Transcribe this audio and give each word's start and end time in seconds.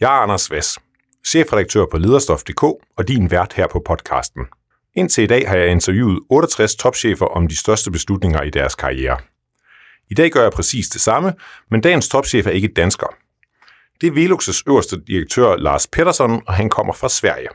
Jeg 0.00 0.06
er 0.06 0.22
Anders 0.22 0.50
Vess, 0.50 0.78
chefredaktør 1.26 1.86
på 1.86 1.98
lederstof.dk 1.98 2.62
og 2.96 3.08
din 3.08 3.30
vært 3.30 3.52
her 3.52 3.66
på 3.66 3.82
podcasten. 3.86 4.46
Indtil 4.94 5.24
i 5.24 5.26
dag 5.26 5.48
har 5.48 5.56
jeg 5.56 5.70
interviewet 5.70 6.20
68 6.30 6.74
topchefer 6.74 7.26
om 7.26 7.48
de 7.48 7.56
største 7.56 7.90
beslutninger 7.90 8.42
i 8.42 8.50
deres 8.50 8.74
karriere. 8.74 9.18
I 10.10 10.14
dag 10.14 10.30
gør 10.30 10.42
jeg 10.42 10.52
præcis 10.52 10.88
det 10.88 11.00
samme, 11.00 11.34
men 11.70 11.80
dagens 11.80 12.08
topchef 12.08 12.46
er 12.46 12.50
ikke 12.50 12.68
dansker. 12.68 13.06
Det 14.00 14.06
er 14.06 14.12
Velux' 14.12 14.62
øverste 14.66 15.00
direktør 15.06 15.56
Lars 15.56 15.86
Pettersson, 15.86 16.42
og 16.46 16.54
han 16.54 16.70
kommer 16.70 16.92
fra 16.92 17.08
Sverige. 17.08 17.48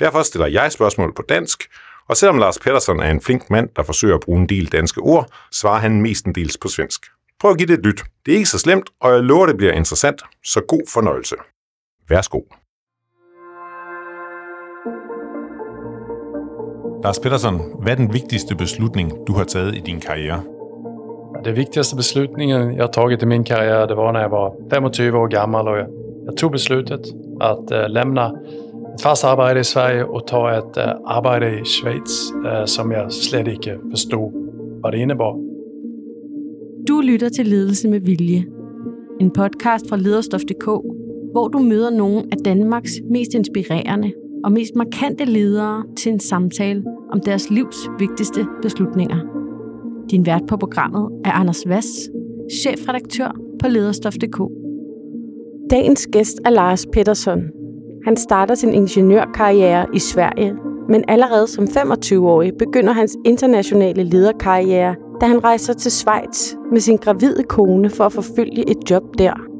Derfor 0.00 0.22
stiller 0.22 0.46
jeg 0.46 0.72
spørgsmål 0.72 1.14
på 1.14 1.22
dansk, 1.28 1.68
og 2.08 2.16
selvom 2.16 2.38
Lars 2.38 2.58
Pettersson 2.58 3.00
er 3.00 3.10
en 3.10 3.20
flink 3.20 3.50
mand, 3.50 3.68
der 3.76 3.82
forsøger 3.82 4.14
at 4.14 4.20
bruge 4.20 4.40
en 4.40 4.48
del 4.48 4.72
danske 4.72 5.00
ord, 5.00 5.30
svarer 5.52 5.78
han 5.78 6.02
mestendels 6.02 6.58
på 6.58 6.68
svensk. 6.68 7.06
Prøv 7.40 7.50
at 7.50 7.58
give 7.58 7.66
det 7.66 7.78
et 7.78 7.86
lyt. 7.86 8.04
Det 8.26 8.32
er 8.32 8.36
ikke 8.36 8.48
så 8.48 8.58
slemt, 8.58 8.90
og 9.00 9.12
jeg 9.12 9.22
lover, 9.22 9.46
det 9.46 9.56
bliver 9.56 9.72
interessant, 9.72 10.22
så 10.44 10.60
god 10.60 10.90
fornøjelse. 10.92 11.36
Værsgo. 12.08 12.40
Lars 17.04 17.18
Pettersson, 17.18 17.60
hvad 17.82 17.92
er 17.92 17.96
den 17.96 18.12
vigtigste 18.12 18.56
beslutning, 18.56 19.12
du 19.26 19.32
har 19.32 19.44
taget 19.44 19.74
i 19.74 19.80
din 19.80 20.00
karriere? 20.00 20.42
Det 21.44 21.56
viktigaste 21.56 21.96
beslutningen 21.96 22.76
jag 22.76 22.92
tagit 22.92 23.22
i 23.22 23.26
min 23.26 23.44
karriär 23.44 23.86
det 23.86 23.94
var 23.94 24.12
när 24.12 24.20
jag 24.20 24.28
var 24.28 24.54
25 24.70 25.14
år 25.14 25.28
gammal 25.28 25.68
och 25.68 25.78
jag, 25.78 25.88
jag 26.26 26.36
tog 26.36 26.52
beslutet 26.52 27.00
att 27.40 27.70
äh, 27.70 27.88
lämna 27.88 28.32
ett 28.94 29.02
fast 29.02 29.24
arbete 29.24 29.60
i 29.60 29.64
Sverige 29.64 30.04
och 30.04 30.26
ta 30.26 30.58
ett 30.58 30.76
äh, 30.76 30.84
arbete 31.04 31.46
i 31.46 31.64
Schweiz 31.64 32.32
äh, 32.46 32.64
som 32.64 32.90
jag 32.92 33.12
slet 33.12 33.48
ikke 33.48 33.78
forstod, 33.90 34.32
hvad 34.80 34.92
det 34.92 34.98
innebar. 34.98 35.34
Du 36.88 37.00
lytter 37.00 37.28
til 37.28 37.46
Ledelse 37.46 37.88
med 37.88 38.00
Vilje, 38.00 38.44
en 39.20 39.30
podcast 39.30 39.88
fra 39.88 39.96
lederstof.dk, 39.96 40.68
hvor 41.32 41.48
du 41.48 41.58
møder 41.58 41.90
nogle 41.90 42.24
af 42.32 42.38
Danmarks 42.44 42.92
mest 43.10 43.34
inspirerende 43.34 44.12
og 44.44 44.52
mest 44.52 44.76
markante 44.76 45.24
ledere 45.24 45.84
til 45.96 46.12
en 46.12 46.20
samtale 46.20 46.84
om 47.12 47.20
deres 47.20 47.50
livs 47.50 47.88
vigtigste 47.98 48.46
beslutninger. 48.62 49.16
Din 50.10 50.26
vært 50.26 50.42
på 50.48 50.56
programmet 50.56 51.08
er 51.24 51.30
Anders 51.30 51.68
Vass, 51.68 52.10
chefredaktør 52.52 53.36
på 53.62 53.68
lederstof.dk. 53.68 54.40
Dagens 55.70 56.06
gæst 56.06 56.40
er 56.44 56.50
Lars 56.50 56.86
Pettersson. 56.92 57.42
Han 58.04 58.16
starter 58.16 58.54
sin 58.54 58.74
ingeniørkarriere 58.74 59.86
i 59.94 59.98
Sverige, 59.98 60.54
men 60.88 61.04
allerede 61.08 61.46
som 61.46 61.64
25-årig 61.64 62.52
begynder 62.58 62.92
hans 62.92 63.16
internationale 63.24 64.02
lederkarriere, 64.02 64.94
da 65.20 65.26
han 65.26 65.44
rejser 65.44 65.72
til 65.72 65.90
Schweiz 65.90 66.54
med 66.72 66.80
sin 66.80 66.96
gravide 66.96 67.42
kone 67.42 67.90
for 67.90 68.04
at 68.04 68.12
forfølge 68.12 68.70
et 68.70 68.90
job 68.90 69.02
der. 69.18 69.55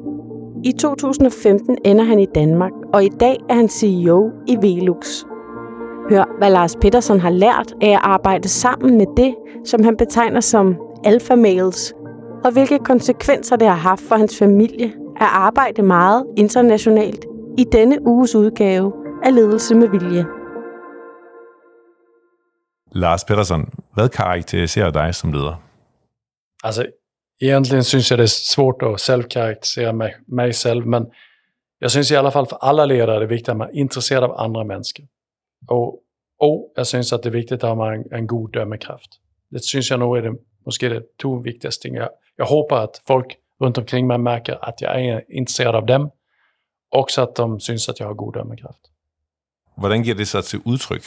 I 0.63 0.71
2015 0.71 1.77
ender 1.85 2.03
han 2.03 2.19
i 2.19 2.25
Danmark, 2.35 2.71
og 2.93 3.03
i 3.03 3.09
dag 3.09 3.37
er 3.49 3.53
han 3.53 3.69
CEO 3.69 4.31
i 4.47 4.57
Velux. 4.61 5.23
Hør, 6.09 6.37
hvad 6.37 6.51
Lars 6.51 6.75
Petersen 6.75 7.19
har 7.19 7.29
lært 7.29 7.73
af 7.81 7.89
at 7.89 7.99
arbejde 8.03 8.47
sammen 8.47 8.97
med 8.97 9.05
det, 9.17 9.35
som 9.65 9.83
han 9.83 9.97
betegner 9.97 10.41
som 10.41 10.75
alpha 11.03 11.35
males, 11.35 11.93
og 12.43 12.51
hvilke 12.51 12.79
konsekvenser 12.79 13.55
det 13.55 13.67
har 13.67 13.75
haft 13.75 14.01
for 14.01 14.15
hans 14.15 14.39
familie 14.39 14.85
at 15.17 15.27
arbejde 15.31 15.81
meget 15.81 16.25
internationalt 16.37 17.25
i 17.57 17.63
denne 17.71 18.07
uges 18.07 18.35
udgave 18.35 18.93
af 19.23 19.35
Ledelse 19.35 19.75
med 19.75 19.89
Vilje. 19.89 20.25
Lars 22.91 23.23
Pettersson, 23.23 23.69
hvad 23.93 24.09
karakteriserer 24.09 24.91
dig 24.91 25.15
som 25.15 25.31
leder? 25.31 25.55
Altså, 26.63 26.85
egentligen 27.39 27.83
syns 27.83 28.11
jag 28.11 28.19
det 28.19 28.23
är 28.23 28.27
svårt 28.27 28.81
att 28.81 29.01
självkaraktärisera 29.01 29.93
mig, 29.93 30.17
mig 30.27 30.53
själv, 30.53 30.85
men 30.85 31.11
jag 31.79 31.91
syns 31.91 32.11
i 32.11 32.15
alla 32.15 32.31
fall 32.31 32.45
för 32.47 32.57
alla 32.57 32.85
ledare 32.85 33.23
är 33.23 33.27
viktigt 33.27 33.49
att 33.49 33.57
man 33.57 33.69
är 33.69 33.75
intresserad 33.75 34.23
av 34.23 34.39
andra 34.39 34.63
människor. 34.63 35.07
Och, 35.67 35.99
och 36.39 36.73
jag 36.75 36.87
syns 36.87 37.13
att 37.13 37.23
det 37.23 37.29
är 37.29 37.33
viktigt 37.33 37.63
att 37.63 37.77
ha 37.77 37.93
en, 37.93 38.05
en 38.11 38.27
god 38.27 38.51
dömekraft. 38.51 39.09
Det 39.49 39.63
syns 39.63 39.89
jag 39.89 39.99
nog 39.99 40.17
är 40.17 40.21
det, 40.21 40.35
måske 40.65 40.89
det 40.89 41.17
två 41.21 41.39
viktigaste 41.39 41.81
ting. 41.81 41.95
Jag, 41.95 42.09
jag 42.35 42.45
hoppas 42.45 42.79
att 42.79 43.01
folk 43.07 43.37
runt 43.59 43.77
omkring 43.77 44.07
mig 44.07 44.17
märker 44.17 44.65
att 44.69 44.81
jag 44.81 45.01
är 45.05 45.31
intresserad 45.31 45.75
av 45.75 45.85
dem, 45.85 46.11
också 46.89 47.21
att 47.21 47.35
de 47.35 47.59
syns 47.59 47.89
att 47.89 47.99
jag 47.99 48.07
har 48.07 48.13
god 48.13 48.33
dömekraft. 48.33 48.81
Hur 49.75 49.93
ger 49.93 50.15
det 50.15 50.25
sig 50.25 50.43
till 50.43 50.59
uttryck, 50.65 51.03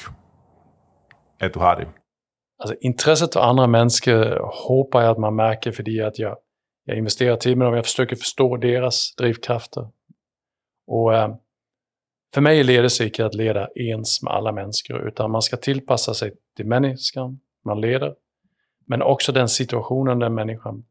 att 1.40 1.52
du 1.52 1.58
har 1.58 1.76
det? 1.76 1.99
Alltså, 2.60 2.76
intresset 2.80 3.32
för 3.32 3.40
andra 3.40 3.66
människor 3.66 4.50
hoppas 4.68 5.02
jag 5.02 5.10
att 5.10 5.18
man 5.18 5.36
märker 5.36 5.72
för 5.72 5.82
det 5.82 6.00
att 6.00 6.18
jag, 6.18 6.36
jag 6.84 6.98
investerar 6.98 7.36
tid 7.36 7.56
med 7.58 7.66
dem, 7.66 7.74
jag 7.74 7.84
försöker 7.84 8.16
förstå 8.16 8.56
deras 8.56 9.14
drivkrafter. 9.14 9.88
Och 10.86 11.14
eh, 11.14 11.34
för 12.34 12.40
mig 12.40 12.60
är 12.60 12.64
ledelse 12.64 13.10
att 13.18 13.34
leda 13.34 13.68
ens 13.74 14.22
med 14.22 14.32
alla 14.32 14.52
människor, 14.52 15.08
utan 15.08 15.30
man 15.30 15.42
ska 15.42 15.56
tillpassa 15.56 16.14
sig 16.14 16.32
till 16.56 16.66
människan 16.66 17.40
man 17.64 17.80
leder, 17.80 18.14
men 18.86 19.02
också 19.02 19.32
den 19.32 19.48
situationen 19.48 20.18
den 20.18 20.34
människan. 20.34 20.84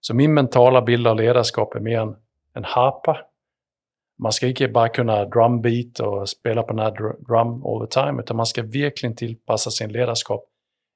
Så 0.00 0.14
min 0.14 0.34
mentala 0.34 0.82
bild 0.82 1.06
av 1.06 1.16
ledarskap 1.16 1.74
är 1.74 1.80
mer 1.80 2.00
en, 2.00 2.16
en 2.54 2.64
harpa. 2.64 3.18
Man 4.18 4.32
ska 4.32 4.46
inte 4.46 4.68
bara 4.68 4.88
kunna 4.88 5.24
drumbeat 5.24 6.00
och 6.00 6.28
spela 6.28 6.62
på 6.62 6.72
den 6.72 6.78
här 6.78 6.90
drum 7.28 7.66
all 7.66 7.86
the 7.86 8.00
time, 8.00 8.22
utan 8.22 8.36
man 8.36 8.46
ska 8.46 8.62
verkligen 8.62 9.16
tillpassa 9.16 9.70
sin 9.70 9.92
ledarskap 9.92 10.49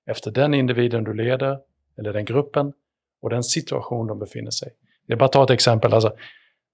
efter 0.07 0.31
den 0.31 0.55
individen 0.55 1.05
du 1.05 1.15
leder, 1.15 1.59
eller 1.99 2.13
den 2.13 2.25
gruppen, 2.25 2.73
och 3.23 3.31
den 3.31 3.43
situation 3.43 4.07
de 4.07 4.19
befinner 4.19 4.51
sig 4.51 4.69
i. 4.69 4.73
Jag 5.07 5.19
bara 5.19 5.29
ta 5.29 5.45
ett 5.45 5.51
exempel. 5.51 5.95
Alltså, 5.95 6.13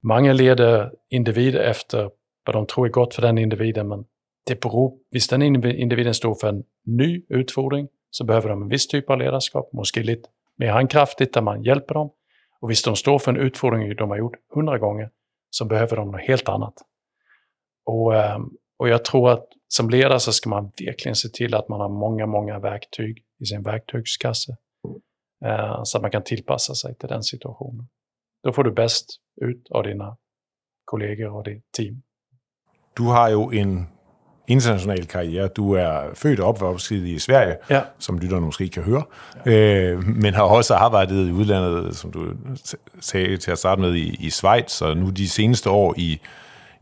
många 0.02 0.32
leder 0.32 0.92
individer 1.08 1.60
efter 1.60 2.10
vad 2.46 2.54
de 2.54 2.66
tror 2.66 2.86
är 2.86 2.90
gott 2.90 3.14
för 3.14 3.22
den 3.22 3.38
individen, 3.38 3.88
men 3.88 4.04
det 4.46 4.60
beror, 4.60 4.98
Visst, 5.10 5.30
den 5.30 5.42
individen 5.42 6.14
står 6.14 6.34
för 6.34 6.48
en 6.48 6.64
ny 6.84 7.22
utfordring, 7.28 7.88
så 8.10 8.24
behöver 8.24 8.48
de 8.48 8.62
en 8.62 8.68
viss 8.68 8.88
typ 8.88 9.10
av 9.10 9.18
ledarskap, 9.18 9.72
måske 9.72 10.02
lite 10.02 10.28
mer 10.56 10.70
handkraftigt 10.70 11.34
där 11.34 11.42
man 11.42 11.62
hjälper 11.62 11.94
dem. 11.94 12.10
Och 12.60 12.70
visst, 12.70 12.84
de 12.84 12.96
står 12.96 13.18
för 13.18 13.32
en 13.32 13.36
utfordring 13.36 13.96
de 13.96 14.10
har 14.10 14.16
gjort 14.16 14.36
hundra 14.54 14.78
gånger, 14.78 15.10
så 15.50 15.64
behöver 15.64 15.96
de 15.96 16.10
något 16.10 16.20
helt 16.20 16.48
annat. 16.48 16.74
Och, 17.84 18.16
ehm, 18.16 18.50
och 18.76 18.88
jag 18.88 19.04
tror 19.04 19.30
att 19.30 19.46
som 19.72 19.90
ledare 19.90 20.20
så 20.20 20.32
ska 20.32 20.50
man 20.50 20.72
verkligen 20.86 21.16
se 21.16 21.28
till 21.28 21.54
att 21.54 21.68
man 21.68 21.80
har 21.80 21.88
många, 21.88 22.26
många 22.26 22.58
verktyg 22.58 23.24
i 23.40 23.46
sin 23.46 23.62
verktygskasse. 23.62 24.56
Eh, 25.44 25.80
så 25.84 25.98
att 25.98 26.02
man 26.02 26.10
kan 26.10 26.22
tillpassa 26.22 26.74
sig 26.74 26.94
till 26.94 27.08
den 27.08 27.22
situationen. 27.22 27.88
Då 28.44 28.52
får 28.52 28.64
du 28.64 28.72
bäst 28.72 29.06
ut 29.40 29.70
av 29.70 29.82
dina 29.82 30.16
kollegor 30.84 31.36
och 31.36 31.44
ditt 31.44 31.72
team. 31.72 32.02
Du 32.96 33.02
har 33.02 33.28
jo 33.28 33.52
en 33.52 33.86
international 34.46 35.06
karriere. 35.06 35.48
Du 35.48 35.72
er 35.72 36.14
født 36.14 36.40
og 36.40 36.48
opvokset 36.48 37.06
i 37.06 37.18
Sverige, 37.18 37.56
ja. 37.70 37.80
som 37.98 38.18
lytterne 38.18 38.40
måske 38.40 38.68
kan 38.68 38.82
høre, 38.82 39.02
ja. 39.46 39.52
øh, 39.52 40.04
men 40.04 40.34
har 40.34 40.42
også 40.42 40.74
arbejdet 40.74 41.28
i 41.28 41.32
udlandet, 41.32 41.96
som 41.96 42.12
du 42.12 42.26
sagde 43.00 43.36
til 43.36 43.50
at 43.50 43.58
starte 43.58 43.80
med, 43.80 43.94
i, 43.94 44.26
i 44.26 44.30
Schweiz, 44.30 44.82
og 44.82 44.96
nu 44.96 45.10
de 45.10 45.28
seneste 45.28 45.70
år 45.70 45.94
i, 45.96 46.20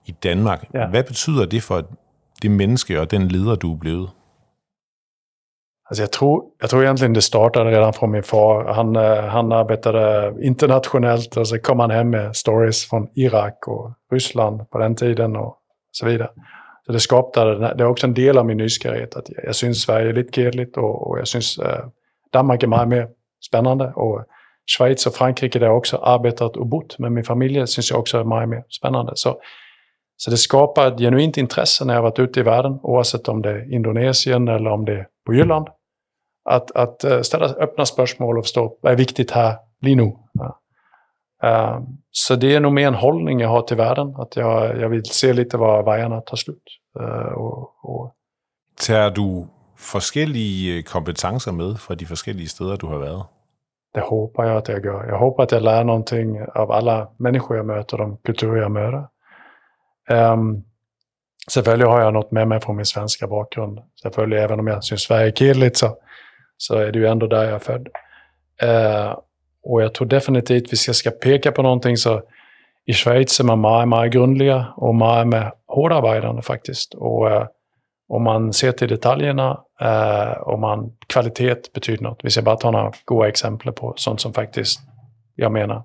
i 0.07 0.11
Danmark. 0.11 0.65
Ja. 0.75 0.87
Hvad 0.87 1.05
betyder 1.05 1.47
det 1.47 1.63
for 1.63 1.91
det 2.43 2.51
menneske 2.51 3.01
og 3.01 3.11
den 3.11 3.29
leder, 3.29 3.55
du 3.55 3.73
er 3.73 3.79
blevet? 3.79 4.11
Alltså 5.91 6.03
jag, 6.03 6.13
tror, 6.13 6.45
jag 6.61 6.71
tror 6.71 6.83
egentligen 6.83 7.15
det 7.15 7.23
startade 7.23 7.71
redan 7.71 7.93
från 7.93 8.11
min 8.11 8.23
far. 8.23 8.73
Han, 8.73 8.97
øh, 8.97 9.25
han 9.25 9.53
arbetade 9.53 10.35
internationellt 10.43 11.37
och 11.37 11.49
så 11.49 11.59
kom 11.59 11.79
han 11.79 11.91
hem 11.91 12.11
med 12.11 12.37
stories 12.37 12.89
från 12.89 13.09
Irak 13.17 13.69
och 13.69 13.93
Ryssland 14.13 14.71
på 14.71 14.79
den 14.79 14.97
tiden 14.97 15.37
och 15.37 15.57
så 15.93 16.07
vidare. 16.07 16.29
Så 16.87 16.93
det 16.93 17.01
skapade, 17.01 17.75
det 17.75 17.85
är 17.85 17.89
också 17.89 18.07
en 18.07 18.15
del 18.15 18.39
av 18.39 18.47
min 18.47 18.57
nysgerrighet. 18.57 19.15
Att 19.15 19.29
jag, 19.29 19.45
jag 19.45 19.55
syns 19.55 19.83
Sverige 19.83 20.09
är 20.09 20.13
lite 20.13 20.33
kedligt 20.33 20.77
och, 20.77 21.11
och 21.11 21.19
jag 21.19 21.29
syns 21.29 21.59
eh, 21.59 21.69
øh, 21.69 21.85
Danmark 22.33 22.63
är 22.63 22.67
mycket 22.67 22.89
mer 22.89 23.09
spännande. 23.49 23.93
Och 23.95 24.25
Schweiz 24.67 25.07
och 25.07 25.15
Frankrike 25.15 25.59
där 25.59 25.67
jag 25.67 25.77
också 25.77 25.97
arbetat 25.97 26.57
och 26.57 26.67
bott 26.67 26.99
med 26.99 27.13
min 27.13 27.25
familj 27.25 27.67
syns 27.67 27.91
jag 27.91 28.01
också 28.01 28.19
är 28.19 28.25
mycket 28.25 28.49
mer 28.49 28.65
spännande. 28.69 29.13
Så 29.15 29.41
så 30.21 30.31
det 30.31 30.37
skapar 30.37 30.87
ett 30.87 30.99
genuint 30.99 31.37
intresse 31.37 31.85
när 31.85 31.95
jag 31.95 32.03
varit 32.03 32.19
ute 32.19 32.41
i 32.41 32.43
världen, 32.43 32.79
oavsett 32.83 33.29
om 33.29 33.43
det 33.43 33.51
är 33.51 33.73
Indonesien 33.75 34.49
eller 34.49 34.71
om 34.71 34.85
det 34.85 34.93
är 34.93 35.07
på 35.27 35.35
Jylland. 35.35 35.69
Att, 36.45 36.71
att 36.71 37.05
eh, 37.05 37.21
ställa 37.21 37.47
öppna 37.47 37.87
spörsmål 37.87 38.39
och 38.39 38.45
förstå 38.45 38.79
vad 38.81 38.93
är 38.93 38.97
viktigt 38.97 39.31
här, 39.31 39.57
bli 39.81 39.95
nu. 39.95 40.13
Ja. 40.33 40.61
Uh, 41.45 41.81
så 42.11 42.35
det 42.35 42.55
är 42.55 42.61
nog 42.61 42.73
mer 42.73 42.87
en 42.87 42.95
hållning 42.95 43.41
jag 43.41 43.49
har 43.49 43.63
till 43.63 43.77
världen, 43.77 44.15
att 44.17 44.37
jag, 44.37 44.81
jag 44.81 44.89
vill 44.89 45.05
se 45.05 45.33
lite 45.33 45.57
var 45.57 45.83
vägarna 45.83 46.21
tar 46.21 46.37
slut. 46.37 46.63
Uh, 47.01 47.33
och, 47.33 47.73
och... 47.83 48.15
Tager 48.87 49.11
du 49.11 49.47
forskellige 49.77 50.83
kompetenser 50.83 51.53
med 51.53 51.81
fra 51.81 51.95
de 51.95 52.07
forskellige 52.07 52.49
steder, 52.49 52.77
du 52.77 52.87
har 52.87 52.99
været? 52.99 53.27
Det 53.95 54.01
hoppas 54.01 54.47
jag 54.47 54.57
att 54.57 54.69
jag 54.69 54.85
gör. 54.85 55.05
Jag 55.09 55.19
hoppas 55.19 55.45
att 55.45 55.53
jag 55.53 55.63
lär 55.63 55.85
någonting 55.85 56.43
av 56.55 56.71
alla 56.73 57.09
människor 57.17 57.57
jag 57.57 57.67
möter, 57.67 57.99
de 57.99 58.17
kulturer 58.17 58.63
jag 58.63 58.71
möter. 58.71 59.07
Ehm, 60.09 60.41
um, 60.41 60.65
Självklart 61.49 61.85
har 61.85 62.01
jag 62.01 62.15
något 62.15 62.31
med 62.31 62.49
mig 62.49 62.61
från 62.61 62.77
min 62.77 62.87
svenska 62.87 63.27
bakgrund. 63.27 63.79
Självklart, 64.03 64.33
även 64.33 64.61
om 64.61 64.67
jag 64.67 64.85
syns 64.85 65.03
Sverige-killigt 65.03 65.77
så, 65.77 65.97
så 66.57 66.75
är 66.75 66.93
det 66.93 66.99
ju 66.99 67.07
ändå 67.07 67.27
där 67.27 67.45
jag 67.45 67.55
är 67.55 67.59
född. 67.59 67.89
Uh, 68.63 69.19
och 69.63 69.83
jag 69.83 69.95
tror 69.95 70.07
definitivt, 70.07 70.73
hvis 70.73 70.87
jag 70.87 70.97
ska 70.97 71.11
peka 71.11 71.53
på 71.53 71.63
någonting 71.63 71.97
så 71.97 72.23
I 72.87 72.93
Schweiz 72.93 73.41
är 73.41 73.45
man 73.45 73.61
mycket, 73.61 73.99
mycket 73.99 74.13
grundliga 74.13 74.67
och 74.77 74.95
mycket 74.95 75.27
med 75.27 75.53
hårdarbetande 75.67 76.43
faktiskt. 76.43 76.95
Och 76.95 77.27
uh, 77.27 77.47
om 78.09 78.23
man 78.23 78.53
ser 78.53 78.73
till 78.73 78.89
detaljerna 78.89 79.61
eh, 79.81 80.33
och 80.33 80.59
man, 80.59 80.93
kvalitet 81.07 81.73
betyder 81.75 82.03
något. 82.03 82.21
Vi 82.23 82.31
ska 82.31 82.43
bara 82.43 82.57
ta 82.57 82.71
några 82.71 82.93
goda 83.05 83.29
exempel 83.29 83.73
på 83.73 83.95
sånt 83.97 84.21
som 84.21 84.33
faktiskt, 84.33 84.81
jag 85.35 85.53
menar, 85.53 85.83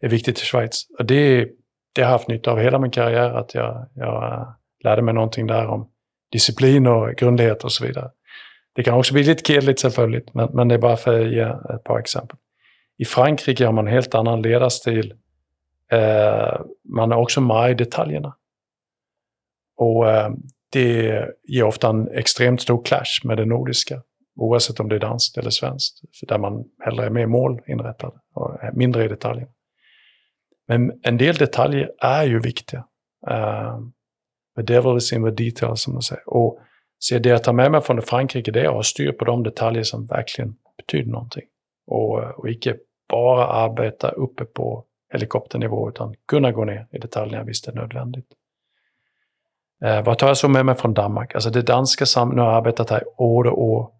är 0.00 0.08
viktigt 0.08 0.38
i 0.38 0.44
Schweiz. 0.44 0.86
Och 0.98 1.04
det, 1.04 1.48
det 1.92 2.02
har 2.02 2.08
jag 2.08 2.12
haft 2.12 2.28
nytta 2.28 2.50
av 2.50 2.58
hela 2.58 2.78
min 2.78 2.90
karriär, 2.90 3.30
att 3.30 3.54
jag, 3.54 3.86
jag 3.94 4.32
eh, 4.32 4.48
lärde 4.84 5.02
mig 5.02 5.14
någonting 5.14 5.46
där 5.46 5.66
om 5.66 5.88
disciplin 6.32 6.86
och 6.86 7.14
grundlighet 7.16 7.64
och 7.64 7.72
så 7.72 7.86
vidare. 7.86 8.10
Det 8.72 8.82
kan 8.82 8.94
också 8.94 9.14
bli 9.14 9.22
lite 9.22 9.52
kedligt 9.52 9.80
selvfølgelig, 9.80 10.24
men, 10.32 10.48
men 10.52 10.68
det 10.68 10.74
är 10.74 10.78
bara 10.78 10.96
för 10.96 11.20
att 11.20 11.32
ge 11.32 11.40
ett 11.74 11.84
par 11.84 11.98
exempel. 11.98 12.36
I 12.98 13.04
Frankrike 13.04 13.66
har 13.66 13.72
man 13.72 13.86
en 13.86 13.92
helt 13.92 14.14
annan 14.14 14.42
ledarstil. 14.42 15.14
Eh, 15.92 16.60
man 16.84 17.12
är 17.12 17.16
också 17.16 17.40
med 17.40 17.70
i 17.70 17.74
detaljerna. 17.74 18.36
Och 19.76 20.10
eh, 20.10 20.30
det 20.72 21.28
ger 21.44 21.64
ofta 21.64 21.88
en 21.88 22.08
extremt 22.08 22.62
stor 22.62 22.84
clash 22.84 23.24
med 23.24 23.36
det 23.36 23.44
nordiska, 23.44 24.02
oavsett 24.36 24.80
om 24.80 24.88
det 24.88 24.94
är 24.94 25.00
danskt 25.00 25.38
eller 25.38 25.50
svenskt, 25.50 26.00
där 26.28 26.38
man 26.38 26.64
hellre 26.84 27.06
är 27.06 27.10
mer 27.10 27.26
målinrättad 27.26 28.12
och 28.34 28.58
mindre 28.72 29.04
i 29.04 29.08
detaljer. 29.08 29.48
Men 30.68 31.00
en 31.02 31.16
del 31.16 31.34
detaljer 31.34 31.90
är 31.98 32.24
ju 32.24 32.40
viktiga. 32.40 32.84
Eh, 33.30 33.36
uh, 33.36 33.80
the 34.56 34.62
devil 34.62 34.96
is 34.96 35.12
in 35.12 35.24
the 35.24 35.44
details, 35.44 35.82
som 35.82 35.92
man 35.92 36.02
säger. 36.02 36.28
Och 36.28 36.58
så 36.98 37.18
det 37.18 37.28
jag 37.28 37.44
tar 37.44 37.52
med 37.52 37.70
mig 37.70 37.80
från 37.80 38.02
Frankrike, 38.02 38.50
det 38.50 38.60
är 38.60 38.68
att 38.68 38.74
ha 38.74 38.82
styr 38.82 39.12
på 39.12 39.24
de 39.24 39.42
detaljer 39.42 39.82
som 39.82 40.06
verkligen 40.06 40.54
betyder 40.76 41.10
någonting. 41.10 41.44
Och, 41.86 42.18
och 42.18 42.48
inte 42.48 42.76
bara 43.08 43.46
arbeta 43.46 44.08
uppe 44.08 44.44
på 44.44 44.84
helikopternivå, 45.12 45.88
utan 45.88 46.14
kunna 46.28 46.52
gå 46.52 46.64
ner 46.64 46.86
i 46.92 46.98
detaljerna 46.98 47.44
visst 47.44 47.64
det 47.64 47.70
är 47.70 47.74
nödvändigt. 47.74 48.26
Eh, 49.84 50.04
vad 50.04 50.18
tar 50.18 50.28
jag 50.28 50.36
så 50.36 50.48
med 50.48 50.66
mig 50.66 50.74
från 50.74 50.94
Danmark? 50.94 51.34
Alltså 51.34 51.50
det 51.50 51.62
danska 51.62 52.06
samhället, 52.06 52.36
nu 52.36 52.42
har 52.42 52.48
jag 52.48 52.56
arbetat 52.56 52.90
här 52.90 53.04
år 53.16 53.46
och 53.46 53.62
år. 53.62 53.90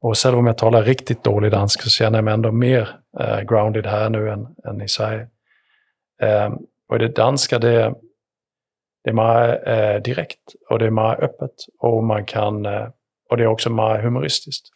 Och 0.00 0.18
själv 0.18 0.38
om 0.38 0.46
jag 0.46 0.58
talar 0.58 0.82
riktigt 0.82 1.24
dålig 1.24 1.52
danska 1.52 1.82
så 1.82 1.90
känner 1.90 2.18
jag 2.18 2.24
mig 2.24 2.34
ändå 2.34 2.52
mer 2.52 2.88
eh, 3.20 3.40
grounded 3.40 3.86
här 3.86 4.10
nu 4.10 4.30
än, 4.30 4.46
än 4.64 4.82
i 4.82 4.88
Sverige. 4.88 5.28
Eh, 6.22 6.54
och 6.88 6.98
det 6.98 7.08
danska, 7.08 7.58
det, 7.58 7.94
det 9.04 9.10
är 9.10 9.14
mer 9.14 9.68
eh, 9.68 10.02
direkt 10.02 10.54
och 10.70 10.78
det 10.78 10.86
är 10.86 10.90
mer 10.90 11.24
öppet. 11.24 11.54
Och, 11.78 12.04
man 12.04 12.24
kan, 12.24 12.66
eh, 12.66 12.88
och 13.30 13.36
det 13.36 13.42
är 13.42 13.46
också 13.46 13.70
mer 13.70 14.02
humoristiskt. 14.02 14.68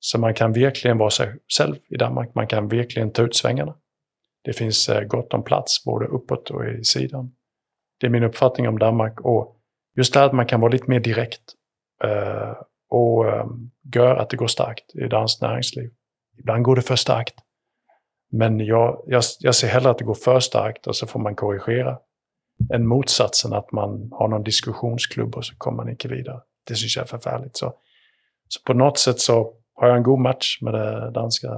Så 0.00 0.18
man 0.18 0.34
kan 0.34 0.52
verkligen 0.52 0.98
vara 0.98 1.10
sig 1.10 1.34
själv 1.58 1.76
i 1.88 1.96
Danmark. 1.96 2.34
Man 2.34 2.46
kan 2.46 2.68
verkligen 2.68 3.12
ta 3.12 3.22
ut 3.22 3.36
svängarna. 3.36 3.74
Det 4.44 4.52
finns 4.52 4.88
eh, 4.88 5.02
gott 5.02 5.34
om 5.34 5.44
plats 5.44 5.84
både 5.84 6.06
uppåt 6.06 6.50
och 6.50 6.68
i 6.68 6.84
sidan. 6.84 7.32
Det 8.00 8.06
är 8.06 8.10
min 8.10 8.24
uppfattning 8.24 8.68
om 8.68 8.78
Danmark. 8.78 9.20
Och 9.20 9.56
just 9.96 10.14
det 10.14 10.24
att 10.24 10.32
man 10.32 10.46
kan 10.46 10.60
vara 10.60 10.72
lite 10.72 10.90
mer 10.90 11.00
direkt 11.00 11.42
eh, 12.04 12.54
och 12.90 13.28
ehm, 13.28 13.70
gör 13.94 14.16
att 14.16 14.30
det 14.30 14.36
går 14.36 14.46
starkt 14.46 14.94
i 14.94 15.08
danskt 15.08 15.42
näringsliv. 15.42 15.90
Ibland 16.38 16.64
går 16.64 16.76
det 16.76 16.82
för 16.82 16.96
starkt. 16.96 17.34
Men 18.30 18.60
jag, 18.60 19.02
jag, 19.06 19.22
jag 19.40 19.54
ser 19.54 19.68
hellre 19.68 19.90
att 19.90 19.98
det 19.98 20.04
går 20.04 20.14
för 20.14 20.40
starkt 20.40 20.86
och 20.86 20.96
så 20.96 21.06
får 21.06 21.20
man 21.20 21.36
korrigera. 21.36 21.98
Än 22.72 22.86
motsatsen 22.86 23.52
att 23.52 23.72
man 23.72 24.08
har 24.12 24.28
någon 24.28 24.42
diskussionsklubb 24.42 25.36
och 25.36 25.44
så 25.44 25.54
kommer 25.56 25.76
man 25.76 25.88
inte 25.88 26.08
vidare. 26.08 26.40
Det 26.68 26.74
syns 26.74 26.96
jag 26.96 27.02
är 27.02 27.08
förfärligt. 27.08 27.56
Så, 27.56 27.74
så 28.48 28.62
på 28.66 28.74
något 28.74 28.98
sätt 28.98 29.20
så 29.20 29.52
har 29.74 29.88
jag 29.88 29.96
en 29.96 30.02
god 30.02 30.20
match 30.20 30.58
med 30.62 30.74
det 30.74 31.10
danska 31.10 31.48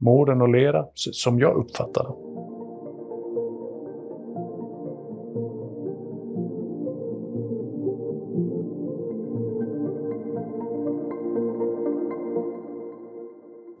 morden 0.00 0.42
och 0.42 0.48
leda, 0.48 0.86
som 0.94 1.40
jag 1.40 1.56
uppfattar 1.56 2.04
det. 2.04 2.25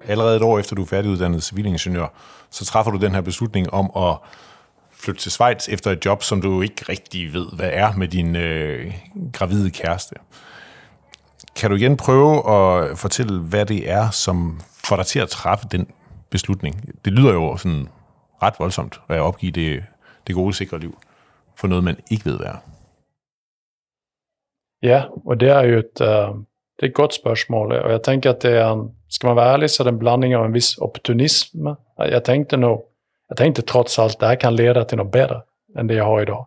Allerede 0.06 0.36
et 0.36 0.42
år 0.42 0.58
efter 0.58 0.76
du 0.76 0.82
er 0.82 0.86
færdiguddannet 0.86 1.42
civilingeniør, 1.42 2.06
så 2.50 2.64
træffer 2.64 2.90
du 2.90 2.98
den 2.98 3.14
her 3.14 3.20
beslutning 3.20 3.72
om 3.72 3.90
at 3.96 4.16
flytte 4.92 5.20
til 5.20 5.32
Schweiz 5.32 5.68
efter 5.68 5.90
et 5.90 6.04
job, 6.04 6.22
som 6.22 6.42
du 6.42 6.62
ikke 6.62 6.84
rigtig 6.88 7.32
ved, 7.32 7.46
hvad 7.56 7.70
er 7.72 7.92
med 7.96 8.08
din 8.08 8.36
øh, 8.36 8.94
gravide 9.32 9.70
kæreste. 9.70 10.14
Kan 11.56 11.70
du 11.70 11.76
igen 11.76 11.96
prøve 11.96 12.50
at 12.50 12.98
fortælle, 12.98 13.40
hvad 13.40 13.66
det 13.66 13.90
er, 13.90 14.10
som 14.10 14.60
får 14.84 14.96
dig 14.96 15.06
til 15.06 15.18
at 15.18 15.28
træffe 15.28 15.66
den 15.70 15.86
beslutning? 16.30 17.04
Det 17.04 17.12
lyder 17.12 17.32
jo 17.32 17.56
sådan 17.56 17.88
ret 18.42 18.54
voldsomt 18.58 19.00
at 19.08 19.20
opgive 19.20 19.52
det, 19.52 19.84
det 20.26 20.34
gode, 20.34 20.54
sikre 20.54 20.78
liv 20.78 20.98
for 21.56 21.68
noget, 21.68 21.84
man 21.84 21.96
ikke 22.10 22.24
ved, 22.24 22.36
hvad 22.36 22.46
er. 22.46 22.56
Ja, 24.82 25.02
och 25.26 25.40
det 25.40 25.48
är 25.48 25.62
ju 25.62 25.78
et, 25.78 26.00
uh, 26.00 26.34
det 26.76 26.82
er 26.82 26.86
ett 26.86 26.94
gott 26.94 27.14
spörsmål 27.14 27.72
och 27.72 27.86
øh, 27.86 27.92
jag 27.92 28.02
tänker 28.02 28.30
att 28.30 28.40
det 28.40 28.58
är 28.58 28.72
en, 28.72 28.95
ska 29.08 29.26
man 29.26 29.36
vara 29.36 29.46
ärlig 29.46 29.70
så 29.70 29.82
är 29.82 29.84
det 29.84 29.90
en 29.90 29.98
blandning 29.98 30.36
av 30.36 30.44
en 30.44 30.52
viss 30.52 30.78
opportunism. 30.78 31.66
Jag 31.96 32.24
tänkte 32.24 32.56
nog, 32.56 32.82
jag 33.28 33.36
tänkte 33.36 33.62
trots 33.62 33.98
allt 33.98 34.18
det 34.18 34.26
här 34.26 34.36
kan 34.36 34.56
leda 34.56 34.84
till 34.84 34.98
något 34.98 35.12
bättre 35.12 35.42
än 35.78 35.86
det 35.86 35.94
jag 35.94 36.04
har 36.04 36.22
idag. 36.22 36.46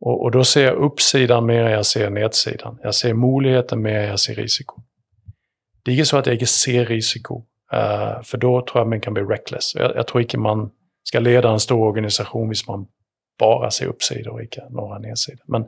Och, 0.00 0.22
och 0.22 0.30
då 0.30 0.44
ser 0.44 0.64
jag 0.64 0.74
uppsidan 0.74 1.46
mer 1.46 1.62
än 1.62 1.72
jag 1.72 1.86
ser 1.86 2.10
nedsidan. 2.10 2.78
Jag 2.82 2.94
ser 2.94 3.14
möjligheten 3.14 3.82
mer 3.82 3.98
än 3.98 4.08
jag 4.08 4.20
ser 4.20 4.34
risiko. 4.34 4.82
Det 5.84 5.90
är 5.90 5.94
inte 5.94 6.06
så 6.06 6.16
att 6.16 6.26
jag 6.26 6.34
inte 6.34 6.46
ser 6.46 6.84
risiko, 6.84 7.42
eh, 7.72 8.22
för 8.22 8.38
då 8.38 8.66
tror 8.66 8.80
jag 8.80 8.88
man 8.88 9.00
kan 9.00 9.14
bli 9.14 9.22
reckless. 9.22 9.74
Jag, 9.74 9.96
jag 9.96 10.06
tror 10.06 10.22
inte 10.22 10.38
man 10.38 10.70
ska 11.02 11.20
leda 11.20 11.50
en 11.50 11.60
stor 11.60 11.84
organisation 11.84 12.48
om 12.48 12.54
man 12.68 12.86
bara 13.38 13.70
ser 13.70 13.86
uppsidor 13.86 14.32
och 14.32 14.42
inte 14.42 14.66
några 14.70 14.98
nedsidor. 14.98 15.44
Men 15.46 15.64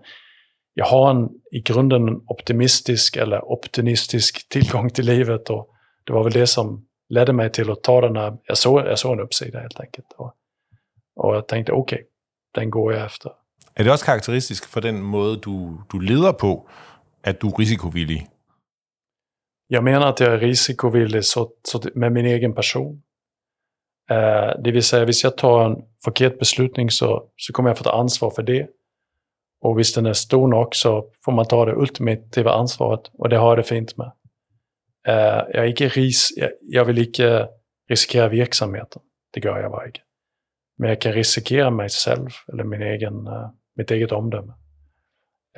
jag 0.79 0.87
har 0.87 1.11
en, 1.11 1.29
i 1.51 1.61
grunden 1.61 2.09
en 2.09 2.21
optimistisk 2.27 3.17
eller 3.17 3.53
optimistisk 3.53 4.49
tillgång 4.49 4.91
till 4.91 5.07
livet 5.07 5.51
och 5.51 5.69
det 6.05 6.13
var 6.13 6.25
väl 6.25 6.33
det 6.33 6.47
som 6.47 6.87
ledde 7.09 7.33
mig 7.33 7.53
till 7.53 7.71
att 7.71 7.83
ta 7.83 8.01
den 8.01 8.17
här, 8.17 8.37
jag 8.45 8.59
såg, 8.59 8.81
jag 8.81 8.99
såg 8.99 9.13
en 9.13 9.21
uppsida 9.21 9.61
helt 9.61 9.81
enkelt. 9.81 10.07
Och, 10.17 10.35
och 11.17 11.37
jag 11.37 11.49
tänkte 11.49 11.73
okej, 11.73 11.97
okay, 11.97 12.07
den 12.55 12.71
går 12.71 12.95
jag 12.95 13.07
efter. 13.07 13.33
Är 13.75 13.85
det 13.85 13.93
också 13.93 14.05
karaktäristiskt 14.05 14.67
för 14.67 14.81
den 14.81 15.03
måde, 15.03 15.37
du, 15.37 15.79
du 15.93 16.01
leder 16.01 16.33
på, 16.33 16.69
att 17.27 17.41
du 17.41 17.47
är 17.47 17.59
risikovillig? 17.59 18.27
Jag 19.67 19.85
menar 19.85 20.07
att 20.07 20.21
jag 20.21 20.33
är 20.33 20.39
risikovillig 20.39 21.25
så, 21.25 21.51
så 21.63 21.83
med 21.95 22.13
min 22.13 22.27
egen 22.27 22.55
person. 22.55 23.03
Eh, 24.11 24.61
det 24.65 24.71
vill 24.71 24.83
säga, 24.83 25.05
om 25.05 25.13
jag 25.23 25.37
tar 25.37 25.65
en 25.65 25.77
förkert 26.05 26.39
beslutning 26.39 26.91
så, 26.91 27.29
så 27.37 27.53
kommer 27.53 27.71
jag 27.71 27.79
få 27.79 27.85
ta 27.85 27.93
ansvar 27.93 28.31
för 28.31 28.43
det. 28.43 28.69
Och 29.61 29.79
visst 29.79 29.95
den 29.95 30.07
är 30.07 30.13
stor 30.13 30.49
nog 30.49 30.75
så 30.75 31.11
får 31.25 31.33
man 31.33 31.47
ta 31.47 31.65
det 31.65 31.75
ultimativa 31.75 32.53
ansvaret 32.53 33.01
och 33.13 33.29
det 33.29 33.37
har 33.37 33.49
jag 33.49 33.59
det 33.59 33.63
fint 33.63 33.97
med. 33.97 34.13
Uh, 35.09 35.45
jag, 35.53 35.65
är 35.65 35.65
inte 35.65 35.89
ris 35.89 36.29
jag, 36.37 36.51
jag, 36.61 36.85
vill 36.85 36.99
inte 36.99 37.49
riskera 37.89 38.29
verksamheten. 38.29 39.03
Det 39.33 39.45
gör 39.45 39.59
jag 39.59 39.71
varje. 39.71 39.93
Men 40.79 40.89
jag 40.89 41.01
kan 41.01 41.13
riskera 41.13 41.71
mig 41.71 41.89
själv 41.89 42.29
eller 42.53 42.65
min 42.65 42.83
egen, 42.83 43.15
uh, 43.27 43.51
mitt 43.77 43.91
eget 43.91 44.13
omdöme. 44.13 44.53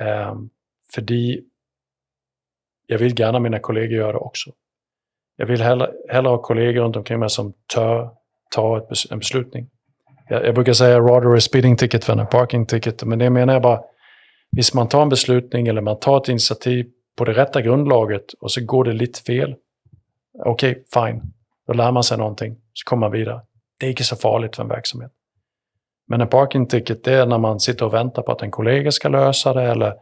Eh, 0.01 0.31
um, 0.31 0.49
för 0.93 1.05
jag 2.87 2.97
vill 2.97 3.19
gärna 3.19 3.39
mina 3.39 3.59
kollegor 3.59 3.97
göra 3.97 4.11
det 4.11 4.17
också. 4.17 4.51
Jag 5.35 5.45
vill 5.45 5.61
hellre, 5.61 5.91
hellre 6.09 6.29
ha 6.29 6.41
kollegor 6.41 6.81
runt 6.81 6.95
omkring 6.95 7.19
mig 7.19 7.29
som 7.29 7.53
tar, 7.73 8.11
ta 8.55 8.77
ett, 8.77 9.11
en 9.11 9.19
beslutning. 9.19 9.69
Jag, 10.29 10.45
jag 10.45 10.55
brukar 10.55 10.73
säga 10.73 10.99
rather 10.99 11.35
a 11.35 11.39
speeding 11.39 11.77
ticket 11.77 12.01
than 12.01 12.19
en 12.19 12.27
parking 12.27 12.65
ticket, 12.65 13.03
men 13.03 13.19
det 13.19 13.29
menar 13.29 13.53
jag 13.53 13.61
bara 13.61 13.81
Visst, 14.51 14.73
man 14.73 14.89
tar 14.89 15.01
en 15.01 15.09
beslutning 15.09 15.67
eller 15.67 15.81
man 15.81 15.99
tar 15.99 16.17
ett 16.17 16.27
initiativ 16.27 16.85
på 17.17 17.25
det 17.25 17.33
rätta 17.33 17.61
grundlaget 17.61 18.33
och 18.33 18.51
så 18.51 18.65
går 18.65 18.83
det 18.83 18.93
lite 18.93 19.21
fel. 19.21 19.55
Okej, 20.45 20.71
okay, 20.71 20.83
fine. 20.93 21.21
Då 21.67 21.73
lär 21.73 21.91
man 21.91 22.03
sig 22.03 22.17
någonting, 22.17 22.55
så 22.73 22.89
kommer 22.89 22.99
man 22.99 23.11
vidare. 23.11 23.41
Det 23.79 23.85
är 23.85 23.89
inte 23.89 24.03
så 24.03 24.15
farligt 24.15 24.55
för 24.55 24.63
en 24.63 24.69
verksamhet. 24.69 25.11
Men 26.07 26.21
en 26.21 26.27
parking 26.27 26.67
ticket, 26.67 27.03
det 27.03 27.13
är 27.13 27.25
när 27.25 27.37
man 27.37 27.59
sitter 27.59 27.85
och 27.85 27.93
väntar 27.93 28.21
på 28.21 28.31
att 28.31 28.41
en 28.41 28.51
kollega 28.51 28.91
ska 28.91 29.09
lösa 29.09 29.53
det 29.53 29.63
eller 29.63 29.93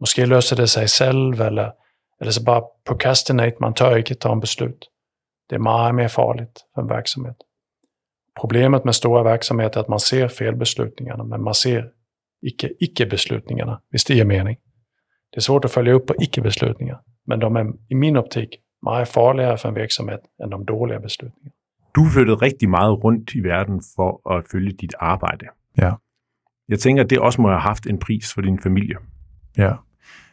måske 0.00 0.26
löser 0.26 0.56
det 0.56 0.66
sig 0.66 0.88
själv 0.88 1.42
eller, 1.42 1.72
eller 2.20 2.30
så 2.30 2.42
bara 2.42 2.62
procrastinate, 2.86 3.56
man 3.60 3.74
tör 3.74 3.98
inte 3.98 4.14
ta 4.14 4.32
en 4.32 4.40
beslut. 4.40 4.90
Det 5.48 5.54
är 5.54 5.58
mycket 5.58 5.94
mer 5.94 6.08
farligt 6.08 6.64
för 6.74 6.82
en 6.82 6.88
verksamhet. 6.88 7.36
Problemet 8.40 8.84
med 8.84 8.94
stora 8.94 9.22
verksamheter 9.22 9.80
är 9.80 9.82
att 9.82 9.88
man 9.88 10.00
ser 10.00 10.28
felbeslutningarna, 10.28 11.24
men 11.24 11.42
man 11.42 11.54
ser 11.54 11.90
icke-beslutningarna, 12.80 13.80
visst 13.90 14.06
det 14.06 14.14
ger 14.14 14.24
mening. 14.24 14.56
Det 15.30 15.38
är 15.38 15.40
svårt 15.40 15.64
att 15.64 15.72
följa 15.72 15.92
upp 15.92 16.06
på 16.06 16.14
icke-beslutningar, 16.18 17.00
men 17.26 17.40
de 17.40 17.56
är 17.56 17.72
i 17.88 17.94
min 17.94 18.16
optik 18.16 18.48
mycket 18.86 19.08
farligare 19.08 19.56
för 19.56 19.68
en 19.68 19.74
verksamhet 19.74 20.20
än 20.44 20.50
de 20.50 20.64
dåliga 20.64 21.00
beslutningarna. 21.00 21.54
Du 21.94 22.10
flyttet 22.10 22.42
riktigt 22.42 22.68
mycket 22.68 23.04
runt 23.04 23.36
i 23.36 23.40
världen 23.40 23.80
för 23.96 24.38
att 24.38 24.50
följa 24.50 24.72
ditt 24.78 24.94
arbete. 24.98 25.46
Ja. 25.74 25.98
Jag 26.66 26.80
tänker 26.80 27.02
att 27.02 27.08
det 27.08 27.18
också 27.18 27.40
måste 27.40 27.52
ha 27.52 27.60
haft 27.60 27.86
en 27.86 27.98
pris 27.98 28.32
för 28.32 28.42
din 28.42 28.58
familj. 28.58 28.96
Ja. 29.54 29.84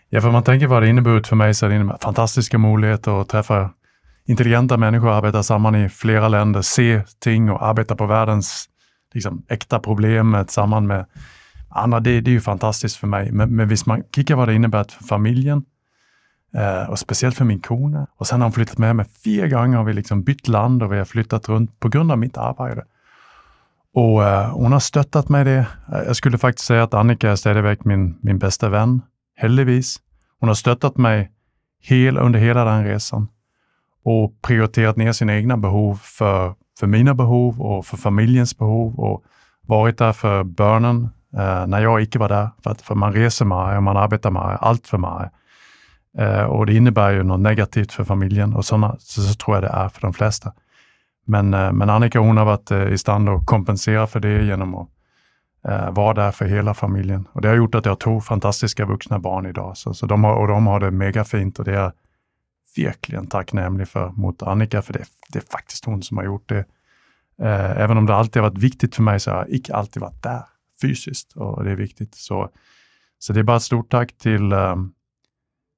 Ja, 0.09 0.21
för 0.21 0.31
man 0.31 0.43
tänker 0.43 0.67
vad 0.67 0.83
det 0.83 0.89
inneburit 0.89 1.27
för 1.27 1.35
mig 1.35 1.53
så 1.53 1.65
är 1.65 1.69
det 1.69 1.75
innebär 1.75 1.97
fantastiska 2.01 2.57
möjligheter 2.57 3.21
att 3.21 3.29
träffa 3.29 3.69
intelligenta 4.25 4.77
människor, 4.77 5.12
arbeta 5.12 5.43
samman 5.43 5.75
i 5.75 5.89
flera 5.89 6.27
länder, 6.27 6.62
se 6.62 7.01
ting 7.19 7.51
och 7.51 7.65
arbeta 7.65 7.95
på 7.95 8.05
världens 8.05 8.69
liksom, 9.13 9.45
äkta 9.50 9.79
problem 9.79 10.38
tillsammans 10.47 10.88
med 10.88 11.05
Anna, 11.75 12.00
det, 12.00 12.22
det 12.22 12.32
är 12.32 12.34
ju 12.34 12.41
fantastiskt 12.41 12.98
för 12.98 13.08
mig. 13.08 13.32
Men, 13.32 13.55
men 13.55 13.67
visst 13.67 13.86
man 13.86 14.03
kikar 14.15 14.36
vad 14.36 14.48
det 14.48 14.53
innebär 14.53 14.84
för 14.84 15.03
familjen, 15.03 15.65
eh, 16.55 16.89
och 16.89 17.00
speciellt 17.00 17.36
för 17.38 17.46
min 17.46 17.60
kone. 17.60 18.08
Och 18.17 18.27
sen 18.27 18.41
har 18.41 18.46
hon 18.46 18.53
flyttat 18.53 18.77
med 18.77 18.96
mig 18.96 19.05
fyra 19.24 19.48
gånger 19.48 19.79
och 19.79 19.88
vi 19.88 19.94
liksom 19.94 20.24
bytt 20.24 20.48
land 20.48 20.84
och 20.84 20.94
vi 20.94 20.98
har 20.98 21.05
flyttat 21.05 21.50
runt 21.50 21.79
på 21.79 21.89
grund 21.89 22.12
av 22.12 22.17
mitt 22.17 22.38
arbete. 22.38 22.84
Och 23.94 24.24
eh, 24.24 24.50
hon 24.50 24.72
har 24.72 24.79
stöttat 24.79 25.29
mig 25.29 25.46
det. 25.46 25.67
Eh, 25.94 26.00
jag 26.05 26.15
skulle 26.15 26.38
faktiskt 26.38 26.67
säga 26.67 26.84
att 26.84 26.94
Annika 26.94 27.32
är 27.32 27.36
stadigväck 27.36 27.86
min, 27.86 28.17
min 28.22 28.39
bästa 28.39 28.70
vän, 28.70 29.01
heldigvis. 29.36 30.01
Hon 30.39 30.50
har 30.50 30.55
stöttat 30.55 30.98
mig 30.98 31.32
hel, 31.82 32.17
under 32.17 32.39
hela 32.39 32.65
den 32.65 32.84
resan 32.84 33.27
och 34.05 34.41
prioriterat 34.41 34.98
ner 34.98 35.12
sina 35.12 35.36
egna 35.36 35.58
behov 35.58 36.00
för, 36.03 36.55
för 36.79 36.88
mina 36.88 37.13
behov 37.13 37.62
och 37.62 37.86
för 37.86 37.98
familjens 37.98 38.58
behov 38.58 39.00
och 39.00 39.24
varit 39.62 39.98
där 39.98 40.13
för 40.13 40.44
barnen 40.44 41.10
uh, 41.37 41.67
när 41.67 41.79
jag 41.79 42.01
inte 42.01 42.19
var 42.19 42.29
där. 42.29 42.49
För, 42.63 42.71
att, 42.71 42.81
för 42.81 42.95
man 42.95 43.13
reser 43.13 43.45
med 43.45 43.77
och 43.77 43.83
man 43.83 43.97
arbetar 43.97 44.31
med 44.31 44.57
allt 44.61 44.87
för 44.87 44.97
mycket. 44.97 45.31
Uh, 46.19 46.25
eh, 46.25 46.43
och 46.43 46.65
det 46.65 46.73
innebär 46.73 47.11
ju 47.11 47.23
något 47.23 47.39
negativt 47.39 47.91
för 47.91 48.03
familjen 48.03 48.53
och 48.53 48.65
sådana, 48.65 48.95
så, 48.99 49.21
så 49.21 49.33
tror 49.33 49.55
jag 49.55 49.63
det 49.63 49.69
är 49.69 49.89
för 49.89 50.01
de 50.01 50.13
flesta. 50.13 50.53
Men, 51.25 51.53
uh, 51.53 51.71
men 51.71 51.89
Annika 51.89 52.19
hon 52.19 52.37
har 52.37 52.45
varit 52.45 52.71
i 52.71 52.97
stand 52.97 53.29
att 53.29 53.45
kompensera 53.45 54.07
för 54.07 54.19
det 54.19 54.43
genom 54.43 54.75
att 54.75 54.89
vara 55.91 56.13
där 56.13 56.31
för 56.31 56.45
hela 56.45 56.73
familjen. 56.73 57.27
Och 57.31 57.41
det 57.41 57.47
har 57.47 57.55
gjort 57.55 57.75
att 57.75 57.85
jag 57.85 57.91
har 57.91 57.97
två 57.97 58.21
fantastiska 58.21 58.85
vuxna 58.85 59.19
barn 59.19 59.45
idag. 59.45 59.77
Så, 59.77 59.93
så 59.93 60.05
de 60.05 60.23
har, 60.23 60.35
och 60.35 60.47
de 60.47 60.67
har 60.67 60.79
det 60.79 60.91
mega 60.91 61.23
fint 61.23 61.59
och 61.59 61.65
det 61.65 61.77
är 61.77 61.91
verkligen 62.77 63.27
tacknämlig 63.27 63.87
för 63.87 64.09
mot 64.09 64.43
Annika, 64.43 64.81
för 64.81 64.93
det, 64.93 65.05
det 65.29 65.39
är 65.39 65.43
faktiskt 65.51 65.85
hon 65.85 66.03
som 66.03 66.17
har 66.17 66.25
gjort 66.25 66.49
det. 66.49 66.65
Eh, 67.41 67.81
även 67.81 67.97
om 67.97 68.05
det 68.05 68.15
alltid 68.15 68.41
har 68.41 68.49
varit 68.49 68.63
viktigt 68.63 68.95
för 68.95 69.03
mig 69.03 69.19
så 69.19 69.31
har 69.31 69.37
jag 69.37 69.49
inte 69.49 69.75
alltid 69.75 70.01
varit 70.01 70.23
där 70.23 70.43
fysiskt 70.82 71.34
och 71.36 71.63
det 71.63 71.72
är 71.72 71.75
viktigt. 71.75 72.15
Så, 72.15 72.50
så 73.20 73.34
det 73.34 73.39
är 73.39 73.44
bara 73.44 73.58
ett 73.58 73.63
stort 73.63 73.91
tack 73.91 74.17
till, 74.17 74.51
ehm, 74.51 74.94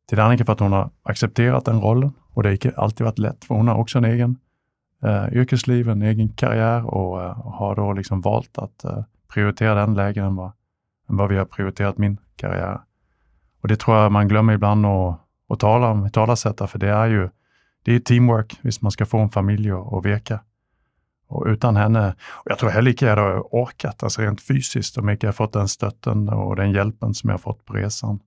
till 0.09 0.19
Annika 0.19 0.45
för 0.45 0.53
att 0.53 0.59
hon 0.59 0.71
har 0.71 0.89
accepterat 1.03 1.65
den 1.65 1.81
rollen 1.81 2.11
och 2.33 2.43
det 2.43 2.49
har 2.49 2.53
inte 2.53 2.73
alltid 2.77 3.05
varit 3.05 3.19
lätt, 3.19 3.45
för 3.45 3.55
hon 3.55 3.67
har 3.67 3.75
också 3.75 3.97
en 3.97 4.05
egen 4.05 4.37
eh, 5.03 5.33
yrkesliv, 5.33 5.89
en 5.89 6.01
egen 6.01 6.29
karriär 6.29 6.85
och, 6.85 7.19
uh, 7.19 7.53
har 7.53 7.75
då 7.75 7.93
liksom 7.93 8.21
valt 8.21 8.57
att 8.57 8.83
eh, 8.83 9.03
prioritera 9.33 9.75
den 9.75 9.93
lägre 9.93 10.25
än 10.25 10.35
vad, 10.35 10.51
än 11.09 11.17
vad 11.17 11.29
vi 11.29 11.37
har 11.37 11.45
prioriterat 11.45 11.97
min 11.97 12.17
karriär. 12.35 12.81
Och 13.61 13.67
det 13.67 13.75
tror 13.75 13.97
jag 13.97 14.11
man 14.11 14.27
glömmer 14.27 14.53
ibland 14.53 14.85
att 15.49 15.59
tala 15.59 15.87
om, 15.87 16.09
talasätta, 16.09 16.67
för 16.67 16.79
det 16.79 16.89
är 16.89 17.07
ju 17.07 17.29
det 17.83 17.95
är 17.95 17.99
teamwork 17.99 18.59
visst 18.61 18.81
man 18.81 18.91
ska 18.91 19.05
få 19.05 19.17
en 19.17 19.29
familj 19.29 19.71
att 19.71 20.05
veka. 20.05 20.39
Och 21.27 21.45
utan 21.47 21.75
henne, 21.75 22.15
och 22.29 22.51
jag 22.51 22.59
tror 22.59 22.69
heller 22.69 22.91
inte 22.91 23.05
jag 23.05 23.15
hade 23.15 23.39
orkat, 23.39 24.03
alltså 24.03 24.21
rent 24.21 24.41
fysiskt, 24.41 24.97
om 24.97 25.09
inte 25.09 25.25
jag 25.25 25.35
fått 25.35 25.53
den 25.53 25.67
stötten 25.67 26.29
och 26.29 26.55
den 26.55 26.71
hjälpen 26.71 27.13
som 27.13 27.29
jag 27.29 27.41
fått 27.41 27.65
på 27.65 27.73
resan. 27.73 28.19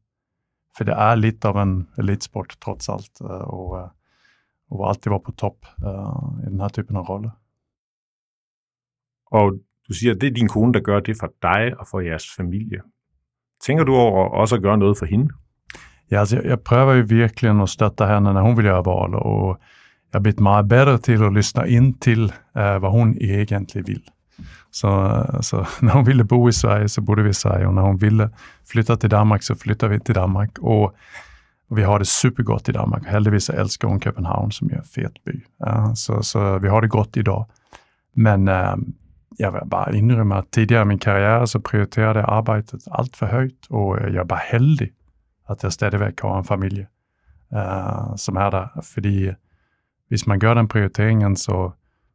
För 0.76 0.84
det 0.84 0.92
är 0.92 1.16
lite 1.16 1.48
av 1.48 1.58
en 1.58 1.86
elitsport 1.98 2.60
trots 2.60 2.88
allt 2.88 3.20
eh, 3.20 3.26
och, 3.26 3.80
eh, 3.80 3.90
och 4.68 4.88
alltid 4.88 5.10
vara 5.10 5.20
på 5.20 5.32
topp 5.32 5.66
uh, 5.84 6.40
i 6.42 6.44
den 6.44 6.60
här 6.60 6.68
typen 6.68 6.96
av 6.96 7.06
roller. 7.06 7.30
Och 9.30 9.52
du 9.88 9.94
säger 9.94 10.12
att 10.12 10.20
det 10.20 10.26
är 10.26 10.30
din 10.30 10.48
kone, 10.48 10.72
der 10.72 10.80
gør 10.80 11.00
det 11.00 11.14
för 11.14 11.30
dig 11.42 11.74
och 11.74 11.88
för 11.88 12.00
jeres 12.00 12.36
familj. 12.36 12.80
Tänker 13.66 13.84
du 13.84 13.92
at 14.56 14.62
gøre 14.62 14.76
noget 14.76 14.98
for 14.98 15.06
hende? 15.06 15.34
Ja, 16.08 16.20
alltså 16.20 16.36
jag, 16.36 16.46
jag 16.46 16.64
prövar 16.64 16.94
ju 16.94 17.02
verkligen 17.02 17.60
att 17.60 17.70
stötta 17.70 18.06
henne 18.06 18.32
när 18.32 18.40
hon 18.40 18.56
vill 18.56 18.66
göra 18.66 18.82
val 18.82 19.14
och 19.14 19.60
jag 20.10 20.18
har 20.18 20.20
blivit 20.20 20.40
mycket 20.40 20.66
bättre 20.66 20.98
till 20.98 21.24
att 21.24 21.32
lyssna 21.32 21.66
in 21.66 21.94
till 21.94 22.32
eh, 22.54 22.78
vad 22.78 22.92
hon 22.92 23.16
egentligen 23.22 23.84
vill. 23.84 24.02
Så, 24.70 25.06
eh, 25.06 25.40
så, 25.40 25.66
när 25.80 25.92
hon 25.92 26.04
ville 26.04 26.24
bo 26.24 26.48
i 26.48 26.52
Sverige 26.52 26.88
så 26.88 27.00
bodde 27.00 27.22
vi 27.22 27.30
i 27.30 27.34
Sverige 27.34 27.66
och 27.66 27.74
när 27.74 27.82
hon 27.82 27.96
ville 27.96 28.30
flytta 28.64 28.96
till 28.96 29.10
Danmark 29.10 29.42
så 29.42 29.54
flyttade 29.54 29.92
vi 29.92 30.00
till 30.00 30.14
Danmark. 30.14 30.58
Och, 30.58 30.84
och 31.68 31.78
vi 31.78 31.82
har 31.82 31.98
det 31.98 32.04
supergott 32.04 32.68
i 32.68 32.72
Danmark. 32.72 33.06
Heldigvis 33.06 33.50
älskar 33.50 33.88
hon 33.88 34.00
Köpenhamn 34.00 34.52
som 34.52 34.70
är 34.70 34.74
en 34.74 34.84
fet 34.84 35.24
by. 35.24 35.40
Ja, 35.58 35.94
så, 35.94 36.22
så 36.22 36.58
vi 36.58 36.68
har 36.68 36.82
det 36.82 36.88
gott 36.88 37.16
idag. 37.16 37.46
Men 38.12 38.48
eh, 38.48 38.74
jag 39.36 39.52
vill 39.52 39.62
bara 39.64 39.92
inrymma 39.92 40.38
att 40.38 40.50
tidigare 40.50 40.82
i 40.82 40.84
min 40.84 40.98
karriär 40.98 41.46
så 41.46 41.60
prioriterade 41.60 42.20
jag 42.20 42.30
arbetet 42.30 42.80
allt 42.90 43.16
för 43.16 43.26
högt 43.26 43.66
och 43.68 43.96
jag 43.96 44.14
är 44.14 44.24
bara 44.24 44.38
heldig 44.38 44.92
att 45.46 45.62
jag 45.62 45.72
ständigt 45.72 46.20
har 46.20 46.38
en 46.38 46.44
familj 46.44 46.86
eh, 47.52 48.14
som 48.16 48.36
är 48.36 48.50
där. 48.50 48.82
För 48.82 49.00
hvis 50.10 50.26
man 50.26 50.38
gör 50.38 50.54
den 50.54 50.68
prioriteringen 50.68 51.36
så 51.36 51.72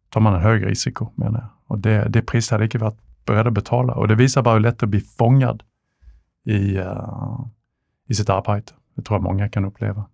tar 0.10 0.22
man 0.22 0.34
en 0.34 0.42
hög 0.42 0.66
risiko, 0.66 1.08
menar 1.16 1.40
jag. 1.40 1.50
Och 1.68 1.80
det, 1.80 2.10
det 2.10 2.22
priset 2.22 2.52
hade 2.52 2.64
inte 2.64 2.78
varit 2.78 3.00
beredd 3.26 3.48
att 3.48 3.54
betala. 3.54 3.94
Och 3.94 4.08
det 4.08 4.16
visar 4.16 4.42
bara 4.42 4.54
hur 4.54 4.62
lätt 4.62 4.84
att 4.84 4.90
bli 4.90 5.00
fångad 5.00 5.64
i, 6.46 6.78
uh, 6.78 7.48
i 8.08 8.14
sitt 8.14 8.30
arbete. 8.30 8.74
Det 8.96 9.02
tror 9.02 9.16
jag 9.16 9.24
många 9.24 9.50
kan 9.50 9.66
uppleva. 9.66 10.06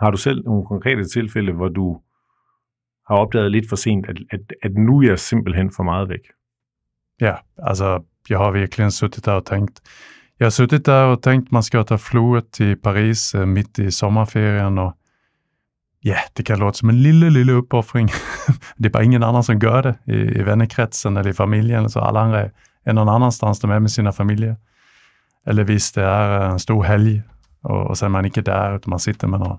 Har 0.00 0.12
du 0.12 0.18
selv 0.18 0.44
nogle 0.44 0.66
konkrete 0.66 1.04
tilfælde, 1.04 1.52
hvor 1.52 1.68
du 1.68 2.02
har 3.04 3.16
opdaget 3.16 3.50
lidt 3.50 3.68
for 3.68 3.76
sent, 3.76 4.06
at, 4.06 4.16
at, 4.30 4.52
at 4.62 4.72
nu 4.72 4.98
er 4.98 5.08
jeg 5.08 5.18
simpelthen 5.18 5.70
for 5.70 5.82
meget 5.82 6.08
væk? 6.08 6.30
Ja, 7.20 7.34
alltså 7.56 8.04
jag 8.28 8.38
har 8.38 8.52
verkligen 8.52 8.92
suttit 8.92 9.24
där 9.24 9.34
och 9.36 9.44
tänkt, 9.46 9.82
jag 10.38 10.46
har 10.46 10.50
suttit 10.50 10.84
där 10.84 11.06
och 11.06 11.22
tänkt 11.22 11.50
man 11.50 11.62
ska 11.62 11.84
ta 11.84 11.98
floret 11.98 12.52
till 12.52 12.76
Paris 12.76 13.34
eh, 13.34 13.46
mitt 13.46 13.78
i 13.78 13.90
sommarferien 13.90 14.78
och 14.78 14.96
ja, 16.06 16.16
det 16.32 16.42
kan 16.42 16.58
låta 16.58 16.72
som 16.72 16.88
en 16.88 17.02
lille, 17.02 17.30
lille 17.30 17.52
uppoffring. 17.52 18.08
det 18.76 18.88
är 18.88 18.92
bara 18.92 19.02
ingen 19.02 19.22
annan 19.22 19.44
som 19.44 19.58
gör 19.58 19.82
det 19.82 20.12
i, 20.12 20.38
i 20.38 20.42
vännerkretsen 20.42 21.16
eller 21.16 21.30
i 21.30 21.34
familjen. 21.34 21.90
Så 21.90 22.00
alla 22.00 22.20
andra 22.20 22.50
är 22.84 22.92
någon 22.92 23.08
annanstans, 23.08 23.60
de 23.60 23.70
är 23.70 23.80
med 23.80 23.90
sina 23.90 24.12
familjer. 24.12 24.56
Eller 25.46 25.64
visst, 25.64 25.94
det 25.94 26.02
är 26.02 26.40
eh, 26.40 26.50
en 26.50 26.58
stor 26.58 26.84
helg 26.84 27.22
och, 27.62 27.86
och 27.86 27.98
sen 27.98 28.06
är 28.06 28.10
man 28.10 28.24
inte 28.24 28.40
där, 28.40 28.76
utan 28.76 28.90
man 28.90 28.98
sitter 28.98 29.26
med 29.26 29.40
någon 29.40 29.58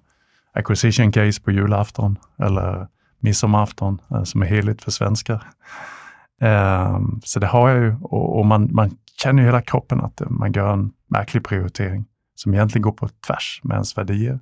acquisition 0.54 1.12
case 1.12 1.42
på 1.42 1.52
julafton 1.52 2.18
eller 2.40 2.88
midsommarafton 3.20 4.02
eh, 4.12 4.24
som 4.24 4.42
är 4.42 4.46
heligt 4.46 4.84
för 4.84 4.92
svenskar. 4.92 5.44
Um, 6.42 7.22
så 7.24 7.40
det 7.40 7.48
har 7.48 7.70
jag 7.70 7.80
ju 7.80 7.96
och, 8.02 8.40
och 8.40 8.46
man, 8.46 8.70
man 8.72 8.98
känner 9.24 9.42
ju 9.42 9.46
hela 9.46 9.62
kroppen 9.62 10.02
att 10.02 10.22
man 10.30 10.52
gör 10.52 10.74
en 10.74 10.92
märklig 11.08 11.44
prioritering 11.44 12.06
som 12.36 12.54
egentligen 12.54 12.82
går 12.82 12.92
på 12.92 13.10
tvärs 13.28 13.62
med 13.64 13.76
ens 13.76 13.98
värderingar. 13.98 14.40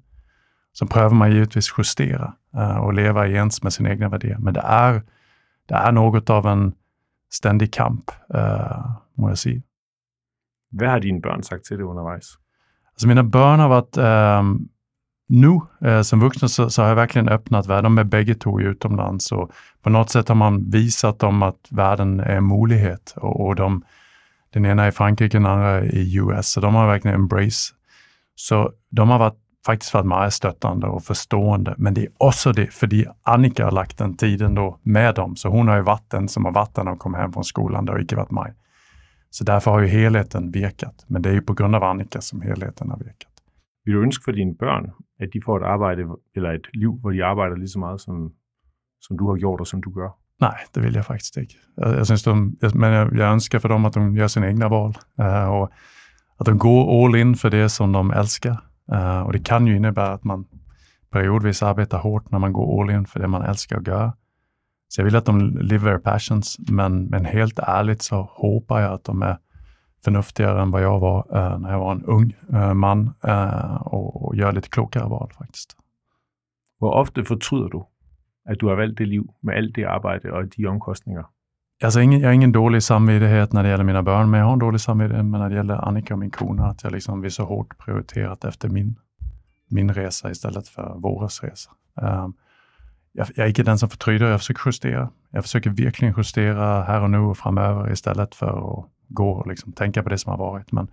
Så 0.75 0.85
prövar 0.85 1.15
man 1.15 1.31
givetvis 1.31 1.73
justera 1.77 2.33
uh, 2.55 2.77
och 2.77 2.93
leva 2.93 3.27
ens 3.27 3.63
med 3.63 3.73
sina 3.73 3.89
egna 3.89 4.09
värderingar. 4.09 4.39
Men 4.39 4.53
det 4.53 4.61
är, 4.61 5.03
det 5.65 5.73
är 5.73 5.91
något 5.91 6.29
av 6.29 6.47
en 6.47 6.73
ständig 7.31 7.73
kamp, 7.73 8.11
uh, 8.35 8.97
må 9.13 9.29
jag 9.29 9.37
säga. 9.37 9.61
Vad 10.69 10.89
har 10.89 10.99
dina 10.99 11.19
barn 11.19 11.43
sagt 11.43 11.65
till 11.65 11.77
dig 11.77 11.85
undervis? 11.85 12.37
Alltså 12.91 13.07
mina 13.07 13.23
barn 13.23 13.59
har 13.59 13.69
varit, 13.69 13.97
um, 13.97 14.69
nu 15.27 15.59
eh, 15.89 16.01
som 16.01 16.19
vuxna 16.19 16.47
så, 16.47 16.69
så, 16.69 16.81
har 16.81 16.89
jag 16.89 16.95
verkligen 16.95 17.29
öppnat 17.29 17.67
världen. 17.67 17.83
De 17.83 17.97
är 17.97 18.03
bägge 18.03 18.35
två 18.35 18.61
utomlands 18.61 19.31
och 19.31 19.51
på 19.81 19.89
något 19.89 20.09
sätt 20.09 20.27
har 20.27 20.35
man 20.35 20.69
visat 20.69 21.19
dem 21.19 21.43
att 21.43 21.67
världen 21.69 22.19
är 22.19 22.35
en 22.35 22.47
möjlighet 22.47 23.13
och, 23.17 23.45
och 23.45 23.55
de, 23.55 23.83
den 24.49 24.65
ena 24.65 24.83
är 24.83 24.89
i 24.89 24.91
Frankrike, 24.91 25.37
den 25.37 25.45
andra 25.45 25.85
i 25.85 26.15
US, 26.17 26.47
så 26.47 26.61
de 26.61 26.75
har 26.75 26.87
verkligen 26.87 27.15
embrace. 27.15 27.73
Så 28.35 28.71
de 28.89 29.09
har 29.09 29.19
varit, 29.19 29.37
faktiskt 29.65 29.93
varit 29.93 30.05
mycket 30.05 30.33
stöttande 30.33 30.87
och 30.87 31.03
förstående, 31.03 31.75
men 31.77 31.93
det 31.93 32.01
är 32.01 32.09
också 32.17 32.51
det, 32.51 32.73
för 32.73 32.89
Annika 33.23 33.65
har 33.65 33.71
lagt 33.71 33.97
den 33.97 34.17
tiden 34.17 34.55
då 34.55 34.79
med 34.81 35.15
dem, 35.15 35.35
så 35.35 35.49
hon 35.49 35.67
har 35.67 35.75
ju 35.75 35.81
varit 35.81 36.09
den 36.09 36.27
som 36.27 36.45
har 36.45 36.51
varit 36.51 36.77
när 36.77 36.83
de 36.83 36.97
kom 36.97 37.13
hem 37.13 37.33
från 37.33 37.43
skolan, 37.43 37.85
det 37.85 37.91
har 37.91 37.99
inte 37.99 38.15
varit 38.15 38.31
mig. 38.31 38.53
Så 39.29 39.43
därför 39.43 39.71
har 39.71 39.79
ju 39.79 39.87
helheten 39.87 40.51
virkat, 40.51 41.05
men 41.07 41.21
det 41.21 41.29
är 41.29 41.33
ju 41.33 41.41
på 41.41 41.53
grund 41.53 41.75
av 41.75 41.83
Annika 41.83 42.21
som 42.21 42.41
helheten 42.41 42.89
har 42.91 42.97
virkat. 42.97 43.31
Vill 43.85 43.93
du 43.93 44.03
önska 44.03 44.23
för 44.23 44.31
dina 44.31 44.53
barn 44.59 44.91
att 45.21 45.31
de 45.31 45.41
får 45.41 45.63
ett 45.63 45.81
arbete 45.81 46.13
eller 46.35 46.55
ett 46.55 46.75
liv 46.75 46.89
där 47.03 47.11
de 47.11 47.21
arbetar 47.21 47.57
lika 47.57 47.79
mycket 47.79 48.01
som, 48.01 48.33
som 48.99 49.17
du 49.17 49.23
har 49.23 49.37
gjort 49.37 49.59
och 49.59 49.67
som 49.67 49.81
du 49.81 49.91
gör? 50.01 50.11
Nej, 50.39 50.65
det 50.73 50.79
vill 50.79 50.95
jag 50.95 51.05
faktiskt 51.05 51.37
inte. 51.37 51.53
Jag, 51.75 51.95
jag, 51.97 52.19
de, 52.25 52.57
men 52.73 52.91
jag, 52.91 53.15
jag, 53.15 53.31
önskar 53.31 53.59
för 53.59 53.69
dem 53.69 53.85
att 53.85 53.93
de 53.93 54.15
gör 54.15 54.27
sina 54.27 54.47
egna 54.47 54.69
val 54.69 54.97
uh, 55.19 55.45
och 55.45 55.71
att 56.37 56.45
de 56.45 56.57
går 56.57 57.05
all 57.05 57.15
in 57.15 57.35
för 57.35 57.49
det 57.49 57.69
som 57.69 57.91
de 57.91 58.11
älskar. 58.11 58.57
Uh, 58.91 59.21
och 59.21 59.33
det 59.33 59.39
kan 59.39 59.67
ju 59.67 59.75
innebära 59.75 60.13
att 60.13 60.23
man 60.23 60.45
periodvis 61.09 61.63
arbetar 61.63 61.97
hårt 61.97 62.31
när 62.31 62.39
man 62.39 62.53
går 62.53 62.81
all 62.81 62.89
in 62.89 63.05
för 63.05 63.19
det 63.19 63.27
man 63.27 63.41
älskar 63.41 63.77
att 63.77 63.87
göra. 63.87 64.13
Så 64.87 65.01
jag 65.01 65.05
vill 65.05 65.15
att 65.15 65.25
de 65.25 65.57
live 65.57 65.85
their 65.85 65.97
passions, 65.97 66.57
men, 66.69 67.05
men 67.05 67.25
helt 67.25 67.59
ärligt 67.59 68.01
så 68.01 68.29
hoppas 68.31 68.81
jag 68.81 68.93
att 68.93 69.03
de 69.03 69.21
är 69.21 69.37
förnuftigare 70.03 70.61
än 70.61 70.71
vad 70.71 70.81
jag 70.81 70.99
var 70.99 71.37
uh, 71.37 71.59
när 71.59 71.71
jag 71.71 71.79
var 71.79 71.91
en 71.91 72.05
ung 72.05 72.33
eh, 72.53 72.73
man 72.73 73.13
och, 73.79 74.25
och 74.25 74.35
gör 74.35 74.51
lite 74.51 74.69
klokare 74.69 75.09
val 75.09 75.31
faktiskt. 75.37 75.77
Hur 76.79 76.87
ofta 76.87 77.23
förtryder 77.23 77.69
du 77.69 77.85
att 78.51 78.59
du 78.59 78.65
har 78.65 78.75
valt 78.75 78.97
det 78.97 79.05
liv 79.05 79.23
med 79.41 79.57
allt 79.57 79.75
det 79.75 79.85
arbete 79.85 80.31
och 80.31 80.45
de 80.57 80.67
omkostningar? 80.67 81.25
Alltså, 81.83 82.01
ingen, 82.01 82.19
jag 82.19 82.27
har 82.27 82.33
ingen 82.33 82.51
dålig 82.51 82.83
samvittighet 82.83 83.53
när 83.53 83.63
det 83.63 83.69
gäller 83.69 83.83
mina 83.83 84.03
barn, 84.03 84.29
men 84.29 84.39
jag 84.39 84.47
har 84.47 84.53
en 84.53 84.59
dålig 84.59 84.81
samvittighet 84.81 85.25
när 85.25 85.49
det 85.49 85.55
gäller 85.55 85.87
Annika 85.87 86.13
och 86.13 86.19
min 86.19 86.31
kona, 86.31 86.65
att 86.65 86.83
jag 86.83 86.91
liksom 86.91 87.21
blir 87.21 87.31
så 87.31 87.45
hårt 87.45 87.77
prioriterat 87.77 88.45
efter 88.45 88.69
min, 88.69 88.95
min 89.67 89.93
resa 89.93 90.31
istället 90.31 90.67
för 90.67 90.95
våras 90.97 91.43
resa. 91.43 91.71
Um, 92.01 92.33
jag, 93.11 93.27
jag 93.35 93.43
är 93.43 93.47
inte 93.47 93.63
den 93.63 93.77
som 93.77 93.89
förtryder, 93.89 94.29
jag 94.31 94.39
försöker 94.39 94.61
justera. 94.65 95.09
Jag 95.29 95.43
försöker 95.43 95.69
verkligen 95.69 96.13
justera 96.17 96.83
här 96.83 97.01
och 97.01 97.09
nu 97.09 97.17
och 97.17 97.37
framöver 97.37 97.91
istället 97.91 98.35
för 98.35 98.79
att 98.79 98.85
gå 99.07 99.31
och 99.31 99.47
liksom 99.47 99.71
tänka 99.71 100.03
på 100.03 100.09
det 100.09 100.17
som 100.17 100.31
har 100.31 100.37
varit. 100.37 100.71
Men, 100.71 100.87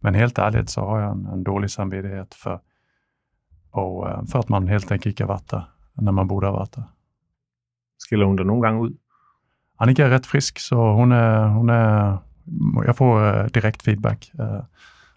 men 0.00 0.14
helt 0.14 0.38
ärligt 0.38 0.70
så 0.70 0.80
har 0.80 1.00
jag 1.00 1.12
en, 1.12 1.26
en 1.26 1.44
dålig 1.44 1.70
samvittighet 1.70 2.34
för, 2.34 2.60
och, 3.70 4.10
eh, 4.10 4.24
för 4.24 4.38
att 4.38 4.48
man 4.48 4.68
helt 4.68 4.92
enkelt 4.92 5.12
inte 5.12 5.24
varit 5.24 5.48
där 5.48 5.64
när 5.94 6.12
man 6.12 6.28
borde 6.28 6.46
ha 6.46 6.52
varit 6.54 6.72
där. 6.72 6.84
Skulle 7.98 8.24
hon 8.24 8.36
det 8.36 8.44
någon 8.44 8.60
gång 8.60 8.86
ut? 8.86 8.98
Annika 9.82 10.06
är 10.06 10.10
rätt 10.10 10.26
frisk, 10.26 10.58
så 10.58 10.76
hon 10.76 11.12
är, 11.12 11.48
hon 11.48 11.70
är, 11.70 12.18
jag 12.86 12.96
får 12.96 13.38
eh, 13.38 13.46
direkt 13.46 13.82
feedback. 13.82 14.32
Eh, 14.38 14.58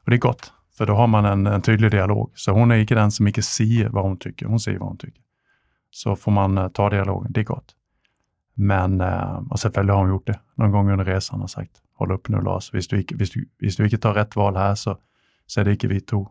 och 0.03 0.10
det 0.10 0.15
är 0.15 0.19
gott, 0.19 0.53
för 0.77 0.86
då 0.86 0.95
har 0.95 1.07
man 1.07 1.25
en, 1.25 1.48
en 1.48 1.62
tydlig 1.62 1.91
dialog. 1.91 2.31
Så 2.36 2.51
hon 2.51 2.72
är 2.72 2.75
inte 2.75 2.95
den 2.95 3.12
som 3.12 3.27
inte 3.27 3.41
säger 3.41 3.89
vad 3.89 4.03
hon 4.03 4.17
tycker, 4.17 4.45
hon 4.45 4.60
säger 4.60 4.79
vad 4.79 4.88
hon 4.88 4.98
tycker. 4.98 5.22
Så 5.91 6.15
får 6.15 6.31
man 6.31 6.57
eh, 6.57 6.67
ta 6.67 6.89
dialogen, 6.89 7.31
det 7.31 7.39
är 7.39 7.43
gott. 7.43 7.75
Men, 8.53 9.01
och 9.50 9.60
sen 9.60 9.89
har 9.89 9.98
hon 9.98 10.10
gjort 10.10 10.27
det 10.27 10.39
någon 10.55 10.72
gång 10.72 10.91
under 10.91 11.05
resan 11.05 11.41
och 11.41 11.50
sagt, 11.50 11.72
håll 11.93 12.12
upp 12.12 12.29
nu 12.29 12.41
Lars, 12.41 12.74
visst 12.74 12.89
du 12.89 13.05
visst 13.10 13.34
du, 13.34 13.50
visst 13.60 13.77
du 13.77 13.84
inte 13.84 13.98
tar 13.98 14.13
rätt 14.13 14.36
val 14.36 14.55
här 14.55 14.75
så, 14.75 14.98
så 15.45 15.62
är 15.62 15.65
det 15.65 15.72
inte 15.72 15.88
vi 15.88 16.01
två. 16.01 16.29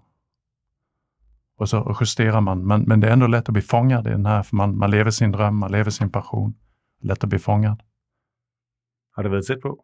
Och 1.59 1.69
så 1.69 1.97
justerar 2.01 2.41
man, 2.41 2.67
men, 2.67 2.83
men 2.83 3.01
det 3.01 3.09
är 3.09 3.13
ändå 3.13 3.27
lätt 3.27 3.49
att 3.49 3.53
bli 3.53 3.63
fångad 3.63 4.07
i 4.07 4.11
den 4.11 4.27
här, 4.27 4.43
för 4.43 4.57
man, 4.57 4.79
man 4.79 4.91
lever 4.91 5.11
sin 5.11 5.33
dröm, 5.33 5.57
man 5.57 5.73
lever 5.73 5.91
sin 5.91 6.11
passion. 6.11 6.55
Lätt 7.01 7.25
att 7.25 7.31
bli 7.31 7.39
fångad. 7.39 7.83
Har 9.15 9.23
det 9.23 9.29
varit 9.29 9.47
tätt 9.47 9.61
på? 9.61 9.79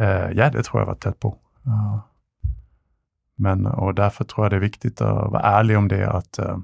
Uh, 0.00 0.32
ja, 0.32 0.50
det 0.50 0.62
tror 0.62 0.80
jag 0.80 0.86
var 0.86 0.94
tätt 0.94 1.20
på. 1.20 1.28
Uh, 1.66 1.98
men, 3.36 3.66
och 3.66 3.94
därför 3.94 4.24
tror 4.24 4.44
jag 4.44 4.52
det 4.52 4.56
är 4.56 4.60
viktigt 4.60 5.00
att 5.00 5.30
vara 5.30 5.42
ärlig 5.42 5.78
om 5.78 5.88
det, 5.88 6.10
att 6.10 6.38
uh, 6.38 6.46
øh, 6.48 6.58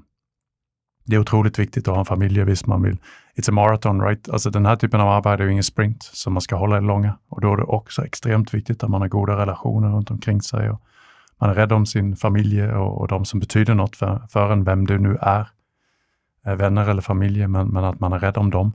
det 1.05 1.15
är 1.15 1.19
otroligt 1.19 1.59
viktigt 1.59 1.87
att 1.87 1.93
ha 1.93 1.99
en 1.99 2.05
familj 2.05 2.43
visst 2.43 2.67
man 2.67 2.83
vill. 2.83 2.97
It's 3.35 3.49
a 3.49 3.51
marathon, 3.51 4.01
right? 4.01 4.29
Alltså 4.29 4.49
den 4.49 4.65
här 4.65 4.75
typen 4.75 5.01
av 5.01 5.09
arbete 5.09 5.43
är 5.43 5.45
ju 5.45 5.51
ingen 5.51 5.63
sprint 5.63 6.03
som 6.03 6.33
man 6.33 6.41
ska 6.41 6.55
hålla 6.55 6.77
i 6.77 6.81
långa. 6.81 7.17
Och 7.29 7.41
då 7.41 7.53
är 7.53 7.57
det 7.57 7.63
också 7.63 8.05
extremt 8.05 8.53
viktigt 8.53 8.83
att 8.83 8.89
man 8.89 9.01
har 9.01 9.07
goda 9.07 9.37
relationer 9.37 9.89
runt 9.89 10.11
omkring 10.11 10.41
sig 10.41 10.69
och 10.69 10.81
man 11.37 11.49
är 11.49 11.53
rädd 11.53 11.71
om 11.71 11.85
sin 11.85 12.15
familj 12.15 12.63
och, 12.63 13.01
och 13.01 13.07
de 13.07 13.25
som 13.25 13.39
betyder 13.39 13.73
något 13.73 13.95
för, 13.95 14.21
för 14.29 14.51
en, 14.51 14.63
vem 14.63 14.87
du 14.87 14.99
nu 14.99 15.17
är. 15.21 15.47
Vänner 16.55 16.89
eller 16.89 17.01
familj, 17.01 17.47
men, 17.47 17.67
men 17.67 17.83
att 17.83 17.99
man 17.99 18.13
är 18.13 18.19
rädd 18.19 18.37
om 18.37 18.49
dem. 18.49 18.73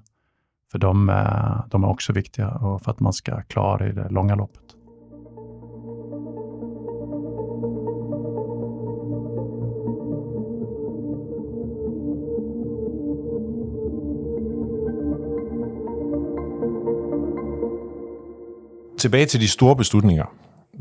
För 0.73 0.79
de, 0.79 1.09
är, 1.09 1.62
de 1.71 1.85
är 1.85 1.89
också 1.89 2.12
viktiga 2.12 2.59
för 2.85 2.91
att 2.91 3.00
man 3.00 3.12
ska 3.12 3.43
klara 3.43 3.79
det 3.79 3.89
i 3.89 3.93
det 3.93 4.09
långa 4.11 4.35
loppet. 4.35 4.62
Tilbage 18.99 19.29
till 19.29 19.41
de 19.41 19.49
stora 19.49 19.75
beslutningar. 19.75 20.29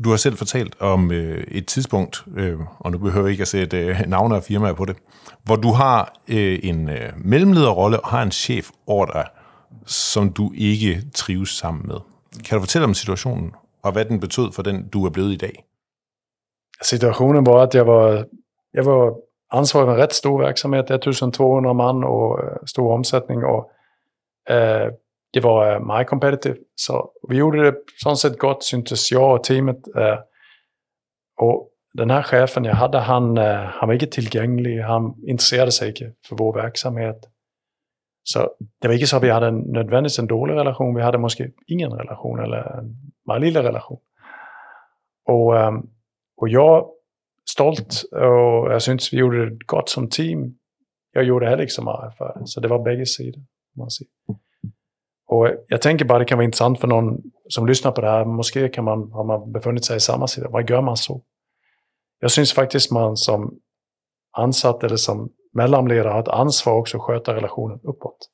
Du 0.04 0.08
har 0.08 0.16
selv 0.16 0.36
fortalt 0.36 0.80
om 0.80 1.10
øh, 1.12 1.44
et 1.48 1.66
tidspunkt, 1.66 2.24
øh, 2.36 2.58
og 2.78 2.92
nu 2.92 2.98
behøver 2.98 3.26
jeg 3.26 3.32
ikke 3.32 3.42
at 3.42 3.48
sætte 3.48 3.76
øh, 3.76 4.00
navne 4.06 4.42
firmaer 4.42 4.72
på 4.72 4.84
det, 4.84 4.96
hvor 5.44 5.56
du 5.56 5.72
har 5.72 6.12
øh, 6.28 6.58
en 6.62 6.88
øh, 6.88 7.12
mellemlederrolle 7.16 8.00
og 8.00 8.10
har 8.10 8.22
en 8.22 8.30
chef 8.30 8.70
over 8.86 9.06
dig, 9.06 9.24
som 9.86 10.32
du 10.32 10.52
ikke 10.54 11.02
trives 11.14 11.48
sammen 11.48 11.86
med. 11.86 11.96
Kan 12.44 12.56
du 12.56 12.62
fortælle 12.62 12.84
om 12.84 12.94
situationen, 12.94 13.54
og 13.82 13.92
hvad 13.92 14.04
den 14.04 14.20
betød 14.20 14.52
for 14.52 14.62
den, 14.62 14.88
du 14.88 15.04
er 15.06 15.10
blevet 15.10 15.32
i 15.32 15.36
dag? 15.36 15.64
Situationen 16.82 17.46
var, 17.46 17.62
att 17.62 17.74
jag 17.74 17.86
var, 17.86 18.26
jag 18.72 18.84
var 18.84 19.16
ansvarig 19.50 19.86
för 19.86 19.92
en 19.92 19.98
rätt 19.98 20.12
stor 20.12 20.38
verksamhet, 20.38 20.90
1200 20.90 21.72
man 21.72 22.04
och 22.04 22.40
stor 22.68 22.92
omsättning. 22.92 23.44
Och, 23.44 23.70
øh, 24.50 24.82
eh, 24.82 24.92
det 25.34 25.42
var 25.42 25.74
eh, 25.74 25.80
meget 25.80 26.06
competitive. 26.06 26.56
Så 26.76 27.10
vi 27.28 27.36
gjorde 27.36 27.64
det 27.64 27.74
sånt 28.02 28.18
sett 28.18 28.38
gott, 28.38 28.64
syntes 28.64 29.12
jag 29.12 29.34
och 29.34 29.44
teamet. 29.44 29.76
Øh, 29.96 30.02
eh, 30.02 30.18
och 31.36 31.68
den 31.94 32.10
här 32.10 32.22
chefen 32.22 32.64
jag 32.64 32.74
hade, 32.74 32.98
han, 32.98 33.36
han 33.36 33.88
var 33.88 33.92
inte 33.92 34.06
tillgänglig. 34.06 34.80
Han 34.80 35.14
intresserade 35.26 35.72
sig 35.72 35.88
inte 35.88 36.12
för 36.28 36.36
vår 36.36 36.52
verksamhet. 36.52 37.16
Så 38.32 38.50
det 38.78 38.88
var 38.88 38.94
inte 38.94 39.06
så 39.06 39.16
att 39.16 39.22
vi 39.22 39.30
hade 39.30 39.50
nödvändigtvis 39.50 40.18
en 40.18 40.26
dålig 40.26 40.54
relation. 40.54 40.94
Vi 40.94 41.02
hade 41.02 41.18
måske 41.18 41.50
ingen 41.66 41.92
relation 41.92 42.40
eller 42.40 42.78
en 42.78 42.96
meget 43.26 43.42
lille 43.42 43.62
relation. 43.62 43.98
Och, 45.26 45.60
ehm, 45.60 45.86
och 46.36 46.48
jag, 46.48 46.90
stolt 47.50 48.02
och 48.12 48.72
jag 48.72 48.82
syns 48.82 49.12
vi 49.12 49.16
gjorde 49.16 49.50
det 49.50 49.64
gott 49.66 49.88
som 49.88 50.08
team. 50.08 50.54
Jag 51.12 51.24
gjorde 51.24 51.48
heller 51.48 51.62
inte 51.62 51.74
så 51.74 51.82
mycket 51.82 52.18
för 52.18 52.38
det. 52.38 52.46
Så 52.46 52.60
det 52.60 52.68
var 52.68 52.82
bägge 52.82 53.06
sidor. 53.06 53.42
Man 53.76 53.90
säger. 53.90 54.10
Och 55.26 55.48
jag 55.68 55.82
tänker 55.82 56.04
bara 56.04 56.18
det 56.18 56.24
kan 56.24 56.38
vara 56.38 56.44
intressant 56.44 56.80
för 56.80 56.88
någon 56.88 57.22
som 57.48 57.66
lyssnar 57.66 57.92
på 57.92 58.00
det 58.00 58.10
här. 58.10 58.24
Måske 58.24 58.68
kan 58.68 58.84
man, 58.84 59.12
har 59.12 59.24
man 59.24 59.52
befunnit 59.52 59.84
sig 59.84 59.96
i 59.96 60.00
samma 60.00 60.26
sida. 60.26 60.48
Vad 60.48 60.70
gör 60.70 60.80
man 60.80 60.96
så? 60.96 61.22
Jag 62.20 62.30
syns 62.30 62.52
faktiskt 62.52 62.90
man 62.90 63.16
som 63.16 63.58
ansatt 64.32 64.84
eller 64.84 64.96
som 64.96 65.32
mellanledare 65.52 66.12
har 66.12 66.20
ett 66.20 66.28
ansvar 66.28 66.74
också 66.74 66.96
att 66.96 67.02
sköta 67.02 67.34
relationen 67.34 67.80
uppåt. 67.82 68.30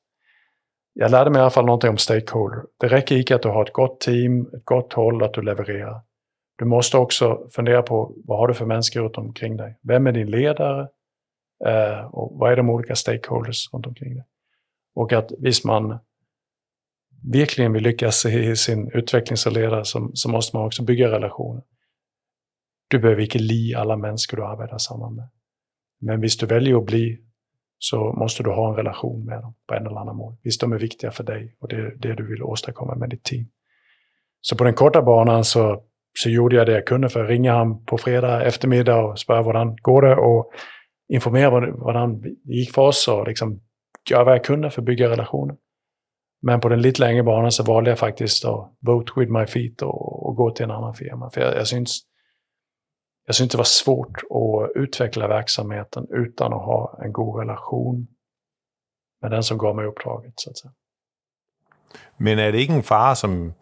Jag 0.93 1.11
lärde 1.11 1.29
mig 1.29 1.39
i 1.39 1.41
alla 1.41 1.49
fall 1.49 1.65
någonting 1.65 1.89
om 1.89 1.97
stakeholder. 1.97 2.63
Det 2.79 2.87
räcker 2.87 3.17
inte 3.17 3.35
att 3.35 3.41
du 3.41 3.49
har 3.49 3.63
ett 3.63 3.73
gott 3.73 3.99
team, 3.99 4.41
ett 4.41 4.65
gott 4.65 4.93
håll, 4.93 5.23
att 5.23 5.33
du 5.33 5.41
levererar. 5.41 6.01
Du 6.57 6.65
måste 6.65 6.97
också 6.97 7.47
fundera 7.51 7.81
på 7.81 8.13
vad 8.25 8.37
har 8.39 8.47
du 8.47 8.53
för 8.53 8.65
människor 8.65 9.01
runt 9.01 9.17
omkring 9.17 9.57
dig? 9.57 9.79
Vem 9.81 10.07
är 10.07 10.11
din 10.11 10.31
ledare? 10.31 10.87
Eh, 11.65 12.05
och 12.05 12.39
vad 12.39 12.51
är 12.51 12.55
de 12.55 12.69
olika 12.69 12.95
stakeholders 12.95 13.73
runt 13.73 13.87
omkring 13.87 14.13
dig? 14.13 14.25
Och 14.95 15.13
att 15.13 15.31
visst 15.39 15.65
man 15.65 15.99
verkligen 17.33 17.73
vill 17.73 17.83
lyckas 17.83 18.25
i 18.25 18.55
sin 18.55 18.91
utveckling 18.93 19.37
som 19.37 19.53
ledare 19.53 19.85
så, 19.85 20.11
så 20.13 20.29
måste 20.29 20.57
man 20.57 20.65
också 20.65 20.83
bygga 20.83 21.11
relationer. 21.11 21.63
Du 22.87 22.99
behöver 22.99 23.21
inte 23.21 23.39
li 23.39 23.75
alla 23.75 23.97
människor 23.97 24.37
du 24.37 24.45
arbetar 24.45 24.77
samman 24.77 25.15
med. 25.15 25.29
Men 25.99 26.21
visst 26.21 26.39
du 26.39 26.45
väljer 26.45 26.77
att 26.77 26.85
bli 26.85 27.17
så 27.79 28.13
måste 28.13 28.43
du 28.43 28.49
ha 28.49 28.69
en 28.69 28.75
relation 28.75 29.25
med 29.25 29.41
dem 29.41 29.53
på 29.67 29.73
en 29.73 29.85
eller 29.87 29.99
annan 29.99 30.15
mål. 30.15 30.35
Visst 30.43 30.61
de 30.61 30.73
är 30.73 30.77
viktiga 30.77 31.11
för 31.11 31.23
dig 31.23 31.55
och 31.59 31.67
det 31.67 31.95
det 31.95 32.13
du 32.13 32.27
vill 32.27 32.43
åstadkomma 32.43 32.95
med 32.95 33.09
ditt 33.09 33.23
team. 33.23 33.45
Så 34.41 34.55
på 34.55 34.63
den 34.63 34.73
korta 34.73 35.01
banan 35.01 35.43
så, 35.43 35.83
så 36.19 36.29
gjorde 36.29 36.55
jag 36.55 36.65
det 36.65 36.71
jag 36.71 36.85
kunde 36.87 37.09
för 37.09 37.23
att 37.23 37.29
ringa 37.29 37.53
han 37.53 37.85
på 37.85 37.97
fredag 37.97 38.43
eftermiddag 38.43 39.05
och 39.05 39.19
spöra 39.19 39.43
hur 39.43 39.81
går 39.81 40.01
det 40.01 40.15
och 40.15 40.51
informera 41.07 41.71
vad 41.71 42.21
det 42.21 42.29
gick 42.43 42.73
för 42.73 42.81
oss 42.81 43.07
och 43.07 43.27
liksom 43.27 43.61
göra 44.09 44.23
vad 44.23 44.33
jag 44.33 44.43
kunde 44.43 44.69
för 44.69 44.81
att 44.81 44.85
bygga 44.85 45.09
relationer. 45.09 45.55
Men 46.41 46.59
på 46.59 46.69
den 46.69 46.81
lite 46.81 47.01
längre 47.01 47.23
banan 47.23 47.51
så 47.51 47.63
valde 47.63 47.89
jag 47.89 47.99
faktiskt 47.99 48.45
att 48.45 48.73
vote 48.79 49.11
with 49.15 49.31
my 49.31 49.45
feet 49.45 49.81
och, 49.81 50.27
och 50.27 50.35
gå 50.35 50.51
till 50.51 50.63
en 50.63 50.71
annan 50.71 50.93
firma. 50.93 51.29
För 51.29 51.41
jag, 51.41 51.55
jag 51.55 51.67
syns 51.67 52.01
jag 53.27 53.35
syns 53.35 53.51
det 53.51 53.57
var 53.57 53.63
svårt 53.63 54.17
att 54.17 54.71
utveckla 54.75 55.27
verksamheten 55.27 56.07
utan 56.09 56.53
att 56.53 56.61
ha 56.61 56.99
en 57.03 57.13
god 57.13 57.39
relation 57.39 58.07
med 59.21 59.31
den 59.31 59.43
som 59.43 59.57
gav 59.57 59.75
mig 59.75 59.85
uppdraget. 59.85 60.33
Så 60.35 60.49
att 60.49 60.57
säga. 60.57 60.71
Men 62.17 62.39
är 62.39 62.51
det 62.51 62.61
inte 62.61 62.73
en 62.73 62.83
fara, 62.83 63.15
som, 63.15 63.53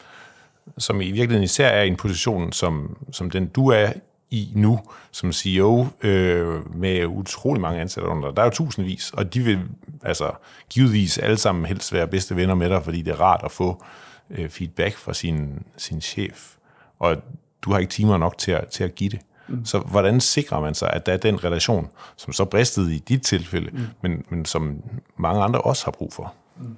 som 0.78 1.02
i 1.02 1.12
verkligheten 1.12 1.44
især 1.44 1.70
är 1.70 1.84
i 1.84 1.90
en 1.90 1.96
position, 1.96 2.52
som, 2.52 2.98
som 3.12 3.30
den 3.30 3.48
du 3.48 3.74
är 3.74 3.94
i 4.30 4.52
nu 4.56 4.78
som 5.12 5.34
CEO 5.34 5.88
øh, 6.02 6.76
med 6.76 7.06
utrolig 7.06 7.62
mange 7.62 7.82
ansatte 7.82 8.10
under 8.10 8.32
Der 8.32 8.42
er 8.42 8.46
jo 8.46 8.52
tusindvis, 8.52 9.12
og 9.12 9.34
de 9.34 9.40
vil 9.40 9.60
altså 10.04 10.32
givetvis 10.70 11.18
alle 11.18 11.38
sammen 11.38 11.66
helst 11.66 11.94
være 11.94 12.08
bedste 12.08 12.36
venner 12.36 12.56
med 12.56 12.70
dig, 12.70 12.84
fordi 12.84 13.02
det 13.02 13.12
er 13.12 13.22
rart 13.22 13.42
at 13.44 13.52
få 13.52 13.84
øh, 14.30 14.50
feedback 14.50 14.96
fra 14.96 15.14
sin, 15.14 15.66
sin 15.78 16.02
chef. 16.02 16.56
Og 17.00 17.18
du 17.62 17.72
har 17.72 17.80
ikke 17.80 17.92
timer 17.92 18.18
nok 18.18 18.38
til 18.38 18.52
at, 18.52 18.68
til 18.68 18.84
at 18.84 18.96
give 18.96 19.10
det. 19.10 19.20
Mm. 19.48 19.66
Så 19.66 19.80
hvordan 19.80 20.22
sikrer 20.22 20.60
man 20.60 20.74
sig, 20.74 20.90
at 20.90 21.06
der 21.06 21.14
er 21.14 21.18
den 21.18 21.44
relation, 21.44 21.88
som 22.18 22.34
så 22.34 22.46
bristede 22.46 22.96
i 22.96 23.00
dit 23.00 23.24
tilfælde, 23.24 23.72
mm. 23.72 23.80
men, 24.02 24.26
men 24.30 24.46
som 24.46 24.84
mange 25.16 25.44
andre 25.44 25.62
også 25.62 25.86
har 25.86 25.92
brug 25.92 26.14
for, 26.14 26.34
mm. 26.58 26.78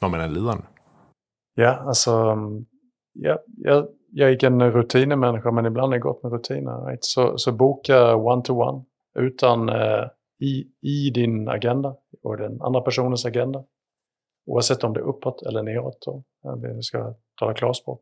når 0.00 0.08
man 0.08 0.20
er 0.20 0.26
lederen? 0.26 0.64
Ja, 1.56 1.88
alltså, 1.88 2.36
ja, 3.14 3.36
jag, 3.64 3.86
jag 4.12 4.30
är 4.30 4.44
en 4.44 4.72
rutinemänniska, 4.72 5.50
men 5.50 5.66
ibland 5.66 5.92
är 5.92 5.96
det 5.96 6.02
gott 6.02 6.22
med 6.22 6.32
rutiner. 6.32 6.86
Right? 6.86 7.04
Så, 7.04 7.38
så 7.38 7.52
boka 7.52 8.14
one-to-one 8.14 8.84
utan 9.18 9.68
eh, 9.68 10.04
i, 10.40 10.66
i 10.82 11.10
din 11.10 11.48
agenda 11.48 11.94
och 12.22 12.36
den 12.36 12.62
andra 12.62 12.80
personens 12.80 13.24
agenda. 13.26 13.64
Oavsett 14.46 14.84
om 14.84 14.92
det 14.92 15.00
är 15.00 15.04
uppåt 15.04 15.42
eller 15.42 15.62
neråt. 15.62 15.98
Då. 16.06 16.22
Vi 16.62 16.82
ska 16.82 17.14
tala 17.38 17.54
klarspråk. 17.54 18.00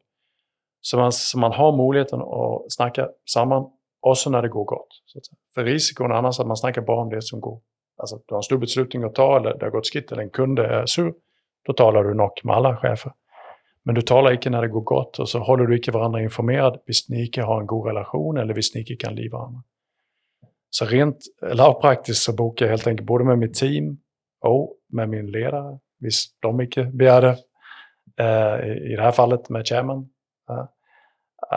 Så 0.80 0.96
man, 0.96 1.12
så 1.12 1.38
man 1.38 1.52
har 1.52 1.76
möjligheten 1.76 2.20
att 2.20 2.72
snacka 2.72 3.08
samman 3.30 3.70
och 4.00 4.18
så 4.18 4.30
när 4.30 4.42
det 4.42 4.48
går 4.48 4.64
gott. 4.64 4.88
Så 5.06 5.18
att 5.18 5.26
säga. 5.26 5.37
För 5.54 5.64
risken 5.64 6.12
annars 6.12 6.40
att 6.40 6.46
man 6.46 6.56
snackar 6.56 6.82
bara 6.82 7.00
om 7.00 7.11
det 7.11 7.22
som 7.22 7.40
går. 7.40 7.61
Alltså 7.96 8.16
du 8.16 8.34
har 8.34 8.38
en 8.38 8.42
stor 8.42 8.58
beslutning 8.58 9.04
att 9.04 9.14
ta 9.14 9.37
eller 9.37 9.58
det 9.58 9.66
har 9.66 9.70
gått 9.70 9.87
skitt 9.87 10.12
eller 10.12 10.22
en 10.22 10.30
kund 10.30 10.58
är 10.58 10.87
sur. 10.87 11.14
Då 11.66 11.72
talar 11.72 12.04
du 12.04 12.14
nog 12.14 12.30
med 12.44 12.56
alla 12.56 12.76
chefer. 12.76 13.12
Men 13.82 13.94
du 13.94 14.02
talar 14.02 14.32
inte 14.32 14.50
när 14.50 14.62
det 14.62 14.68
går 14.68 14.80
gott 14.80 15.18
och 15.18 15.28
så 15.28 15.38
håller 15.38 15.66
du 15.66 15.76
inte 15.76 15.90
varandra 15.90 16.22
informerad 16.22 16.80
visst 16.87 17.08
ni 17.08 17.26
inte 17.26 17.42
har 17.42 17.61
en 17.61 17.66
god 17.66 17.87
relation 17.87 18.38
eller 18.38 18.54
visst 18.54 18.74
ni 18.74 18.80
inte 18.80 18.96
kan 18.96 19.14
liva 19.14 19.38
varandra. 19.38 19.62
Så 20.70 20.84
rent 20.84 21.18
lagpraktiskt 21.52 22.22
så 22.22 22.32
bokar 22.32 22.66
jag 22.66 22.70
helt 22.70 22.87
enkelt 22.87 23.06
både 23.06 23.24
med 23.24 23.38
mitt 23.38 23.54
team 23.54 23.98
och 24.40 24.76
med 24.92 25.08
min 25.08 25.30
ledare, 25.30 25.78
Visst 26.00 26.37
de 26.40 26.61
inte 26.61 26.84
begär 26.84 27.22
det. 27.22 27.37
Uh, 28.20 28.68
i, 28.68 28.92
I 28.92 28.96
det 28.96 29.02
här 29.02 29.12
fallet 29.12 29.48
med 29.48 29.66
chairman. 29.66 29.98
Uh, 30.50 30.64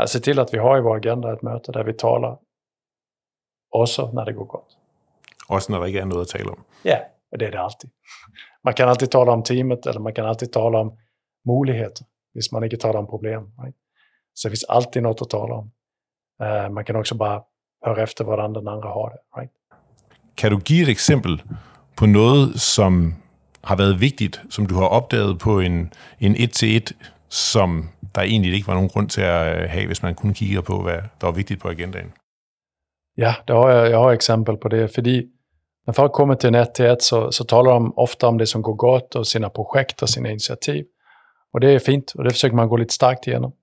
se 0.05 0.19
till 0.19 0.39
att 0.39 0.53
vi 0.53 0.57
har 0.57 0.77
i 0.77 0.81
vår 0.81 0.95
agenda 0.95 1.33
ett 1.33 1.41
möte 1.41 1.71
där 1.71 1.83
vi 1.83 1.93
talar 1.93 2.37
också 3.69 4.11
när 4.11 4.25
det 4.25 4.33
går 4.33 4.45
gott. 4.45 4.77
Också 5.47 5.71
när 5.71 5.79
det 5.79 5.99
är 5.99 6.05
något 6.05 6.21
att 6.21 6.39
tala 6.39 6.51
om? 6.51 6.63
Ja, 6.83 6.97
det 7.37 7.45
är 7.45 7.51
det 7.51 7.61
alltid. 7.61 7.89
Man 8.63 8.73
kan 8.73 8.89
alltid 8.89 9.11
tala 9.11 9.31
om 9.31 9.43
teamet 9.43 9.85
eller 9.85 9.99
man 9.99 10.13
kan 10.13 10.25
alltid 10.25 10.51
tala 10.51 10.79
om 10.79 10.97
möjligheter, 11.47 12.05
hvis 12.33 12.51
man 12.51 12.63
inte 12.63 12.77
talar 12.77 12.99
om 12.99 13.07
problem. 13.07 13.43
Right? 13.43 13.75
Så 14.33 14.47
det 14.47 14.51
finns 14.51 14.63
alltid 14.63 15.03
något 15.03 15.21
att 15.21 15.29
tala 15.29 15.55
om. 15.55 15.71
Uh, 16.43 16.69
man 16.69 16.85
kan 16.85 16.95
också 16.95 17.15
bara 17.15 17.43
höra 17.85 18.03
efter 18.03 18.23
vad 18.23 18.39
den 18.39 18.67
andra 18.67 18.89
har 18.89 19.09
det. 19.09 19.39
Right? 19.39 19.51
Kan 20.35 20.51
du 20.51 20.75
ge 20.75 20.83
ett 20.83 20.89
exempel 20.89 21.41
på 21.95 22.05
något 22.05 22.61
som 22.61 23.15
har 23.61 23.77
varit 23.77 23.97
viktigt, 23.97 24.39
som 24.49 24.67
du 24.67 24.75
har 24.75 24.97
opdaget 24.97 25.39
på 25.39 25.61
en, 25.61 25.89
en 26.17 26.35
et-til-et, 26.35 26.93
som 27.27 27.89
der 28.15 28.21
egentlig 28.21 28.53
ikke 28.53 28.67
var 28.67 28.73
nogen 28.73 28.89
grund 28.89 29.09
til 29.09 29.21
at 29.21 29.61
øh, 29.61 29.69
have, 29.69 29.87
hvis 29.87 30.03
man 30.03 30.15
kun 30.15 30.33
kigger 30.33 30.61
på, 30.61 30.81
hvad 30.81 30.97
der 31.21 31.27
var 31.27 31.31
vigtigt 31.31 31.61
på 31.61 31.69
agendaen? 31.69 32.13
Ja, 33.17 33.33
det 33.47 33.55
har 33.55 33.69
jag, 33.69 33.91
jag 33.91 33.99
har 33.99 34.11
exempel 34.11 34.57
på 34.57 34.67
det. 34.67 34.93
Fordi 34.93 35.27
när 35.85 35.93
folk 35.93 36.11
kommer 36.11 36.35
till 36.35 36.47
en 36.47 36.55
1 36.55 36.73
till 36.75 36.85
1 36.85 37.01
så, 37.01 37.31
så 37.31 37.43
talar 37.43 37.71
de 37.71 37.93
ofta 37.97 38.27
om 38.27 38.37
det 38.37 38.47
som 38.47 38.61
går 38.61 38.73
gott 38.73 39.15
och 39.15 39.27
sina 39.27 39.49
projekt 39.49 40.01
och 40.01 40.09
sina 40.09 40.29
initiativ. 40.29 40.85
Och 41.53 41.59
det 41.59 41.71
är 41.71 41.79
fint 41.79 42.11
och 42.15 42.23
det 42.23 42.29
försöker 42.29 42.55
man 42.55 42.67
gå 42.67 42.77
lite 42.77 42.93
starkt 42.93 43.27
igenom. 43.27 43.53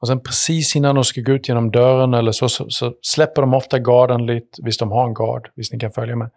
Och 0.00 0.08
sen 0.08 0.20
precis 0.20 0.76
innan 0.76 0.94
de 0.94 1.04
ska 1.04 1.20
gå 1.20 1.32
ut 1.32 1.48
genom 1.48 1.70
dörren 1.70 2.14
eller 2.14 2.32
så, 2.32 2.48
så, 2.48 2.70
så 2.70 2.92
släpper 3.02 3.42
de 3.42 3.54
ofta 3.54 3.78
garden 3.78 4.26
lite, 4.26 4.62
visst 4.62 4.80
de 4.80 4.90
har 4.90 5.06
en 5.06 5.14
gard, 5.14 5.50
visst 5.54 5.72
ni 5.72 5.78
kan 5.78 5.92
följa 5.92 6.16
med. 6.16 6.30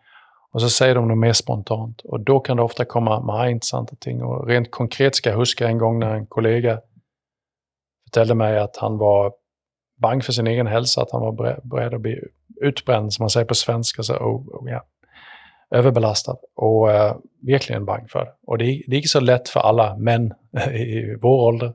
Och 0.54 0.62
så 0.62 0.70
säger 0.70 0.96
de 0.96 1.08
något 1.08 1.18
mer 1.18 1.34
spontant. 1.34 2.02
Och 2.02 2.20
då 2.20 2.40
kan 2.40 2.58
det 2.58 2.64
ofta 2.64 2.86
komma 2.86 3.20
med 3.20 3.52
intressanta 3.52 3.96
ting. 3.96 4.24
Och 4.24 4.48
rent 4.48 4.72
konkret 4.72 5.16
ska 5.16 5.30
jag 5.30 5.38
huska 5.38 5.68
en 5.68 5.78
gång 5.78 6.00
när 6.00 6.16
en 6.16 6.26
kollega 6.26 6.80
berättade 8.14 8.36
mig 8.36 8.60
att 8.60 8.78
han 8.78 8.98
var 8.98 9.34
bang 10.02 10.24
för 10.24 10.32
sin 10.32 10.48
egen 10.48 10.68
hälsa, 10.68 11.02
att 11.02 11.12
han 11.12 11.22
var 11.22 11.60
beredd 11.64 11.94
att 11.94 12.02
bli 12.02 12.20
utbränd, 12.62 13.14
som 13.14 13.24
man 13.24 13.30
säger 13.30 13.46
på 13.46 13.56
svenska, 13.56 14.04
så, 14.04 14.14
oh, 14.14 14.48
oh, 14.48 14.72
ja. 14.72 14.84
överbelastad. 15.72 16.38
Och 16.56 16.92
eh, 16.92 17.16
verkligen 17.42 17.86
bang 17.86 18.10
för 18.10 18.20
det. 18.20 18.32
Och 18.48 18.58
det, 18.58 18.66
det 18.88 18.96
gick 18.96 19.10
så 19.10 19.20
lätt 19.20 19.50
för 19.50 19.60
alla 19.60 19.98
män 19.98 20.34
i 20.74 21.16
vår 21.22 21.48
ålder 21.48 21.74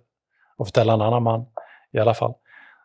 att 0.59 0.67
förtälla 0.67 0.93
en 0.93 1.03
annan 1.03 1.23
man 1.23 1.47
i 1.93 1.99
alla 1.99 2.15
fall. 2.15 2.35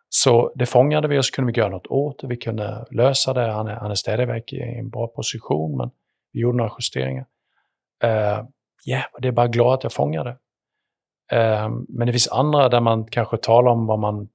Så 0.09 0.51
det 0.55 0.65
fångade 0.65 1.07
vi 1.07 1.19
och 1.19 1.25
så 1.25 1.31
kunde 1.31 1.51
vi 1.51 1.59
göra 1.59 1.69
något 1.69 1.87
åt 1.87 2.19
det. 2.19 2.27
Vi 2.27 2.37
kunde 2.37 2.85
lösa 2.91 3.33
det. 3.33 3.51
Han 3.51 3.67
är, 3.67 3.75
han 3.75 3.91
är 3.91 3.95
stadigväck 3.95 4.53
i 4.53 4.61
en 4.61 4.89
bra 4.89 5.07
position, 5.07 5.77
men 5.77 5.89
vi 6.33 6.39
gjorde 6.39 6.57
några 6.57 6.71
justeringar. 6.79 7.25
Eh, 8.03 8.09
ja, 8.09 8.39
uh, 8.39 8.45
yeah, 8.87 9.05
det 9.21 9.27
är 9.27 9.31
bara 9.31 9.47
glad 9.47 9.73
att 9.73 9.83
jag 9.83 9.93
fångade. 9.93 10.37
Ehm, 11.31 11.85
men 11.89 12.07
det 12.07 12.13
finns 12.13 12.27
andra 12.27 12.69
där 12.69 12.81
man 12.81 13.05
kanske 13.05 13.37
talar 13.37 13.71
om 13.71 13.85
vad 13.85 13.99
man... 13.99 14.29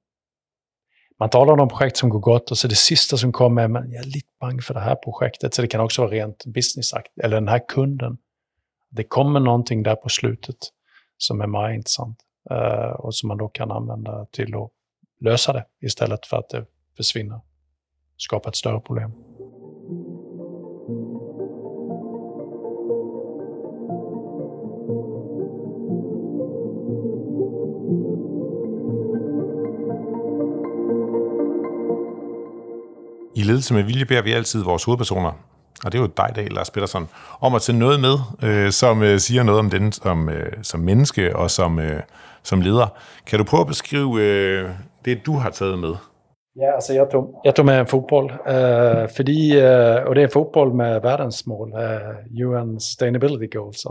Man 1.19 1.29
talar 1.29 1.51
om 1.51 1.57
de 1.57 1.69
projekt 1.69 1.97
som 1.97 2.09
går 2.09 2.19
gott 2.19 2.51
och 2.51 2.57
så 2.57 2.67
det 2.67 2.75
sista 2.75 3.17
som 3.17 3.31
kommer 3.31 3.63
är 3.63 3.67
men 3.67 3.91
jag 3.91 4.01
är 4.01 4.07
lite 4.07 4.29
bang 4.39 4.63
för 4.63 4.73
det 4.73 4.79
här 4.79 4.95
projektet. 4.95 5.53
Så 5.53 5.61
det 5.61 5.67
kan 5.67 5.81
också 5.81 6.01
vara 6.01 6.11
rent 6.11 6.45
businessakt. 6.45 7.17
Eller 7.23 7.35
den 7.35 7.47
här 7.47 7.61
kunden. 7.67 8.17
Det 8.89 9.03
kommer 9.03 9.39
någonting 9.39 9.83
där 9.83 9.95
på 9.95 10.09
slutet 10.09 10.55
som 11.17 11.41
är 11.41 11.47
mer 11.47 11.69
intressant. 11.69 12.19
Eh, 12.51 12.91
och 12.91 13.15
som 13.15 13.27
man 13.27 13.37
då 13.37 13.47
kan 13.47 13.71
använda 13.71 14.25
till 14.25 14.55
att 14.55 14.71
lösa 15.19 15.53
det 15.53 15.65
istället 15.81 16.25
för 16.25 16.37
att 16.37 16.49
det 16.49 16.65
försvinner. 16.97 17.39
Skapa 18.17 18.49
ett 18.49 18.55
större 18.55 18.79
problem. 18.79 19.28
I 33.39 33.43
ledelse 33.43 33.73
med 33.73 33.83
vilje 33.83 34.05
beder 34.05 34.21
vi 34.21 34.31
altid 34.33 34.63
vores 34.63 34.83
hovedpersoner, 34.83 35.31
og 35.85 35.91
det 35.91 35.97
er 35.97 36.01
jo 36.01 36.09
dig, 36.17 36.31
dag, 36.35 36.51
Lars 36.51 36.69
Pettersson, 36.69 37.09
om 37.41 37.55
at 37.55 37.61
tage 37.61 37.77
noget 37.77 37.99
med, 37.99 38.15
øh, 38.43 38.71
som 38.71 39.03
øh, 39.03 39.19
siger 39.19 39.43
noget 39.43 39.59
om 39.59 39.69
den 39.69 39.91
som, 39.91 40.29
øh, 40.29 40.53
som 40.63 40.79
menneske 40.79 41.35
og 41.35 41.51
som, 41.51 41.79
øh, 41.79 42.01
som 42.43 42.61
leder. 42.61 42.87
Kan 43.27 43.39
du 43.39 43.45
prøve 43.45 43.61
at 43.61 43.67
beskrive 43.67 44.21
øh, 44.21 44.69
det, 45.05 45.25
du 45.25 45.33
har 45.33 45.49
taget 45.49 45.79
med? 45.79 45.93
Ja, 46.61 46.73
altså 46.75 46.93
jag 46.93 47.07
tog, 47.11 47.41
jeg 47.45 47.55
tog 47.55 47.65
med 47.65 47.79
en 47.79 47.87
fotboll. 47.87 48.31
Eh, 48.47 49.01
øh, 49.01 49.07
fordi, 49.15 49.55
øh, 49.55 49.95
eh, 49.95 50.07
och 50.07 50.15
det 50.15 50.21
är 50.21 50.27
en 50.27 50.33
fotboll 50.33 50.75
med 50.75 51.01
verdensmål, 51.01 51.73
øh, 51.75 51.95
eh, 52.41 52.47
UN 52.47 52.79
Sustainability 52.79 53.57
Goals. 53.57 53.85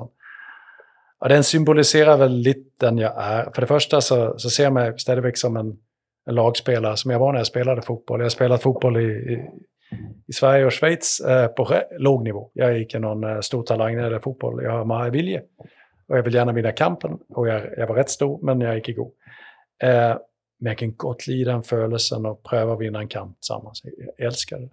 Och 1.21 1.29
den 1.29 1.43
symboliserar 1.43 2.17
väl 2.17 2.33
lite 2.33 2.71
den 2.81 2.99
jag 2.99 3.13
är. 3.17 3.51
För 3.55 3.61
det 3.61 3.67
första 3.67 4.01
så, 4.01 4.35
så 4.39 4.51
ser 4.51 4.65
jag 4.65 4.73
mig 4.73 4.99
stadigvæk 4.99 5.37
som 5.37 5.57
en 5.57 5.73
lagspelare, 6.29 6.97
som 6.97 7.11
jag 7.11 7.19
var 7.19 7.33
när 7.33 7.41
jag 7.41 7.47
spelade 7.47 7.83
fotboll. 7.83 8.21
Jag 8.21 8.25
har 8.25 8.31
spelat 8.31 8.63
fotboll 8.63 8.97
i, 8.97 9.05
i, 9.05 9.51
i 10.27 10.33
Sverige 10.33 10.67
och 10.67 10.73
Schweiz 10.73 11.21
eh, 11.21 11.47
på 11.49 11.83
låg 11.99 12.25
nivå. 12.25 12.51
Jag 12.53 12.71
är 12.71 12.79
inte 12.79 12.99
någon 12.99 13.25
eh, 13.25 13.41
stor 13.41 13.63
talang 13.63 13.95
när 13.95 14.03
det 14.03 14.07
gäller 14.07 14.21
fotboll. 14.21 14.63
Jag 14.63 14.71
har 14.71 14.85
många 14.85 15.11
vilje 15.11 15.43
Och 16.09 16.19
jag 16.19 16.23
vill 16.23 16.35
gärna 16.35 16.53
vinna 16.53 16.73
kampen. 16.73 17.19
Och 17.29 17.49
jag, 17.49 17.63
jag 17.77 17.87
var 17.87 17.95
rätt 17.95 18.11
stor, 18.11 18.39
men 18.43 18.61
jag 18.61 18.75
gick 18.75 18.89
igång. 18.89 19.11
Eh, 19.83 20.17
men 20.61 20.71
jag 20.71 20.79
kan 20.79 20.97
gott 20.97 21.27
lida 21.27 21.53
den 21.53 21.63
födelsen 21.63 22.27
och 22.27 22.43
pröva 22.43 22.73
att 22.73 22.81
vinna 22.81 22.99
en 22.99 23.09
kamp 23.09 23.41
tillsammans. 23.41 23.83
Jag 23.85 24.27
älskar 24.27 24.59
det. 24.59 24.69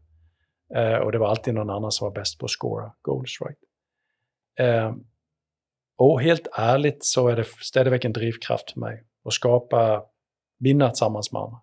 Eh, 0.74 0.98
och 0.98 1.12
det 1.12 1.18
var 1.18 1.30
alltid 1.30 1.54
någon 1.54 1.70
annan 1.70 1.92
som 1.92 2.06
var 2.06 2.16
bäst 2.16 2.40
på 2.40 2.46
att 2.46 2.52
scora 2.52 2.92
goals. 3.02 3.38
Right? 3.42 3.60
Eh, 4.60 4.96
och 5.98 6.22
helt 6.22 6.48
ärligt 6.58 7.04
så 7.04 7.28
är 7.28 7.36
det 7.36 7.46
ständigt 7.46 8.06
en 8.06 8.14
drivkraft 8.14 8.72
för 8.72 8.80
mig 8.80 9.04
att 9.26 9.34
skapa, 9.34 10.04
vinna 10.58 10.90
tillsammans 10.90 11.32
med 11.32 11.42
andra. 11.42 11.60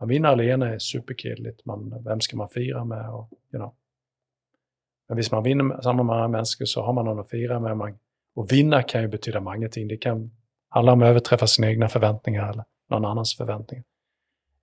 Man 0.00 0.08
vinner 0.08 0.28
alene 0.28 0.74
är 0.74 0.78
superkedligt. 0.78 1.64
Man, 1.64 2.04
vem 2.04 2.20
ska 2.20 2.36
man 2.36 2.48
fira 2.48 2.84
med? 2.84 3.10
Och, 3.10 3.30
you 3.52 3.60
know. 3.60 3.74
Men 5.08 5.16
visst, 5.16 5.32
man 5.32 5.42
vinner 5.42 5.74
tillsammans 5.74 6.06
med 6.06 6.16
andra 6.16 6.28
människor 6.28 6.64
så 6.64 6.82
har 6.82 6.92
man 6.92 7.04
någon 7.04 7.20
att 7.20 7.30
fira 7.30 7.60
med. 7.60 7.76
Man, 7.76 7.98
och 8.34 8.52
vinna 8.52 8.82
kan 8.82 9.02
ju 9.02 9.08
betyda 9.08 9.40
många 9.40 9.68
ting. 9.68 9.88
Det 9.88 9.96
kan 9.96 10.30
handla 10.68 10.92
om 10.92 11.02
att 11.02 11.08
överträffa 11.08 11.46
sina 11.46 11.70
egna 11.70 11.88
förväntningar 11.88 12.50
eller 12.50 12.64
någon 12.88 13.04
annans 13.04 13.36
förväntningar. 13.36 13.84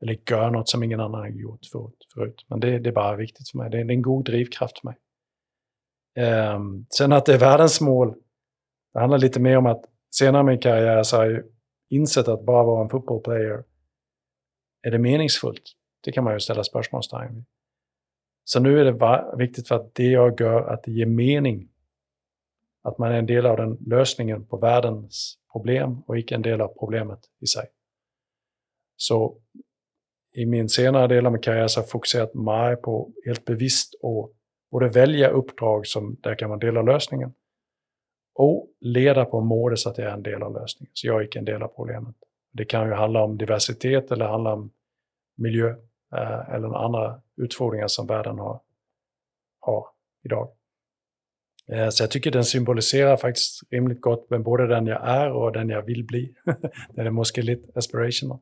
Eller 0.01 0.17
göra 0.29 0.51
något 0.51 0.69
som 0.69 0.83
ingen 0.83 0.99
annan 0.99 1.21
har 1.21 1.27
gjort 1.27 1.65
förut. 1.71 2.07
förut. 2.13 2.45
Men 2.47 2.59
det, 2.59 2.79
det, 2.79 2.89
är 2.89 2.93
bara 2.93 3.15
viktigt 3.15 3.49
för 3.49 3.57
mig. 3.57 3.69
Det 3.69 3.77
är, 3.77 3.83
det 3.83 3.93
är 3.93 3.95
en 3.95 4.01
god 4.01 4.25
drivkraft 4.25 4.79
för 4.79 4.87
mig. 4.87 4.97
Um, 6.55 6.85
sen 6.89 7.13
att 7.13 7.25
det 7.25 7.33
är 7.33 7.39
världens 7.39 7.81
mål, 7.81 8.15
det 8.93 8.99
handlar 8.99 9.17
lite 9.17 9.39
mer 9.39 9.57
om 9.57 9.65
att 9.65 9.85
senare 10.15 10.41
i 10.41 10.45
min 10.45 10.59
karriär 10.59 11.03
så 11.03 11.17
har 11.17 11.25
jag 11.25 11.43
insett 11.89 12.27
att 12.27 12.45
bara 12.45 12.63
vara 12.63 12.83
en 12.83 12.89
fotbollsplayer, 12.89 13.63
är 14.81 14.91
det 14.91 14.99
meningsfullt? 14.99 15.63
Det 16.03 16.11
kan 16.11 16.23
man 16.23 16.33
ju 16.33 16.39
ställa 16.39 16.63
spörsmålstecken 16.63 17.35
vid. 17.35 17.45
Så 18.43 18.59
nu 18.59 18.79
är 18.79 18.85
det 18.85 19.37
viktigt 19.37 19.67
för 19.67 19.75
att 19.75 19.95
det 19.95 20.07
jag 20.07 20.41
gör, 20.41 20.61
att 20.73 20.83
det 20.83 20.91
ger 20.91 21.05
mening. 21.05 21.69
Att 22.83 22.97
man 22.97 23.11
är 23.11 23.15
en 23.17 23.25
del 23.25 23.45
av 23.45 23.57
den 23.57 23.77
lösningen 23.85 24.45
på 24.45 24.57
världens 24.57 25.37
problem 25.51 26.01
och 26.07 26.17
icke 26.17 26.35
en 26.35 26.41
del 26.41 26.61
av 26.61 26.67
problemet 26.67 27.19
i 27.41 27.45
sig. 27.45 27.67
Så 28.95 29.41
i 30.33 30.45
min 30.45 30.69
senare 30.69 31.07
del 31.07 31.25
av 31.25 31.31
min 31.31 31.41
karriär 31.41 31.67
så 31.67 31.79
har 31.79 31.83
jag 31.83 31.91
fokuserat 31.91 32.33
mig 32.33 32.75
på 32.75 33.13
helt 33.25 33.45
bevisst 33.45 33.95
att 33.95 34.31
både 34.71 34.89
välja 34.89 35.29
uppdrag 35.29 35.87
som 35.87 36.17
där 36.21 36.35
kan 36.35 36.49
man 36.49 36.59
dela 36.59 36.81
lösningen 36.81 37.33
och 38.37 38.67
leda 38.79 39.25
på 39.25 39.41
målet 39.41 39.79
så 39.79 39.89
att 39.89 39.97
jag 39.97 40.07
är 40.07 40.13
en 40.13 40.23
del 40.23 40.43
av 40.43 40.53
lösningen. 40.53 40.91
Så 40.93 41.07
jag 41.07 41.19
är 41.19 41.23
inte 41.23 41.39
en 41.39 41.45
del 41.45 41.63
av 41.63 41.67
problemet. 41.67 42.15
Det 42.51 42.65
kan 42.65 42.87
ju 42.87 42.93
handla 42.93 43.23
om 43.23 43.37
diversitet 43.37 44.11
eller 44.11 44.27
handla 44.27 44.53
om 44.53 44.71
miljö 45.37 45.69
eh, 46.15 46.53
eller 46.53 46.85
andra 46.85 47.21
utfordringar 47.37 47.87
som 47.87 48.07
världen 48.07 48.39
har, 48.39 48.61
har 49.59 49.85
idag. 50.25 50.49
Eh, 51.71 51.89
så 51.89 52.03
jag 52.03 52.11
tycker 52.11 52.31
den 52.31 52.43
symboliserar 52.43 53.17
faktiskt 53.17 53.61
rimligt 53.71 54.01
gott 54.01 54.29
med 54.29 54.43
både 54.43 54.67
den 54.67 54.87
jag 54.87 55.07
är 55.07 55.31
och 55.31 55.51
den 55.51 55.69
jag 55.69 55.81
vill 55.81 56.05
bli. 56.05 56.33
den 56.89 57.07
är 57.07 57.11
måske 57.11 57.41
lite 57.41 57.79
aspirational. 57.79 58.39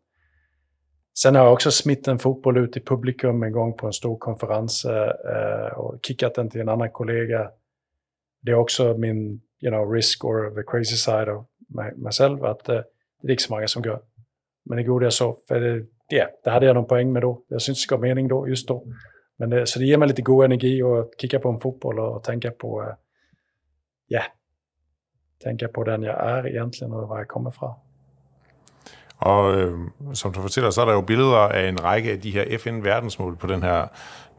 Sen 1.17 1.36
har 1.36 1.43
jag 1.43 1.53
också 1.53 1.71
smitt 1.71 2.08
en 2.08 2.19
fotboll 2.19 2.58
ut 2.58 2.77
i 2.77 2.79
publikum 2.79 3.43
en 3.43 3.51
gång 3.51 3.77
på 3.77 3.88
en 3.88 3.93
stor 3.93 4.17
konferens 4.17 4.86
eh, 4.86 5.10
eh 5.10 5.73
och 5.77 5.99
kickat 6.08 6.36
den 6.36 6.49
till 6.49 6.62
en 6.62 6.69
annan 6.69 6.91
kollega. 6.91 7.51
Det 8.41 8.51
är 8.51 8.55
också 8.55 8.97
min 8.97 9.41
you 9.65 9.71
know, 9.71 9.93
risk 9.93 10.25
or 10.25 10.51
the 10.56 10.63
crazy 10.63 10.95
side 10.95 11.30
of 11.30 11.45
my, 11.67 11.91
myself, 11.95 12.43
att 12.43 12.69
eh, 12.69 12.82
det 13.21 13.28
är 13.28 13.32
inte 13.32 13.43
så 13.43 13.54
många 13.54 13.67
som 13.67 13.84
gör. 13.84 14.01
Men 14.63 14.78
det 14.78 14.84
jag 15.04 15.13
så, 15.13 15.38
för 15.47 15.60
det, 15.60 15.86
yeah, 16.15 16.30
det 16.43 16.49
hade 16.49 16.65
jag 16.65 16.75
någon 16.75 16.88
poäng 16.88 17.13
med 17.13 17.21
då. 17.21 17.41
Jag 17.47 17.62
syns 17.62 17.88
det 17.88 17.89
gav 17.89 18.01
mening 18.01 18.28
då, 18.28 18.47
just 18.47 18.67
då. 18.67 18.86
Men 19.38 19.49
det, 19.49 19.67
så 19.67 19.80
det 19.80 19.86
ger 19.86 19.97
mig 19.97 20.08
lite 20.08 20.21
god 20.21 20.45
energi 20.45 20.82
att 20.82 21.21
kicka 21.21 21.39
på 21.39 21.49
en 21.49 21.60
fotboll 21.60 21.99
och 21.99 22.23
tänka 22.23 22.51
på, 22.51 22.82
eh, 22.82 22.88
ja, 22.88 24.19
uh, 24.19 24.23
yeah, 24.23 24.25
tänka 25.43 25.67
på 25.67 25.84
den 25.84 26.04
jag 26.04 26.30
är 26.30 26.47
egentligen 26.47 26.93
och 26.93 27.08
var 27.08 27.17
jag 27.17 27.28
kommer 27.28 27.49
ifrån. 27.49 27.73
Og 29.17 29.56
øh, 29.56 29.78
som 30.13 30.34
du 30.34 30.41
fortæller, 30.41 30.69
så 30.71 30.82
er 30.82 30.86
der 30.86 30.93
jo 30.93 31.01
billeder 31.01 31.38
af 31.38 31.69
en 31.69 31.84
række 31.84 32.12
af 32.12 32.21
de 32.21 32.32
her 32.32 32.58
FN-verdensmål 32.58 33.36
på 33.36 33.47
den 33.47 33.63
her 33.63 33.88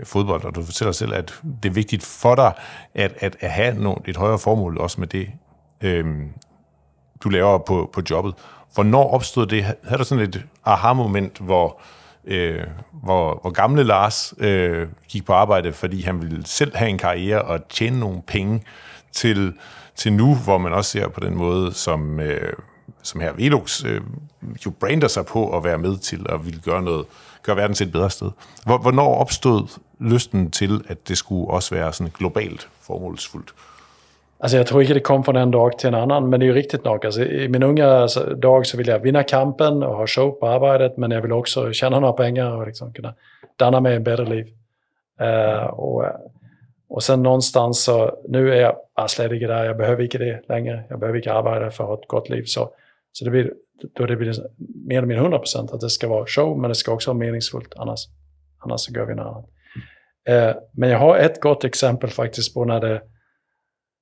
fodbold, 0.05 0.45
og 0.45 0.55
du 0.55 0.63
fortæller 0.63 0.93
selv, 0.93 1.15
at 1.15 1.35
det 1.63 1.69
er 1.69 1.73
vigtigt 1.73 2.05
for 2.05 2.35
dig 2.35 2.53
at, 2.95 3.15
at, 3.19 3.37
at 3.41 3.51
have 3.51 3.75
nogle, 3.75 3.99
et 4.07 4.17
højere 4.17 4.39
formål 4.39 4.79
også 4.79 5.01
med 5.01 5.09
det, 5.09 5.29
øh, 5.81 6.07
du 7.25 7.29
laver 7.29 7.59
på, 7.59 7.91
på 7.93 8.03
jobbet. 8.11 8.35
Hvornår 8.75 9.15
opstod 9.15 9.47
det? 9.47 9.63
Havde 9.63 9.99
du 9.99 10.05
sådan 10.05 10.25
et 10.25 10.45
aha-moment, 10.65 11.39
hvor, 11.39 11.81
øh, 12.25 12.63
hvor, 12.93 13.39
hvor 13.41 13.51
gamle 13.51 13.85
Lars 13.85 14.35
øh, 14.39 14.89
gik 15.09 15.25
på 15.27 15.33
arbejde, 15.33 15.73
fordi 15.73 16.03
han 16.03 16.23
ville 16.23 16.47
selv 16.47 16.77
have 16.77 16.91
en 16.91 16.99
karriere 16.99 17.43
og 17.43 17.69
tjene 17.69 18.01
nogle 18.01 18.23
penge 18.27 18.63
til, 19.13 19.55
til 19.97 20.13
nu, 20.13 20.35
hvor 20.35 20.59
man 20.59 20.73
også 20.73 20.91
ser 20.91 21.09
på 21.09 21.21
den 21.21 21.35
måde, 21.37 21.73
som, 21.73 22.21
øh, 22.21 22.53
som 23.07 23.21
her 23.21 23.33
Velux 23.33 23.85
øh, 23.85 24.01
jo 24.67 24.71
brander 24.71 25.09
sig 25.09 25.27
på 25.27 25.57
at 25.57 25.65
være 25.65 25.79
med 25.79 25.99
til 25.99 26.27
at 26.29 26.45
ville 26.45 26.61
gøre 26.61 26.83
noget, 26.83 27.07
gøre 27.43 27.57
verden 27.57 27.75
til 27.75 27.87
et 27.87 27.93
bedre 27.93 28.11
sted. 28.11 28.31
Hvor, 28.65 28.79
hvornår 28.79 29.15
opstod 29.15 29.79
lysten 30.01 30.51
til, 30.51 30.85
at 30.89 31.09
det 31.09 31.19
skulle 31.19 31.51
også 31.51 31.75
være 31.75 31.93
sådan 31.93 32.13
globalt 32.19 32.69
formålsfuldt? 32.81 33.55
Alltså 34.41 34.57
jag 34.57 34.67
tror 34.67 34.81
inte 34.81 34.95
det 34.95 35.03
kom 35.03 35.25
från 35.25 35.37
en 35.37 35.51
dag 35.51 35.79
till 35.79 35.89
en 35.89 35.95
annan, 35.95 36.31
men 36.31 36.41
det 36.41 36.47
är 36.47 36.49
ju 36.49 36.55
riktigt 36.55 36.85
nog. 36.85 37.05
Alltså, 37.05 37.23
I 37.23 37.49
min 37.49 37.63
unga 37.63 38.07
dag 38.43 38.67
så 38.67 38.77
ville 38.77 38.93
jag 38.93 38.99
vinna 38.99 39.23
kampen 39.23 39.83
och 39.83 39.97
ha 39.97 40.07
show 40.07 40.31
på 40.31 40.49
arbetet, 40.49 40.97
men 40.97 41.11
jag 41.11 41.23
ville 41.23 41.35
också 41.35 41.73
tjäna 41.73 42.01
några 42.01 42.13
pengar 42.13 42.57
och 42.57 42.67
liksom 42.67 42.93
kunna 42.93 43.15
danna 43.59 43.81
mig 43.81 43.97
ett 43.97 44.03
bättre 44.03 44.25
liv. 44.25 44.47
Øh, 45.21 45.27
uh, 45.27 45.67
och, 45.67 46.05
øh, 46.05 46.11
och 46.89 47.03
sen 47.03 47.23
någonstans 47.23 47.85
så, 47.85 48.11
nu 48.29 48.53
är 48.53 48.61
jag 48.61 48.77
assledig 48.95 49.49
där, 49.49 49.65
jag 49.65 49.77
behöver 49.77 50.03
inte 50.03 50.19
det 50.19 50.41
längre. 50.49 50.85
Jag 50.89 50.99
behöver 50.99 51.19
inte 51.19 51.33
arbeta 51.33 51.71
för 51.71 51.85
att 51.85 51.89
ha 51.89 51.95
ett 51.95 52.09
gott 52.09 52.29
liv. 52.29 52.45
Så, 52.45 52.71
så 53.17 53.25
det 53.25 53.31
blir, 53.31 53.53
då 53.95 54.07
det 54.07 54.17
blir 54.17 54.35
mer 54.89 54.97
eller 54.99 55.07
mindre 55.07 55.39
100% 55.39 55.75
att 55.75 55.81
det 55.81 55.91
ska 55.91 56.09
vara 56.09 56.27
show, 56.27 56.59
men 56.59 56.69
det 56.69 56.75
ska 56.75 56.93
också 56.93 57.11
vara 57.11 57.19
meningsfullt, 57.19 57.75
annars, 57.77 58.01
annars 58.59 58.81
så 58.81 58.93
gör 58.93 59.07
vi 59.07 59.15
något 59.15 59.27
annat. 59.27 59.47
Eh, 60.29 60.63
men 60.73 60.91
jag 60.91 60.99
har 60.99 61.17
ett 61.17 61.41
gott 61.41 61.65
exempel 61.65 62.11
faktiskt 62.11 62.55
på 62.55 62.65
när 62.65 62.81
det 62.81 63.03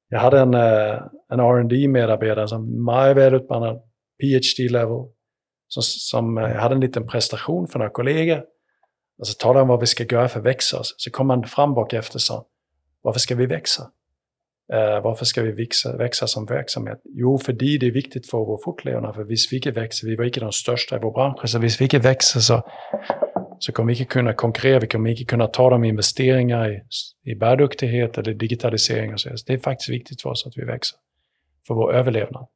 jag 0.09 0.21
hade 0.21 0.41
en, 0.41 0.55
eh, 0.55 1.03
en 1.31 1.41
rd 1.41 1.91
medarbetare 1.91 2.49
som 2.49 2.85
var 2.85 3.15
välutbildad, 3.15 3.83
PhD-level, 4.21 5.05
som, 5.69 5.83
som 5.83 6.39
eh, 6.39 6.57
hade 6.57 6.75
en 6.75 6.81
liten 6.81 7.07
prestation 7.07 7.69
för 7.69 7.79
några 7.79 7.91
kollegor. 7.91 8.45
Och 9.19 9.27
så 9.27 9.35
talade 9.35 9.59
han 9.59 9.63
om 9.63 9.69
vad 9.69 9.81
vi 9.81 9.87
ska 9.87 10.05
göra 10.05 10.29
för 10.29 10.39
att 10.39 10.47
växa 10.47 10.81
oss. 10.81 10.95
Så 10.97 11.11
kom 11.11 11.31
han 11.31 11.45
fram 11.45 11.75
bak 11.75 11.93
efter 11.93 12.17
och 12.17 12.21
sa, 12.21 12.47
varför 13.03 13.21
ska 13.21 13.35
vi 13.35 13.47
växa? 13.47 13.91
Uh, 14.73 15.03
varför 15.03 15.25
ska 15.25 15.43
vi 15.43 15.53
växa, 15.53 15.97
växa 15.97 16.27
som 16.27 16.47
verksamhet? 16.47 17.01
Jo, 17.05 17.39
för 17.39 17.53
det 17.53 17.75
är 17.75 17.91
viktigt 17.91 18.31
för 18.31 18.39
vår 18.39 18.61
fortlevnad. 18.65 19.15
För 19.15 19.23
om 19.23 19.29
vi 19.29 19.57
inte 19.57 19.71
växer, 19.71 20.07
vi 20.09 20.17
var 20.17 20.25
inte 20.25 20.41
de 20.41 20.53
största 20.53 20.97
i 20.97 20.99
vår 21.03 21.13
bransch, 21.13 21.49
så 21.49 21.59
om 21.59 21.63
vi 21.63 21.85
inte 21.85 21.99
växer 21.99 22.41
så 22.41 22.63
så 23.59 23.73
kommer 23.73 23.87
vi 23.87 24.01
inte 24.01 24.13
kunna 24.13 24.35
konkurrera, 24.35 24.79
vi 24.79 24.87
kommer 24.87 25.11
inte 25.11 25.25
kunna 25.25 25.47
ta 25.47 25.71
de 25.71 25.85
investeringar 25.85 26.71
i, 26.71 26.81
i 27.31 27.35
bärduktighet 27.35 28.19
eller 28.19 28.35
digitalisering. 28.35 29.13
Och 29.13 29.21
så. 29.21 29.31
Det 29.47 29.53
är 29.53 29.59
faktiskt 29.59 29.91
viktigt 29.91 30.23
för 30.23 30.31
oss 30.31 30.47
att 30.47 30.53
vi 30.57 30.65
växer, 30.65 30.99
för 31.67 31.75
vår 31.75 31.95
överlevnad. 31.95 32.47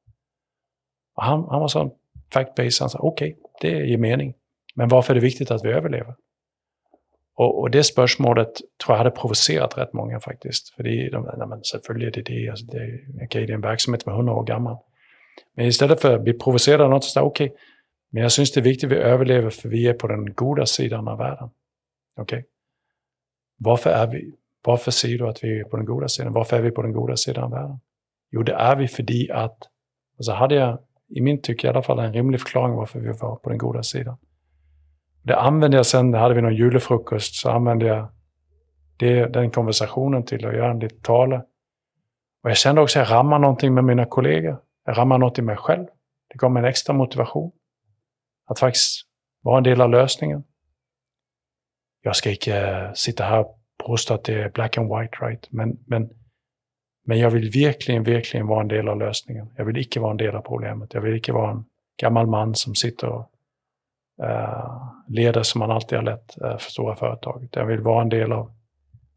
Och 1.16 1.24
han, 1.24 1.46
han 1.50 1.60
var 1.60 1.68
sån 1.68 1.90
fact-based, 2.34 2.80
han 2.80 2.90
sa 2.90 2.98
okej, 2.98 3.34
okay, 3.34 3.70
det 3.70 3.86
ger 3.86 3.98
mening. 3.98 4.34
Men 4.74 4.88
varför 4.88 5.12
är 5.12 5.14
det 5.14 5.20
viktigt 5.20 5.50
att 5.50 5.64
vi 5.64 5.68
överlever? 5.68 6.14
Och, 7.38 7.60
och 7.60 7.70
det 7.70 7.84
spörsmålet 7.84 8.54
tror 8.54 8.94
jag 8.94 8.96
hade 8.96 9.10
provocerat 9.10 9.78
rätt 9.78 9.92
många 9.92 10.20
faktiskt. 10.20 10.74
För 10.74 10.82
det 10.82 10.90
är, 10.90 11.10
de, 11.10 11.30
nej, 11.38 11.48
men 11.48 11.64
selvfølgelig 11.64 12.08
är 12.08 12.12
det 12.12 12.22
det, 12.22 12.48
alltså 12.48 12.66
det, 12.66 13.00
okay, 13.24 13.46
det 13.46 13.52
är 13.52 13.54
en 13.54 13.60
verksamhet 13.60 14.02
som 14.02 14.12
är 14.12 14.16
100 14.16 14.34
år 14.34 14.44
gammal. 14.44 14.76
Men 15.56 15.66
istället 15.66 16.00
för 16.00 16.14
att 16.14 16.22
bli 16.22 16.32
provocerad 16.32 16.80
av 16.80 16.90
något 16.90 17.04
så 17.04 17.10
säger 17.10 17.26
okej, 17.26 17.46
okay, 17.46 17.58
men 18.10 18.22
jag 18.22 18.32
syns 18.32 18.52
det 18.52 18.60
är 18.60 18.62
viktigt 18.62 18.92
att 18.92 18.98
vi 18.98 19.00
överlever 19.00 19.50
för 19.50 19.68
vi 19.68 19.86
är 19.86 19.94
på 19.94 20.08
den 20.08 20.34
goda 20.34 20.66
sidan 20.66 21.08
av 21.08 21.18
världen. 21.18 21.50
Okej? 22.16 22.38
Okay? 22.38 22.44
Varför 23.58 23.90
är 23.90 24.06
vi? 24.06 24.34
Varför 24.64 24.90
säger 24.90 25.18
du 25.18 25.28
att 25.28 25.44
vi 25.44 25.60
är 25.60 25.64
på 25.64 25.76
den 25.76 25.86
goda 25.86 26.08
sidan? 26.08 26.32
Varför 26.32 26.56
är 26.56 26.62
vi 26.62 26.70
på 26.70 26.82
den 26.82 26.92
goda 26.92 27.16
sidan 27.16 27.44
av 27.44 27.50
världen? 27.50 27.80
Jo, 28.30 28.42
det 28.42 28.52
är 28.52 28.76
vi 28.76 28.88
för 28.88 29.32
att, 29.32 29.58
och 30.18 30.24
så 30.24 30.32
hade 30.32 30.54
jag 30.54 30.78
i 31.08 31.20
min 31.20 31.42
tycke 31.42 31.66
i 31.66 31.70
alla 31.70 31.82
fall 31.82 31.98
en 31.98 32.12
rimlig 32.12 32.40
förklaring 32.40 32.76
varför 32.76 33.00
vi 33.00 33.08
var 33.08 33.36
på 33.36 33.48
den 33.48 33.58
goda 33.58 33.82
sidan. 33.82 34.16
Det 35.28 35.36
använde 35.36 35.76
jag 35.76 35.86
sen, 35.86 36.14
hade 36.14 36.34
vi 36.34 36.42
någon 36.42 36.54
julefrukost, 36.54 37.34
så 37.34 37.50
använde 37.50 37.86
jag 37.86 38.08
det, 38.96 39.26
den 39.26 39.50
konversationen 39.50 40.24
till 40.24 40.46
att 40.46 40.54
göra 40.54 40.70
en 40.70 40.78
liten 40.78 41.00
tale. 41.00 41.36
Och 42.42 42.50
jag 42.50 42.56
kände 42.56 42.80
också 42.80 43.00
att 43.00 43.08
jag 43.08 43.16
rammade 43.16 43.40
någonting 43.40 43.74
med 43.74 43.84
mina 43.84 44.06
kollegor. 44.06 44.60
Jag 44.84 44.98
rammade 44.98 45.18
något 45.18 45.38
i 45.38 45.42
mig 45.42 45.56
själv. 45.56 45.86
Det 46.28 46.38
gav 46.38 46.52
mig 46.52 46.60
en 46.60 46.68
extra 46.68 46.94
motivation. 46.94 47.52
Att 48.46 48.58
faktiskt 48.58 49.06
vara 49.42 49.58
en 49.58 49.64
del 49.64 49.80
av 49.80 49.90
lösningen. 49.90 50.44
Jag 52.02 52.16
ska 52.16 52.30
inte 52.30 52.58
eh, 52.58 52.92
sitta 52.92 53.24
här 53.24 53.40
och 53.40 53.58
påstå 53.86 54.14
att 54.14 54.24
det 54.24 54.42
är 54.42 54.50
black 54.50 54.78
and 54.78 54.88
white, 54.88 55.16
right? 55.20 55.46
Men, 55.50 55.78
men, 55.86 56.10
men 57.06 57.18
jag 57.18 57.30
vill 57.30 57.64
verkligen, 57.64 58.02
verkligen 58.02 58.46
vara 58.46 58.60
en 58.60 58.68
del 58.68 58.88
av 58.88 58.98
lösningen. 58.98 59.50
Jag 59.56 59.64
vill 59.64 59.76
inte 59.76 60.00
vara 60.00 60.10
en 60.10 60.16
del 60.16 60.36
av 60.36 60.42
problemet. 60.42 60.94
Jag 60.94 61.00
vill 61.00 61.14
inte 61.14 61.32
vara 61.32 61.50
en 61.50 61.64
gammal 62.00 62.26
man 62.26 62.54
som 62.54 62.74
sitter 62.74 63.08
och 63.08 63.32
Eh, 64.22 64.92
leder 65.08 65.42
som 65.42 65.58
man 65.58 65.70
alltid 65.70 65.98
har 65.98 66.04
lett 66.04 66.40
eh, 66.42 66.58
för 66.58 66.70
stora 66.70 66.96
företag. 66.96 67.48
Jag 67.52 67.66
vill 67.66 67.80
vara 67.80 68.02
en 68.02 68.08
del 68.08 68.32
av 68.32 68.52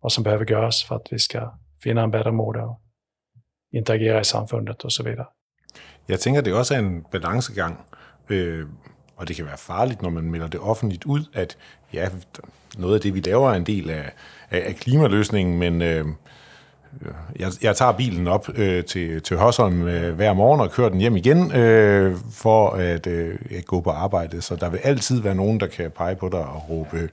vad 0.02 0.12
som 0.12 0.24
behöver 0.24 0.52
göras 0.52 0.84
för 0.84 0.96
att 0.96 1.08
vi 1.14 1.20
ska 1.20 1.54
finna 1.84 2.02
en 2.02 2.12
bättre 2.12 2.32
mode 2.32 2.62
och 2.62 2.82
interagera 3.72 4.20
i 4.20 4.24
samfundet 4.24 4.84
och 4.84 4.94
så 4.94 5.04
vidare. 5.04 5.28
Jag 6.06 6.20
tänker 6.20 6.40
att 6.40 6.46
det 6.46 6.54
också 6.54 6.74
är 6.74 6.78
en 6.78 7.02
balansgång. 7.12 7.76
Och 8.26 8.32
eh, 8.32 9.28
det 9.28 9.34
kan 9.34 9.46
vara 9.46 9.58
farligt, 9.58 10.02
när 10.02 10.10
man 10.10 10.32
melder 10.32 10.48
det 10.48 10.60
offentligt 10.60 11.06
ut 11.06 11.36
att 11.36 11.58
ja, 11.90 12.10
något 12.78 12.94
av 12.94 13.00
det, 13.00 13.12
vi 13.12 13.20
gör 13.20 13.52
är 13.52 13.56
en 13.56 13.64
del 13.64 13.90
av, 13.90 14.06
av 14.52 14.74
klimatlösningen 14.74 15.60
men 15.60 15.82
øh, 15.82 16.06
jeg, 17.40 17.52
jeg 17.62 17.76
tager 17.76 17.92
bilen 17.92 18.28
op 18.28 18.50
øh, 18.56 18.84
til, 18.86 19.22
til 19.22 19.38
Hørsholm 19.38 19.88
øh, 19.88 20.16
hver 20.16 20.34
morgen 20.34 20.62
og 20.62 20.72
kører 20.72 20.90
den 20.90 21.00
hjem 21.00 21.16
igen 21.16 21.56
øh, 21.56 22.18
for 22.34 22.70
at, 22.70 23.08
øh, 23.08 23.40
gå 23.66 23.82
på 23.82 23.90
arbejde. 23.90 24.42
Så 24.42 24.56
der 24.56 24.70
vil 24.70 24.80
altid 24.84 25.22
være 25.22 25.36
nogen, 25.36 25.60
der 25.60 25.68
kan 25.68 25.92
pege 25.92 26.16
på 26.16 26.30
dig 26.30 26.46
og 26.46 26.70
råbe 26.70 27.10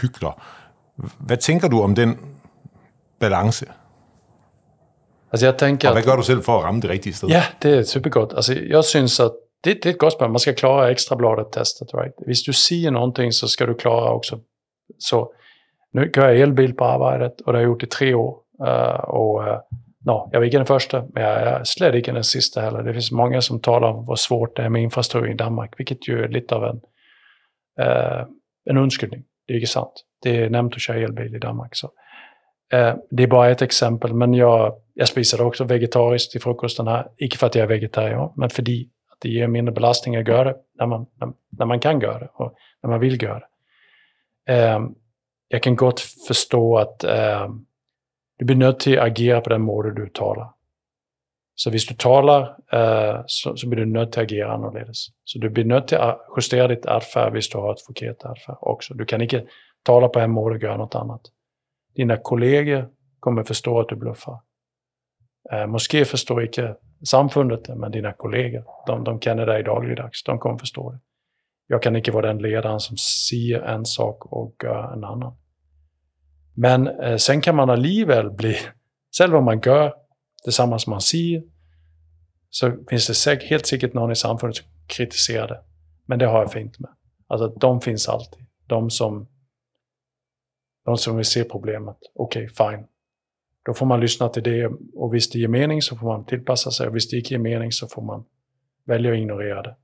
hygler. 0.00 0.42
Hvad 1.18 1.36
tænker 1.36 1.68
du 1.68 1.82
om 1.82 1.94
den 1.94 2.18
balance? 3.20 3.66
Altså 5.32 5.46
jeg 5.46 5.58
tänker 5.58 5.88
och 5.88 5.94
vad 5.94 6.04
gör 6.04 6.16
du 6.16 6.22
själv 6.22 6.42
för 6.42 6.58
att 6.58 6.64
ramme 6.64 6.80
det 6.80 6.88
riktiga 6.88 7.14
stället? 7.14 7.36
Ja, 7.36 7.42
det 7.62 7.78
är 7.78 7.82
supergott. 7.82 8.32
Alltså 8.32 8.54
jag 8.54 8.84
syns 8.84 9.20
att 9.20 9.32
det, 9.64 9.82
det 9.82 9.88
är 9.88 9.90
ett 9.90 9.98
gott 9.98 10.12
spel. 10.12 10.28
Man 10.28 10.40
ska 10.40 10.52
klara 10.52 10.90
extrabladet-testet. 10.90 11.94
Right? 11.94 12.14
Hvis 12.26 12.42
du 12.42 12.52
säger 12.52 12.90
någonting 12.90 13.32
så 13.32 13.48
ska 13.48 13.66
du 13.66 13.74
klara 13.74 14.10
också. 14.10 14.40
Så 14.98 15.32
nu 15.92 16.10
kör 16.14 16.28
jag 16.28 16.40
elbil 16.40 16.74
på 16.74 16.84
arbetet 16.84 17.40
och 17.40 17.52
det 17.52 17.58
har 17.58 17.62
jag 17.62 17.70
gjort 17.70 17.82
i 17.82 17.86
tre 17.86 18.14
år. 18.14 18.36
Uh, 18.66 19.00
och 19.00 19.48
eh, 19.48 19.52
uh, 19.52 19.60
no, 20.04 20.28
jag 20.32 20.40
var 20.40 20.44
inte 20.44 20.56
den 20.56 20.66
första, 20.66 21.04
men 21.12 21.22
jag 21.22 21.32
är 21.32 21.64
slett 21.64 21.94
inte 21.94 22.12
den 22.12 22.24
sista 22.24 22.60
heller. 22.60 22.82
Det 22.82 22.92
finns 22.92 23.12
många 23.12 23.40
som 23.40 23.60
talar 23.60 23.88
om 23.88 24.06
vad 24.06 24.18
svårt 24.18 24.56
det 24.56 24.62
är 24.62 24.68
med 24.68 24.82
infrastruktur 24.82 25.30
i 25.30 25.34
Danmark, 25.34 25.74
vilket 25.78 26.08
ju 26.08 26.24
är 26.24 26.28
lite 26.28 26.54
av 26.54 26.64
en, 26.64 26.80
uh, 27.86 28.24
en 28.64 28.76
undskyldning. 28.76 29.24
Det 29.46 29.52
är 29.52 29.56
inte 29.56 29.66
sant. 29.66 30.04
Det 30.22 30.36
är 30.36 30.50
nämnt 30.50 30.74
att 30.74 30.80
köra 30.80 30.98
elbil 30.98 31.34
i 31.34 31.38
Danmark. 31.38 31.76
Så. 31.76 31.90
det 33.10 33.22
är 33.22 33.26
bara 33.26 33.50
ett 33.50 33.62
exempel, 33.62 34.14
men 34.14 34.34
jag, 34.34 34.74
jag 34.94 35.08
spisade 35.08 35.42
också 35.42 35.64
vegetariskt 35.64 36.32
till 36.32 36.40
frukosten 36.40 36.86
här. 36.86 37.08
Inte 37.16 37.38
för 37.38 37.46
att 37.46 37.54
jag 37.54 37.62
är 37.62 37.68
vegetarian, 37.68 38.32
men 38.36 38.50
för 38.50 38.62
att 38.62 38.66
det 39.18 39.28
ger 39.28 39.46
mindre 39.46 39.72
belastning 39.74 40.16
att 40.16 40.28
göra 40.28 40.44
det 40.44 40.56
när 40.78 40.86
man, 40.86 41.06
när, 41.20 41.32
när 41.50 41.66
man 41.66 41.80
kan 41.80 42.00
göra 42.00 42.18
det 42.18 42.28
och 42.32 42.54
när 42.82 42.90
man 42.90 43.00
vill 43.00 43.22
göra 43.22 43.38
det. 43.38 43.48
Jag 45.48 45.62
kan 45.62 45.76
gott 45.76 46.00
förstå 46.00 46.78
att 46.78 47.04
um, 47.04 47.66
du 48.38 48.44
blir 48.44 48.56
nödd 48.56 48.80
till 48.80 48.98
att 48.98 49.04
agera 49.04 49.40
på 49.40 49.50
den 49.50 49.62
måte 49.62 49.90
du 49.90 50.08
talar. 50.08 50.52
Så 51.54 51.70
om 51.70 51.76
du 51.88 51.94
talar 51.94 52.42
øh, 52.72 53.24
så, 53.26 53.68
blir 53.68 53.84
du 53.84 53.84
nödd 53.84 54.12
till 54.12 54.20
att 54.20 54.24
agera 54.24 54.52
annorlunda. 54.52 54.92
Så 55.24 55.38
du 55.38 55.48
blir 55.50 55.64
nödd 55.64 55.88
till 55.88 55.98
att 55.98 56.20
justera 56.36 56.68
ditt 56.68 56.86
adfärd 56.86 57.32
om 57.32 57.40
du 57.52 57.58
har 57.58 57.72
ett 57.72 57.86
förkert 57.86 58.24
adfärd 58.24 58.56
också. 58.60 58.94
Du 58.94 59.04
kan 59.04 59.22
inte 59.22 59.46
tala 59.82 60.08
på 60.08 60.20
en 60.20 60.30
måte 60.30 60.54
och 60.54 60.62
göra 60.62 60.76
något 60.76 60.94
annat. 60.94 61.20
Dina 61.96 62.16
kollegor 62.16 62.88
kommer 63.20 63.44
förstå 63.44 63.80
att 63.80 63.88
du 63.88 63.96
bluffar. 63.96 64.38
Uh, 65.52 65.60
øh, 65.60 65.66
Moské 65.66 66.04
förstår 66.04 66.42
inte 66.42 66.76
samfundet, 67.04 67.68
men 67.68 67.90
dina 67.92 68.12
kollegor. 68.12 68.64
De, 68.86 69.04
de 69.04 69.20
känner 69.20 69.46
dig 69.46 69.62
dagligdags, 69.62 70.24
de 70.24 70.38
kommer 70.38 70.58
förstå 70.58 70.92
det. 70.92 70.98
Jag 71.66 71.82
kan 71.82 71.96
inte 71.96 72.10
vara 72.10 72.26
den 72.26 72.38
ledaren 72.38 72.80
som 72.80 72.96
säger 72.96 73.62
en 73.62 73.84
sak 73.84 74.26
och 74.32 74.54
gör 74.64 74.92
en 74.92 75.04
annan. 75.04 75.36
Men 76.60 76.86
eh, 76.86 77.16
sen 77.16 77.40
kan 77.40 77.56
man 77.56 77.70
allivel 77.70 78.30
bli, 78.30 78.56
själv 79.18 79.36
om 79.36 79.44
man 79.44 79.60
gör 79.60 79.94
detsamma 80.44 80.78
som 80.78 80.90
man 80.90 81.00
säger, 81.00 81.42
så 82.50 82.76
finns 82.90 83.06
det 83.06 83.14
säk 83.14 83.42
helt 83.42 83.66
säkert 83.66 83.94
någon 83.94 84.12
i 84.12 84.16
samfundet 84.16 84.56
som 84.56 84.66
kritiserar 84.86 85.48
det. 85.48 85.60
Men 86.06 86.18
det 86.18 86.26
har 86.26 86.40
jag 86.40 86.52
fint 86.52 86.78
med. 86.78 86.90
Alltså 87.26 87.48
de 87.48 87.80
finns 87.80 88.08
alltid. 88.08 88.46
De 88.66 88.90
som, 88.90 89.28
de 90.84 90.96
som 90.96 91.16
vill 91.16 91.24
se 91.24 91.44
problemet. 91.44 91.96
Okej, 92.14 92.44
okay, 92.44 92.70
fine. 92.70 92.86
Då 93.64 93.74
får 93.74 93.86
man 93.86 94.00
lyssna 94.00 94.28
till 94.28 94.42
det 94.42 94.70
och 94.94 95.14
visst 95.14 95.32
det 95.32 95.38
ger 95.38 95.48
mening 95.48 95.82
så 95.82 95.96
får 95.96 96.06
man 96.06 96.24
tillpassa 96.24 96.70
sig 96.70 96.88
och 96.88 96.96
visst 96.96 97.10
det 97.10 97.16
inte 97.16 97.34
ger 97.34 97.38
mening 97.38 97.72
så 97.72 97.86
får 97.88 98.02
man 98.02 98.24
välja 98.84 99.12
att 99.12 99.18
ignorera 99.18 99.62
det. 99.62 99.76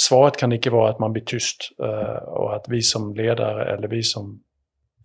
svaret 0.00 0.36
kan 0.36 0.52
inte 0.52 0.70
vara 0.70 0.90
att 0.90 0.98
man 0.98 1.12
blir 1.12 1.24
tyst 1.24 1.70
uh, 1.82 2.22
och 2.28 2.56
att 2.56 2.64
vi 2.68 2.82
som 2.82 3.14
ledare 3.14 3.74
eller 3.74 3.88
vi 3.88 4.02
som 4.02 4.42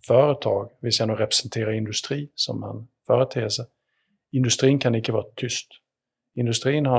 företag, 0.06 0.70
vi 0.80 0.92
ska 0.92 1.06
nog 1.06 1.20
representera 1.20 1.74
industri 1.74 2.30
som 2.34 2.62
en 2.62 2.88
företeelse, 3.06 3.66
industrin 4.32 4.78
kan 4.78 4.94
inte 4.94 5.12
vara 5.12 5.24
tyst. 5.36 5.68
Industrin 6.34 6.86
har 6.86 6.96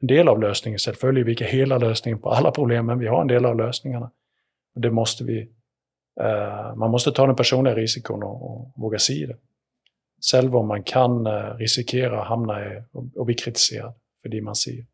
en 0.00 0.06
del 0.06 0.28
av 0.28 0.40
lösningen, 0.40 0.78
selvfølgelig 0.78 1.24
vi 1.24 1.30
inte 1.30 1.44
hela 1.44 1.78
lösningen 1.78 2.20
på 2.20 2.30
alla 2.30 2.50
problem, 2.50 2.86
men 2.86 2.98
vi 2.98 3.06
har 3.06 3.20
en 3.20 3.26
del 3.26 3.44
av 3.44 3.56
lösningarna. 3.56 4.10
Och 4.74 4.80
det 4.80 4.90
måste 4.90 5.24
vi, 5.24 5.40
eh, 6.20 6.76
man 6.76 6.90
måste 6.90 7.12
ta 7.12 7.26
den 7.26 7.36
personliga 7.36 7.74
risken 7.74 8.22
och, 8.22 8.50
och 8.50 8.72
våga 8.76 8.98
se 8.98 9.26
det. 9.26 9.36
Själv 10.32 10.56
om 10.56 10.68
man 10.68 10.82
kan 10.82 11.26
eh, 11.26 11.54
riskera 11.56 12.20
att 12.20 12.28
hamna 12.28 12.64
i, 12.64 12.82
och, 12.92 13.04
och 13.16 13.26
bli 13.26 13.34
kritiserad 13.34 13.94
för 14.22 14.28
det 14.28 14.42
man 14.42 14.56
ser. 14.56 14.86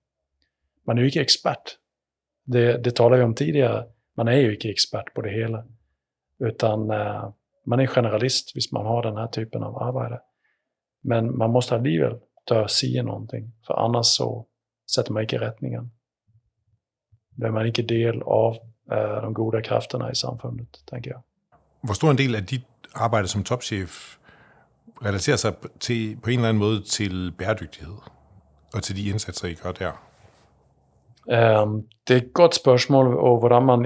Man 0.86 0.98
är 0.98 1.02
ju 1.02 1.08
inte 1.08 1.20
expert. 1.20 1.78
Det, 2.44 2.84
det 2.84 2.96
talade 2.96 3.16
vi 3.16 3.24
om 3.24 3.34
tidigare. 3.34 3.86
Man 4.16 4.28
är 4.28 4.36
ju 4.36 4.54
inte 4.54 4.68
expert 4.68 5.14
på 5.14 5.22
det 5.22 5.30
hela. 5.30 5.64
Utan 6.38 6.90
eh, 6.90 7.32
man 7.66 7.80
är 7.80 7.86
generalist 7.86 8.54
hvis 8.54 8.72
man 8.72 8.86
har 8.86 9.02
den 9.02 9.16
här 9.16 9.26
typen 9.26 9.62
av 9.62 9.82
arbete. 9.82 10.20
Men 11.04 11.38
man 11.38 11.50
måste 11.50 11.74
alligevel 11.74 12.18
tør 12.48 12.66
säga 12.66 13.02
någonting, 13.02 13.52
för 13.66 13.74
annars 13.74 14.06
så 14.06 14.46
sätter 14.94 15.12
man 15.12 15.22
inte 15.22 15.38
rättningen. 15.38 15.90
Då 17.30 17.46
är 17.46 17.50
man 17.50 17.66
inte 17.66 17.82
del 17.82 18.22
av 18.22 18.56
uh, 18.92 19.22
de 19.22 19.34
goda 19.34 19.62
krafterna 19.62 20.10
i 20.10 20.14
samfundet, 20.14 20.82
tänker 20.86 21.10
jag. 21.10 21.22
Hvor 21.80 21.94
stor 21.94 22.10
en 22.10 22.16
del 22.16 22.34
af 22.34 22.46
dit 22.46 22.64
arbejde 22.94 23.28
som 23.28 23.44
topchef 23.44 24.18
relaterer 25.04 25.36
sig 25.36 25.54
til, 25.80 26.16
på 26.22 26.30
en 26.30 26.38
eller 26.38 26.48
anden 26.48 26.60
måde 26.60 26.82
til 26.82 27.32
bæredygtighed 27.38 27.96
og 28.74 28.82
til 28.82 28.96
de 28.96 29.08
indsatser, 29.10 29.48
I 29.48 29.54
gør 29.54 29.72
der? 29.72 29.92
Um, 31.26 31.88
det 32.08 32.14
är 32.14 32.18
ett 32.18 32.32
gott 32.32 32.54
spörsmål 32.54 33.16
och 33.16 33.42
hur 33.42 33.60
man 33.60 33.82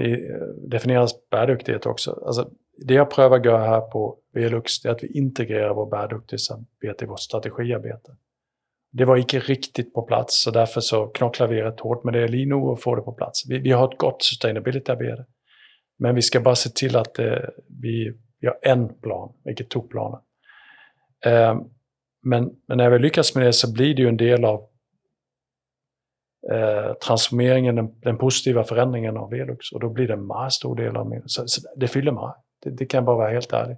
definierar 0.72 1.08
bæredygtighet 1.30 1.86
också. 1.86 2.10
Alltså, 2.26 2.50
det 2.76 2.94
jag 2.94 3.10
prövar 3.10 3.44
göra 3.44 3.66
här 3.66 3.80
på 3.80 4.18
Velux 4.32 4.84
är 4.84 4.90
att 4.90 5.02
vi 5.02 5.18
integrerar 5.18 5.74
vår 5.74 5.90
bärduktighetsarbete 5.90 7.04
i 7.04 7.06
vårt 7.06 7.20
strategiarbete. 7.20 8.16
Det 8.92 9.04
var 9.04 9.16
inte 9.16 9.38
riktigt 9.38 9.94
på 9.94 10.02
plats, 10.02 10.42
så 10.42 10.50
därför 10.50 10.80
så 10.80 11.06
knocklar 11.06 11.46
vi 11.46 11.62
rätt 11.62 11.80
hårt 11.80 12.04
med 12.04 12.14
det 12.14 12.28
Lino 12.28 12.54
och 12.54 12.82
får 12.82 12.96
det 12.96 13.02
på 13.02 13.12
plats. 13.12 13.42
Vi, 13.48 13.58
vi 13.58 13.70
har 13.72 13.92
ett 13.92 13.98
gott 13.98 14.22
sustainability-arbete, 14.22 15.24
men 15.98 16.14
vi 16.14 16.22
ska 16.22 16.40
bara 16.40 16.54
se 16.54 16.70
till 16.70 16.96
att 16.96 17.18
eh, 17.18 17.38
vi, 17.82 18.12
vi 18.40 18.46
har 18.46 18.58
en 18.62 18.94
plan, 18.94 19.32
vilket 19.44 19.70
tog 19.70 19.90
planen. 19.90 20.20
Eh, 21.24 21.60
men, 22.22 22.50
men 22.68 22.78
när 22.78 22.90
vi 22.90 22.98
lyckas 22.98 23.34
med 23.34 23.46
det 23.46 23.52
så 23.52 23.72
blir 23.72 23.94
det 23.94 24.02
ju 24.02 24.08
en 24.08 24.16
del 24.16 24.44
av 24.44 24.68
eh, 26.52 26.92
transformeringen, 26.92 27.74
den, 27.74 28.00
den, 28.00 28.18
positiva 28.18 28.64
förändringen 28.64 29.16
av 29.16 29.30
Velux. 29.30 29.72
Och 29.72 29.80
då 29.80 29.88
blir 29.88 30.06
det 30.06 30.14
en 30.14 30.26
mycket 30.26 30.52
stor 30.52 30.76
del 30.76 30.96
av 30.96 31.08
min... 31.08 31.22
Så, 31.26 31.42
så 31.46 31.60
det 31.76 31.88
fyller 31.88 32.12
mig. 32.12 32.32
Det, 32.62 32.70
det, 32.70 32.86
kan 32.86 33.04
bara 33.04 33.16
vara 33.16 33.30
helt 33.30 33.52
ärlig. 33.52 33.76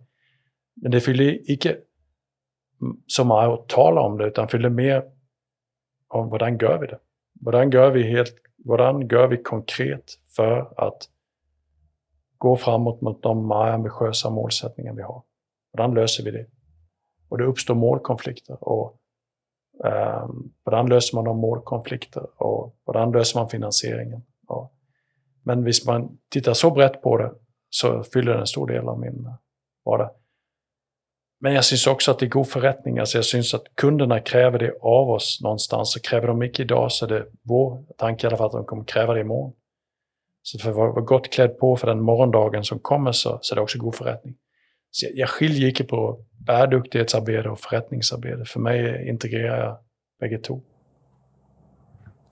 Men 0.74 0.90
det 0.90 1.00
fyller 1.00 1.50
inte 1.50 1.76
så 3.06 3.24
mycket 3.24 3.60
att 3.60 3.68
tala 3.68 4.00
om 4.00 4.18
det, 4.18 4.26
utan 4.26 4.48
fyller 4.48 4.70
mer 4.70 5.04
om 6.08 6.32
hur 6.32 6.58
gör 6.62 6.78
vi 6.78 6.86
det? 6.86 6.98
Hur 7.44 7.72
gör 7.72 7.90
vi, 7.90 8.02
helt, 8.02 8.34
hvordan 8.64 9.08
gör 9.08 9.28
vi 9.28 9.42
konkret 9.42 10.04
för 10.36 10.72
att 10.76 11.08
gå 12.38 12.56
framåt 12.56 13.00
mot 13.00 13.22
de 13.22 13.48
mer 13.48 13.54
ambitiösa 13.54 14.30
målsättningar 14.30 14.94
vi 14.94 15.02
har? 15.02 15.22
Hur 15.72 15.94
löser 15.94 16.24
vi 16.24 16.30
det? 16.30 16.46
Och 17.28 17.38
det 17.38 17.44
uppstår 17.44 17.74
målkonflikter. 17.74 18.68
Och 18.68 19.00
ehm, 19.84 20.30
um, 20.30 20.52
hur 20.64 20.88
löser 20.88 21.16
man 21.16 21.24
de 21.24 21.38
målkonflikter? 21.38 22.42
Och 22.42 22.76
hur 22.86 23.12
löser 23.12 23.40
man 23.40 23.48
finansieringen? 23.48 24.22
Och, 24.46 24.72
men 25.42 25.58
om 25.58 25.72
man 25.86 26.18
tittar 26.28 26.52
så 26.52 26.70
brett 26.70 27.02
på 27.02 27.16
det 27.16 27.34
så 27.70 28.04
fyller 28.12 28.32
det 28.32 28.40
en 28.40 28.46
stor 28.46 28.66
del 28.66 28.88
av 28.88 29.00
min 29.00 29.28
vardag. 29.84 30.10
Men 31.40 31.54
jag 31.54 31.64
syns 31.64 31.86
också 31.86 32.10
att 32.10 32.18
det 32.18 32.26
är 32.26 32.30
god 32.30 32.48
förrättning. 32.48 32.98
Alltså 32.98 33.18
jag 33.18 33.24
syns 33.24 33.54
att 33.54 33.64
kunderna 33.74 34.20
kräver 34.20 34.58
det 34.58 34.72
av 34.80 35.10
oss 35.10 35.40
någonstans. 35.42 35.92
Så 35.92 36.00
kräver 36.00 36.26
de 36.26 36.38
mycket 36.38 36.60
idag 36.60 36.92
så 36.92 37.04
är 37.04 37.08
det 37.08 37.26
vår 37.42 37.84
tanke 37.98 38.26
i 38.26 38.28
alla 38.28 38.36
fall 38.36 38.46
att 38.46 38.52
de 38.52 38.64
kommer 38.64 38.84
kräva 38.84 39.14
det 39.14 39.20
imorgon. 39.20 39.52
Så 40.42 40.58
för 40.58 40.70
att 40.70 40.76
vara 40.76 41.00
gott 41.00 41.30
klädd 41.32 41.58
på 41.58 41.76
för 41.76 41.86
den 41.86 42.00
morgondagen 42.00 42.64
som 42.64 42.78
kommer 42.78 43.12
så, 43.12 43.38
så 43.42 43.54
är 43.54 43.56
det 43.56 43.62
också 43.62 43.78
god 43.78 43.94
förrättning. 43.94 44.34
Så 44.90 45.06
jag, 45.06 45.16
jag 45.16 45.28
skiljer 45.28 45.68
inte 45.68 45.84
på 45.84 46.24
bärduktighetsarbete 46.46 47.48
och 47.48 47.60
förrättningsarbete. 47.60 48.44
För 48.44 48.60
mig 48.60 49.08
integrerar 49.08 49.64
jag 49.64 49.78
bägge 50.20 50.38
två. 50.38 50.62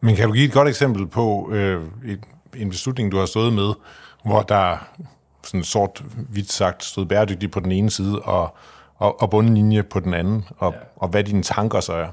Men 0.00 0.16
kan 0.16 0.30
du 0.30 0.38
ge 0.38 0.46
ett 0.46 0.54
gott 0.54 0.68
exempel 0.68 1.06
på 1.06 1.50
eh, 1.54 2.62
en 2.62 2.68
beslutning, 2.68 3.10
du 3.10 3.16
har 3.16 3.26
stått 3.26 3.52
med, 3.52 3.74
hvor 4.22 4.44
der 4.48 4.78
sådan 5.46 5.64
sort-hvidt 5.64 6.52
sagt 6.52 6.84
stod 6.84 7.06
bæredygtigt 7.06 7.52
på 7.52 7.60
den 7.60 7.72
ene 7.72 7.90
side, 7.90 8.22
og, 8.22 8.48
og, 8.96 9.22
og 9.22 9.30
bundlinje 9.30 9.82
på 9.82 10.00
den 10.00 10.14
anden, 10.14 10.44
og, 10.58 10.72
ja. 10.72 10.78
og 10.96 11.08
hvad 11.08 11.24
dine 11.24 11.42
tanker 11.42 11.80
så 11.80 11.92
er? 11.92 12.08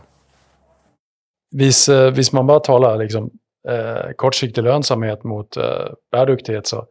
Hvis, 1.52 1.90
uh, 1.90 2.14
hvis 2.14 2.34
man 2.34 2.48
bare 2.48 2.62
taler 2.64 2.98
liksom, 2.98 3.24
uh, 3.72 4.14
kortsiktig 4.18 4.64
lönsamhet 4.64 5.22
mot 5.24 5.58
uh, 5.58 5.64
bæredygtighet, 6.12 6.68
så 6.68 6.86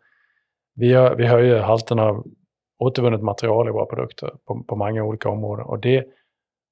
vi, 0.76 0.92
har, 0.92 1.14
vi 1.14 1.26
höjer 1.26 1.62
halten 1.62 1.98
av 1.98 2.24
återvunnet 2.78 3.22
material 3.22 3.68
i 3.68 3.70
våra 3.70 3.86
produkter 3.86 4.30
på, 4.46 4.64
på 4.68 4.76
många 4.76 5.04
olika 5.04 5.28
områden. 5.28 5.64
Och 5.64 5.80
det 5.80 6.04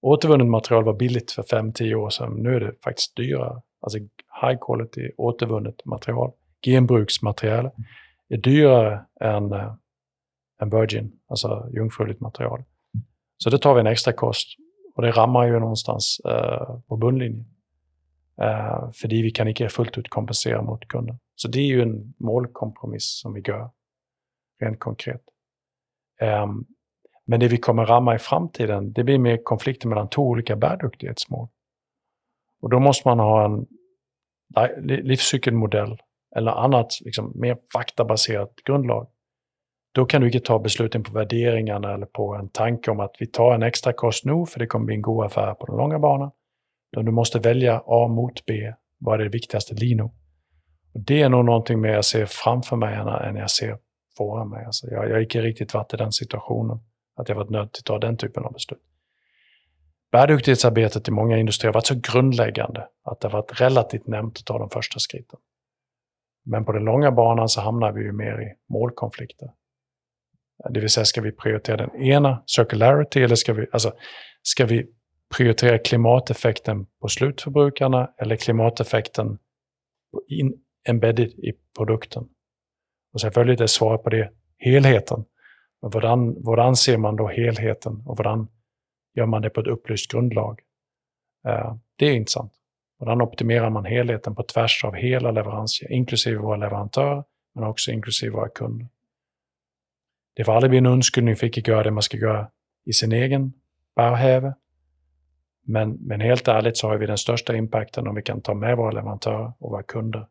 återvunnet 0.03 0.47
material 0.47 0.85
var 0.85 0.95
billigt 0.95 1.33
för 1.33 1.43
5-10 1.43 1.95
år 1.95 2.11
sedan. 2.11 2.33
Nu 2.33 2.55
är 2.55 2.61
det 2.61 2.73
faktiskt 2.85 3.17
dyrare. 3.17 3.61
Alltså 3.83 3.99
high 4.43 4.59
quality 4.67 5.11
återvunnet 5.17 5.85
material, 5.85 6.33
genbruksmaterial, 6.67 7.71
är 8.35 8.39
dyrare 8.39 9.05
än, 9.21 9.53
äh, 9.53 9.75
än 10.63 10.71
virgin, 10.71 11.21
alltså 11.29 11.69
jungfruligt 11.73 12.21
material. 12.21 12.65
Så 13.37 13.51
det 13.51 13.59
tar 13.59 13.75
vi 13.75 13.81
en 13.81 13.87
extra 13.87 14.13
kost. 14.13 14.49
Och 14.95 15.03
det 15.03 15.11
rammar 15.11 15.47
ju 15.47 15.59
någonstans 15.59 16.21
äh, 16.25 16.81
på 16.89 16.97
bundlinjen. 16.97 17.47
Äh, 18.41 18.67
eh, 18.67 18.91
för 18.91 19.09
vi 19.09 19.31
kan 19.31 19.49
inte 19.49 19.69
fullt 19.69 19.99
ut 19.99 20.09
kompensera 20.09 20.63
mot 20.63 20.89
kunden. 20.89 21.19
Så 21.35 21.49
det 21.49 21.59
är 21.59 21.67
ju 21.67 21.83
en 21.83 22.15
målkompromiss 22.19 23.21
som 23.21 23.35
vi 23.35 23.41
gör, 23.41 23.71
rent 24.61 24.79
konkret. 24.79 25.23
Um, 26.21 26.67
men 27.27 27.41
det 27.41 27.49
vi 27.49 27.59
kommer 27.59 27.87
ramma 27.87 28.15
i 28.15 28.19
framtiden, 28.19 28.93
det 28.93 29.05
blir 29.05 29.19
mer 29.19 29.45
konflikter 29.45 29.89
mellan 29.89 30.09
två 30.09 30.23
olika 30.23 30.57
bärduktighetsmål. 30.57 31.49
Och 32.61 32.71
då 32.71 32.81
måste 32.81 33.09
man 33.09 33.19
ha 33.19 33.45
en 33.45 33.67
livscykelmodell 34.87 35.99
eller 36.37 36.51
annat 36.51 36.93
liksom, 37.01 37.33
mer 37.35 37.57
faktabaserat 37.73 38.55
grundlag. 38.67 39.07
Då 39.93 40.05
kan 40.05 40.21
du 40.21 40.27
inte 40.27 40.41
ta 40.41 40.59
besluten 40.59 41.03
på 41.03 41.13
värderingarna 41.13 41.95
eller 41.95 42.07
på 42.07 42.35
en 42.35 42.49
tanke 42.49 42.91
om 42.91 43.01
att 43.01 43.17
vi 43.19 43.27
tar 43.27 43.55
en 43.55 43.63
extra 43.63 43.93
kost 43.93 44.25
nu 44.25 44.47
för 44.47 44.59
det 44.59 44.67
kommer 44.67 44.87
bli 44.87 44.95
en 44.95 45.03
god 45.03 45.25
affär 45.25 45.55
på 45.55 45.67
den 45.67 45.77
långa 45.77 45.99
banan. 45.99 46.31
Utan 46.93 47.05
du 47.05 47.13
måste 47.13 47.39
välja 47.39 47.83
A 47.87 48.09
mot 48.09 48.47
B. 48.47 48.73
Vad 48.99 49.21
är 49.21 49.25
det 49.25 49.31
viktigaste 49.31 49.75
Lino? 49.75 50.15
Och 50.95 51.01
det 51.01 51.23
är 51.23 51.29
nog 51.29 51.45
någonting 51.45 51.81
mer 51.81 51.93
jag 51.93 52.05
ser 52.05 52.27
framför 52.27 52.77
mig 52.77 52.95
än 53.25 53.37
jag 53.37 53.51
ser 53.51 53.79
föran 54.17 54.49
mig. 54.49 54.65
Alltså 54.65 54.87
jag, 54.87 55.09
jag 55.09 55.15
har 55.15 55.21
inte 55.21 55.43
riktigt 55.43 55.75
varit 55.75 55.95
i 55.95 55.97
den 55.97 56.13
situationen 56.13 56.79
att 57.17 57.29
jag 57.29 57.37
varit 57.37 57.51
nödd 57.51 57.65
att 57.79 57.85
ta 57.85 57.99
den 57.99 58.17
typen 58.17 58.45
av 58.45 58.53
beslut. 58.53 58.81
Bärduktighetsarbetet 60.13 61.09
i 61.09 61.11
många 61.11 61.39
industrier 61.39 61.69
har 61.69 61.75
varit 61.75 61.87
så 61.87 62.01
grundläggande 62.13 62.89
att 63.05 63.21
det 63.21 63.29
har 63.29 63.33
varit 63.33 63.61
relativt 63.61 64.07
nämnt 64.07 64.39
att 64.39 64.45
ta 64.45 64.59
de 64.59 64.71
första 64.71 64.99
skritten. 64.99 65.39
Men 66.45 66.65
på 66.65 66.73
den 66.73 66.85
långa 66.85 67.11
banan 67.11 67.49
så 67.49 67.61
hamnar 67.61 67.93
vi 67.93 68.03
ju 68.03 68.13
mer 68.13 68.41
i 68.41 68.73
målkonflikter. 68.73 69.49
Det 70.71 70.81
vill 70.81 70.89
säga, 70.89 71.05
ska 71.05 71.21
vi 71.21 71.33
prioritera 71.33 71.77
den 71.77 72.03
ena, 72.03 72.43
circularity, 72.47 73.23
eller 73.23 73.35
ska 73.35 73.53
vi, 73.53 73.67
alltså, 73.73 73.93
ska 74.43 74.67
vi 74.67 74.87
prioritera 75.37 75.79
klimateffekten 75.79 76.87
på 77.01 77.09
slutförbrukarna 77.09 78.11
eller 78.19 78.37
klimateffekten 78.37 79.39
in, 80.29 80.55
embedded 80.89 81.29
i 81.29 81.53
produkten? 81.77 82.29
Och 83.13 83.35
följer 83.35 83.63
är 83.63 83.67
svaret 83.67 84.03
på 84.03 84.11
det 84.11 84.31
helheten. 84.59 85.25
Men 85.83 85.91
hvordan, 85.91 86.37
hvordan 86.45 86.77
ser 86.77 86.97
man 86.97 87.17
då 87.17 87.29
helheten 87.29 88.03
och 88.07 88.17
hvordan 88.17 88.49
gör 89.15 89.27
man 89.27 89.43
det 89.43 89.51
på 89.51 89.61
ett 89.61 89.67
upplyst 89.67 90.13
grundlag? 90.13 90.61
Uh, 91.49 91.75
det 91.97 92.07
är 92.07 92.13
intressant 92.13 92.53
och 93.01 93.07
den 93.07 93.23
optimerar 93.23 93.71
man 93.71 93.85
helheten 93.85 94.35
på 94.35 94.43
tvärs 94.43 94.85
av 94.85 94.95
hela 94.95 95.31
leveranskedjan, 95.31 95.93
inklusive 95.93 96.39
våra 96.39 96.57
leverantörer, 96.57 97.25
men 97.55 97.65
också 97.65 97.91
inklusive 97.91 98.33
våra 98.33 98.49
kunder. 98.49 98.89
Det 100.37 100.45
får 100.45 100.53
aldrig 100.53 100.71
bli 100.71 100.79
en 100.79 100.87
undskyldning 100.87 101.37
för 101.37 101.47
att 101.47 101.57
inte 101.57 101.71
göra 101.71 101.83
det 101.83 101.91
man 101.91 102.03
ska 102.03 102.17
göra 102.17 102.51
i 102.85 102.93
sin 102.93 103.13
egen 103.13 103.53
bärhäve. 103.97 104.55
Men, 105.63 105.91
men 105.93 106.21
helt 106.21 106.49
ärligt 106.49 106.77
så 106.77 106.89
har 106.89 106.99
vi 106.99 107.07
den 107.07 107.19
största 107.19 107.57
impacten 107.57 108.09
om 108.09 108.15
vi 108.15 108.23
kan 108.23 108.41
ta 108.41 108.55
med 108.55 108.77
våra 108.77 108.91
leverantörer 108.91 109.53
och 109.59 109.71
våra 109.71 109.83
kunder 109.83 110.27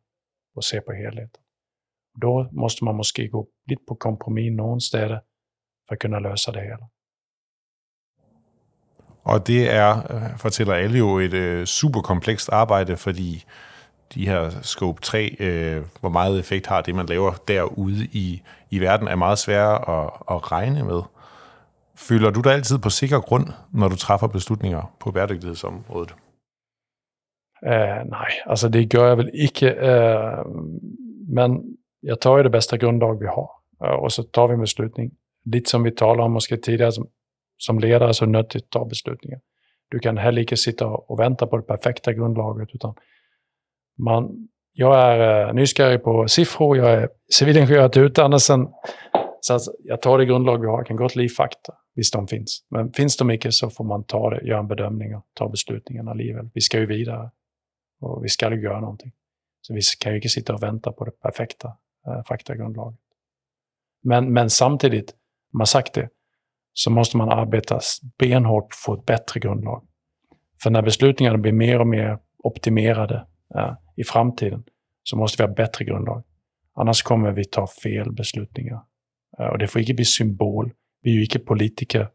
och 0.55 0.63
se 0.63 0.81
på 0.81 0.93
helheten. 0.93 1.41
Då 2.21 2.49
måste 2.51 2.83
man 2.83 2.95
måske 2.95 3.27
gå 3.27 3.47
lite 3.65 3.83
på 3.83 3.95
kompromiss 3.95 4.57
någonstans 4.57 5.21
för 5.87 5.95
att 5.95 5.99
kunna 5.99 6.19
lösa 6.19 6.51
det 6.51 6.61
hela. 6.61 6.89
Og 9.23 9.47
det 9.47 9.73
er, 9.73 9.97
øh, 9.97 10.37
fortæller 10.37 10.73
alle 10.73 10.97
jo, 10.97 11.19
et 11.19 11.33
øh, 11.33 11.65
super 11.65 12.01
komplekst 12.01 12.49
arbejde, 12.51 12.97
fordi 12.97 13.45
de 14.13 14.27
her 14.27 14.49
scope 14.49 15.01
3, 15.01 15.35
øh, 15.39 15.83
hvor 15.99 16.09
meget 16.09 16.39
effekt 16.39 16.67
har 16.67 16.81
det, 16.81 16.95
man 16.95 17.05
laver 17.05 17.31
derude 17.47 18.05
i, 18.11 18.41
i 18.69 18.79
verden, 18.79 19.07
er 19.07 19.15
meget 19.15 19.39
svære 19.39 19.75
at, 19.89 20.11
at 20.31 20.51
regne 20.51 20.83
med. 20.83 21.01
Føler 21.95 22.29
du 22.29 22.41
dig 22.41 22.53
altid 22.53 22.77
på 22.77 22.89
sikker 22.89 23.19
grund, 23.19 23.47
når 23.73 23.87
du 23.87 23.95
træffer 23.95 24.27
beslutninger 24.27 24.93
på 24.99 25.11
bæredygtighedsområdet? 25.11 26.15
Uh, 27.61 28.09
nej, 28.09 28.31
altså 28.45 28.69
det 28.69 28.91
gør 28.91 29.07
jeg 29.07 29.17
vel 29.17 29.31
ikke. 29.33 29.65
Uh, 29.65 30.55
men 31.35 31.77
jeg 32.03 32.19
tar 32.21 32.37
ju 32.37 32.43
det 32.43 32.51
bästa 32.51 32.77
grundlag 32.77 33.19
vi 33.19 33.25
har 33.25 33.49
uh, 33.83 34.03
och 34.03 34.11
så 34.11 34.23
tar 34.33 34.47
vi 34.47 34.53
en 34.53 34.59
beslutning. 34.59 35.11
Lite 35.45 35.69
som 35.69 35.83
vi 35.83 35.91
talade 35.91 36.23
om 36.23 36.31
måske 36.31 36.57
tidigare, 36.57 36.91
som, 36.91 37.07
som 37.59 37.79
ledare 37.79 38.13
så 38.13 38.23
är 38.23 38.25
det 38.25 38.31
nödvändigt 38.31 38.63
att 38.63 38.69
ta 38.69 38.85
beslutningar. 38.85 39.39
Du 39.89 39.99
kan 39.99 40.17
heller 40.17 40.41
inte 40.41 40.57
sitta 40.57 40.87
och 40.87 41.19
vänta 41.19 41.47
på 41.47 41.57
det 41.57 41.63
perfekta 41.63 42.13
grundlaget, 42.13 42.69
utan 42.73 42.95
man, 43.97 44.47
jag 44.73 44.99
är 44.99 45.93
uh, 45.93 45.97
på 45.97 46.27
siffror, 46.27 46.77
jag 46.77 46.91
är 46.91 47.09
civilingenjör 47.33 47.89
till 47.89 48.01
utdannelsen, 48.01 48.67
så 49.41 49.59
jag 49.83 50.01
tar 50.01 50.17
det 50.17 50.25
grundlag 50.25 50.61
vi 50.61 50.67
har, 50.67 50.77
jag 50.77 50.87
kan 50.87 50.95
gott 50.95 51.11
till 51.11 51.31
fakta, 51.31 51.73
visst 51.95 52.13
de 52.13 52.27
finns. 52.27 52.65
Men 52.69 52.93
finns 52.93 53.17
de 53.17 53.31
inte 53.31 53.51
så 53.51 53.69
får 53.69 53.83
man 53.83 54.03
ta 54.03 54.29
det, 54.29 54.47
göra 54.47 54.59
en 54.59 54.67
bedömning 54.67 55.15
och 55.15 55.25
ta 55.33 55.49
beslutningarna 55.49 56.13
livet. 56.13 56.45
Vi 56.53 56.61
ska 56.61 56.79
ju 56.79 56.85
vidare 56.85 57.31
och 58.01 58.23
vi 58.23 58.29
ska 58.29 58.51
ju 58.51 58.61
göra 58.61 58.79
någonting. 58.79 59.11
Så 59.61 59.73
vi 59.73 59.81
kan 59.99 60.11
ju 60.11 60.17
inte 60.17 60.29
sitta 60.29 60.53
och 60.53 60.63
vänta 60.63 60.91
på 60.91 61.05
det 61.05 61.11
perfekta 61.11 61.77
eh, 62.07 62.23
faktagrundlaget. 62.23 62.99
Men, 64.03 64.33
men 64.33 64.49
samtidigt, 64.49 65.11
om 65.53 65.57
man 65.57 65.67
sagt 65.67 65.93
det, 65.93 66.09
så 66.73 66.91
måste 66.91 67.17
man 67.17 67.29
arbeta 67.29 67.79
benhårt 68.19 68.73
för 68.73 68.93
att 68.93 68.97
få 68.97 69.01
ett 69.01 69.05
bättre 69.05 69.39
grundlag. 69.39 69.83
För 70.63 70.69
när 70.69 70.81
beslutningarna 70.81 71.37
blir 71.37 71.51
mer 71.51 71.79
och 71.79 71.87
mer 71.87 72.19
optimerade 72.43 73.25
eh, 73.55 73.73
i 73.95 74.03
framtiden 74.03 74.63
så 75.03 75.17
måste 75.17 75.43
vi 75.43 75.47
ha 75.47 75.55
bättre 75.55 75.85
grundlag. 75.85 76.23
Annars 76.75 77.01
kommer 77.01 77.31
vi 77.31 77.45
ta 77.45 77.67
fel 77.67 78.11
beslutningar. 78.11 78.81
Eh, 79.39 79.45
och 79.45 79.57
det 79.57 79.67
får 79.67 79.81
inte 79.81 79.93
bli 79.93 80.05
symbol. 80.05 80.71
Vi 81.01 81.11
är 81.11 81.15
ju 81.15 81.21
inte 81.21 81.39
politiker. 81.39 82.09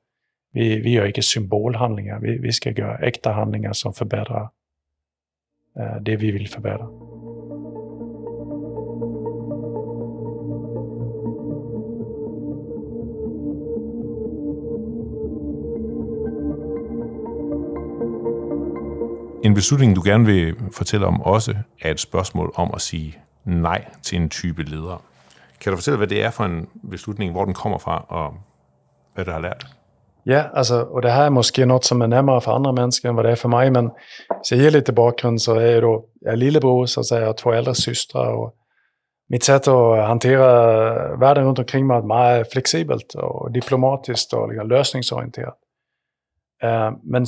Vi, 0.53 0.81
vi 0.81 0.91
gör 0.91 1.07
inte 1.07 1.23
symbolhandlingar. 1.23 2.21
Vi, 2.21 2.39
vi 2.39 2.53
ska 2.53 2.71
göra 2.71 2.99
äkta 2.99 3.33
handlingar 3.33 3.73
som 3.73 3.93
förbättrar 3.93 4.51
eh, 5.79 5.97
det 6.03 6.17
vi 6.17 6.31
vill 6.31 6.49
förbättra. 6.49 6.89
En 19.45 19.55
beslutning, 19.55 19.97
du 19.97 20.03
gerne 20.05 20.27
vil 20.27 20.57
fortælle 20.73 21.07
om 21.07 21.23
også, 21.23 21.55
er 21.83 21.91
et 21.91 22.01
spørgsmål 22.01 22.53
om 22.55 22.71
at 22.75 22.81
sige 22.81 23.19
nej 23.45 23.85
til 24.03 24.17
en 24.21 24.29
type 24.29 24.63
leder. 24.63 25.03
Kan 25.61 25.73
du 25.73 25.77
fortælle, 25.77 25.97
hvad 25.97 26.07
det 26.07 26.25
er 26.25 26.31
for 26.31 26.45
en 26.45 26.69
beslutning, 26.91 27.33
hvor 27.33 27.45
den 27.45 27.55
kommer 27.55 27.79
fra, 27.79 28.05
og 28.09 28.35
hvad 29.15 29.25
du 29.25 29.31
har 29.31 29.41
lært? 29.41 29.67
Ja, 30.27 30.43
alltså, 30.55 30.75
och 30.83 31.03
det 31.03 31.11
här 31.11 31.25
är 31.25 31.31
måske 31.31 31.67
något 31.67 31.85
som 31.85 32.03
är 32.03 32.07
närmare 32.07 32.41
för 32.41 32.53
andra 32.53 32.73
människor 32.73 33.09
än 33.09 33.17
vad 33.17 33.25
det 33.25 33.31
är 33.31 33.37
för 33.37 33.49
mig. 33.49 33.71
Men 33.71 33.91
så 34.43 34.55
jag 34.55 34.63
ger 34.63 34.71
lite 34.71 34.93
bakgrund 34.93 35.43
så 35.43 35.55
är 35.55 35.73
jag 35.73 35.83
då, 35.83 36.05
jag 36.21 36.33
är 36.33 36.37
lillebror, 36.37 36.87
så 36.87 37.01
att 37.01 37.07
säga, 37.07 37.21
jag 37.21 37.29
har 37.29 37.35
två 37.35 37.53
äldre 37.53 37.75
systrar. 37.75 38.33
Och 38.33 38.55
mitt 39.29 39.45
sätt 39.45 39.69
att 39.69 40.07
hantera 40.07 41.17
världen 41.17 41.45
runt 41.45 41.59
omkring 41.59 41.87
mig 41.87 42.03
är 42.11 42.45
flexibelt 42.45 43.15
och 43.15 43.53
diplomatiskt 43.53 44.33
och 44.33 44.49
liksom 44.49 44.69
lösningsorienterat. 44.69 45.59
Øh, 46.63 46.93
men 47.03 47.27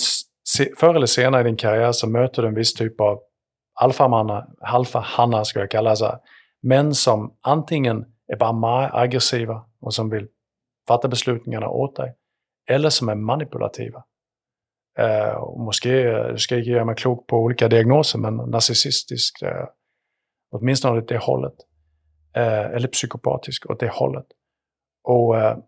förr 0.79 0.95
eller 0.95 1.07
senare 1.07 1.41
i 1.41 1.45
din 1.45 1.57
karriär 1.57 1.93
så 1.93 2.09
möter 2.09 2.43
du 2.43 2.49
en 2.49 2.55
viss 2.55 2.75
typ 2.75 3.01
av 3.01 3.21
alfahannar, 3.81 4.47
alfahannar 4.61 5.45
ska 5.45 5.61
jag 5.61 5.71
kalla 5.71 5.95
det, 5.95 6.21
män 6.63 6.95
som 6.95 7.37
antingen 7.43 8.05
är 8.33 8.37
bara 8.37 8.53
mer 8.53 8.97
aggressiva 8.97 9.65
och 9.81 9.95
som 9.95 10.11
vill 10.11 10.29
fatta 10.89 11.09
beslutningarna 11.09 11.69
åt 11.69 11.97
dig, 11.97 12.15
eller 12.71 12.91
som 12.91 13.09
är 13.09 13.15
manipulativa. 13.15 14.05
Eh, 14.99 15.35
och 15.35 15.61
måske, 15.61 15.91
jag 15.91 16.41
ska 16.41 16.57
inte 16.57 16.71
göra 16.71 16.85
mig 16.85 16.95
klok 16.95 17.27
på 17.27 17.37
olika 17.37 17.69
diagnoser, 17.69 18.19
men 18.19 18.37
narcissistisk, 18.37 19.43
eh, 19.43 19.67
åtminstone 20.51 20.99
åt 20.99 21.09
det 21.09 21.19
hållet. 21.19 21.55
Eh, 22.37 22.65
eller 22.65 22.89
psykopatisk 22.89 23.71
åt 23.71 23.81
det 23.81 23.89
hållet. 23.89 24.27
Och 25.05 25.39
eh, 25.39 25.59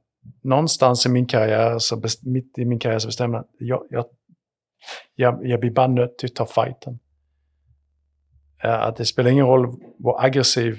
någonstans 0.42 1.06
i 1.06 1.08
min 1.08 1.26
karriär, 1.26 1.78
så 1.78 2.02
mitt 2.22 2.58
i 2.58 2.64
min 2.64 2.78
karriär 2.78 2.98
så 2.98 3.08
bestämde 3.08 3.44
jag 3.58 3.76
att 3.76 3.86
jag, 3.90 4.04
jag, 5.14 5.46
jag, 5.46 5.60
blir 5.60 5.70
bara 5.70 5.86
nöjd 5.86 6.18
till 6.18 6.26
att 6.26 6.34
ta 6.34 6.46
fighten. 6.46 6.98
Eh, 8.64 8.82
att 8.82 8.96
det 8.96 9.04
spelar 9.04 9.30
ingen 9.30 9.46
roll 9.46 9.66
hur 9.98 10.24
aggressiv 10.24 10.78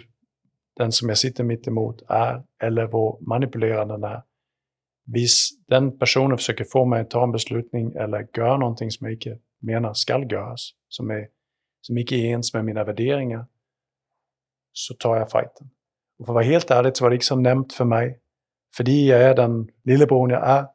den 0.75 0.91
som 0.91 1.09
jag 1.09 1.17
sitter 1.17 1.43
mitt 1.43 1.67
emot 1.67 2.01
är, 2.09 2.43
eller 2.63 2.81
hur 2.81 3.27
manipulerande 3.27 3.93
den 3.93 4.03
är. 4.03 4.23
Hvis 5.05 5.49
den 5.67 5.97
personen 5.97 6.37
försöker 6.37 6.63
få 6.63 6.85
mig 6.85 7.01
att 7.01 7.09
ta 7.09 7.23
en 7.23 7.31
beslutning 7.31 7.95
eller 7.95 8.27
göra 8.37 8.57
någonting 8.57 8.91
som 8.91 9.07
jag 9.07 9.13
inte 9.13 9.39
menar 9.61 9.93
ska 9.93 10.23
göras, 10.31 10.71
som, 10.87 11.09
är, 11.09 11.27
som 11.81 11.97
inte 11.97 12.15
är 12.15 12.25
ens 12.25 12.53
med 12.53 12.65
mina 12.65 12.83
värderingar, 12.83 13.45
så 14.71 14.93
tar 14.93 15.17
jag 15.17 15.31
fighten. 15.31 15.69
Och 16.19 16.25
för 16.25 16.33
att 16.33 16.35
vara 16.35 16.43
helt 16.43 16.71
ärlig 16.71 16.97
så 16.97 17.05
var 17.05 17.09
det 17.09 17.15
inte 17.15 17.25
så 17.25 17.35
nämnt 17.35 17.73
för 17.73 17.85
mig. 17.85 18.19
För 18.77 18.89
jag 18.89 19.21
är 19.21 19.35
den 19.35 19.69
lillebror 19.83 20.31
jag 20.31 20.49
är, 20.49 20.67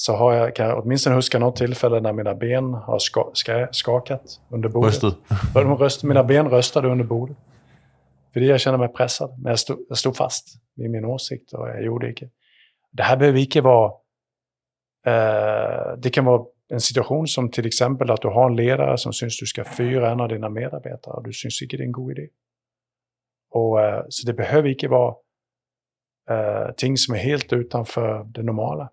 så 0.00 0.16
har 0.16 0.34
jag, 0.34 0.56
kan 0.56 0.68
jag 0.68 0.84
åtminstone 0.84 1.16
huska 1.16 1.38
något 1.38 1.56
tillfälle 1.56 2.00
när 2.00 2.12
mina 2.12 2.34
ben 2.34 2.74
har 2.74 2.98
ska, 2.98 3.30
ska, 3.32 3.68
skakat 3.70 4.40
under 4.48 4.68
bordet. 4.68 5.02
Röstet. 5.02 5.14
Röst, 5.80 6.04
mina 6.04 6.24
ben 6.24 6.48
röstade 6.48 6.88
under 6.88 7.04
bordet. 7.04 7.36
För 8.32 8.40
jag 8.40 8.60
kände 8.60 8.78
mig 8.78 8.88
pressad, 8.88 9.34
men 9.42 9.50
jag 9.50 9.58
stod, 9.58 9.78
jag 9.88 9.98
stod 9.98 10.16
fast 10.16 10.48
vid 10.76 10.90
min 10.90 11.04
åsikt 11.04 11.52
och 11.52 11.68
jag 11.68 11.82
gjorde 11.82 12.08
inte. 12.08 12.28
Det 12.92 13.02
här 13.02 13.16
behöver 13.16 13.38
inte 13.38 13.60
vara... 13.60 13.92
Eh, 15.06 15.96
det 15.98 16.10
kan 16.10 16.24
vara 16.24 16.44
en 16.68 16.80
situation 16.80 17.26
som 17.26 17.50
till 17.50 17.66
exempel 17.66 18.10
att 18.10 18.22
du 18.22 18.28
har 18.28 18.50
en 18.50 18.56
ledare 18.56 18.98
som 18.98 19.12
syns 19.12 19.40
du 19.40 19.46
ska 19.46 19.64
fyra 19.64 20.10
en 20.10 20.20
av 20.20 20.28
dina 20.28 20.48
medarbetare 20.48 21.14
och 21.14 21.24
du 21.24 21.32
syns 21.32 21.62
inte 21.62 21.76
det 21.76 21.82
är 21.82 21.86
en 21.86 21.92
god 21.92 22.12
idé. 22.12 22.28
Och, 23.50 23.80
eh, 23.80 24.04
så 24.08 24.26
det 24.26 24.32
behöver 24.32 24.68
inte 24.68 24.88
vara 24.88 25.14
eh, 26.30 26.72
ting 26.76 26.96
som 26.96 27.14
är 27.14 27.18
helt 27.18 27.52
utanför 27.52 28.24
det 28.24 28.42
normala. 28.42 28.90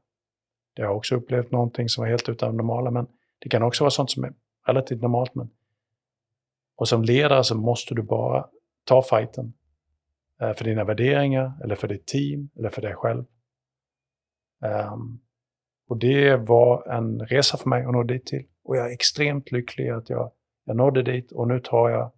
Det 0.75 0.81
har 0.81 0.89
jag 0.89 0.97
också 0.97 1.15
upplevt 1.15 1.51
någonting 1.51 1.89
som 1.89 2.01
var 2.01 2.09
helt 2.09 2.29
utan 2.29 2.51
det 2.51 2.57
normala, 2.57 2.91
men 2.91 3.07
det 3.39 3.49
kan 3.49 3.63
också 3.63 3.83
vara 3.83 3.91
sånt 3.91 4.11
som 4.11 4.23
är 4.23 4.33
relativt 4.67 5.01
normalt. 5.01 5.35
Men, 5.35 5.49
och 6.75 6.87
som 6.87 7.03
ledare 7.03 7.43
så 7.43 7.55
måste 7.55 7.95
du 7.95 8.01
bara 8.01 8.49
ta 8.83 9.01
fighten 9.01 9.53
eh, 10.41 10.53
för 10.53 10.63
dina 10.63 10.83
värderingar, 10.83 11.53
eller 11.63 11.75
för 11.75 11.87
ditt 11.87 12.07
team, 12.07 12.49
eller 12.55 12.69
för 12.69 12.81
dig 12.81 12.95
själv. 12.95 13.25
Um, 14.93 15.21
och 15.87 15.97
det 15.97 16.35
var 16.35 16.87
en 16.87 17.19
resa 17.19 17.57
för 17.57 17.69
mig 17.69 17.85
att 17.85 17.91
nå 17.91 18.03
dit 18.03 18.25
till. 18.25 18.45
Och 18.63 18.77
jag 18.77 18.89
är 18.89 18.93
extremt 18.93 19.51
lycklig 19.51 19.89
att 19.89 20.09
jag, 20.09 20.31
jag 20.65 20.75
nådde 20.75 21.03
dit 21.03 21.31
och 21.31 21.47
nu 21.47 21.59
tar 21.59 21.89
jag 21.89 22.11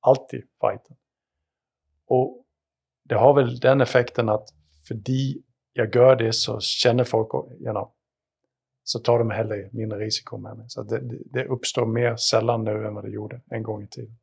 alltid 0.00 0.42
fighten. 0.60 0.96
Och 2.06 2.44
det 3.04 3.14
har 3.14 3.34
väl 3.34 3.58
den 3.58 3.80
effekten 3.80 4.28
att 4.28 4.48
för 4.88 4.96
jag 5.72 5.94
gör 5.94 6.16
det 6.16 6.32
så 6.32 6.60
känner 6.60 7.04
folk, 7.04 7.34
you 7.34 7.70
know, 7.70 7.92
så 8.84 8.98
tar 8.98 9.18
de 9.18 9.30
heller 9.30 9.68
mindre 9.72 9.98
risiko 9.98 10.38
med 10.38 10.56
mig. 10.56 10.64
Så 10.68 10.82
det, 10.82 11.00
det 11.24 11.44
uppstår 11.44 11.86
mer 11.86 12.16
sällan 12.16 12.64
nu 12.64 12.86
än 12.86 12.94
vad 12.94 13.04
det 13.04 13.10
gjorde 13.10 13.40
en 13.50 13.62
gång 13.62 13.82
i 13.82 13.88
tiden. 13.88 14.18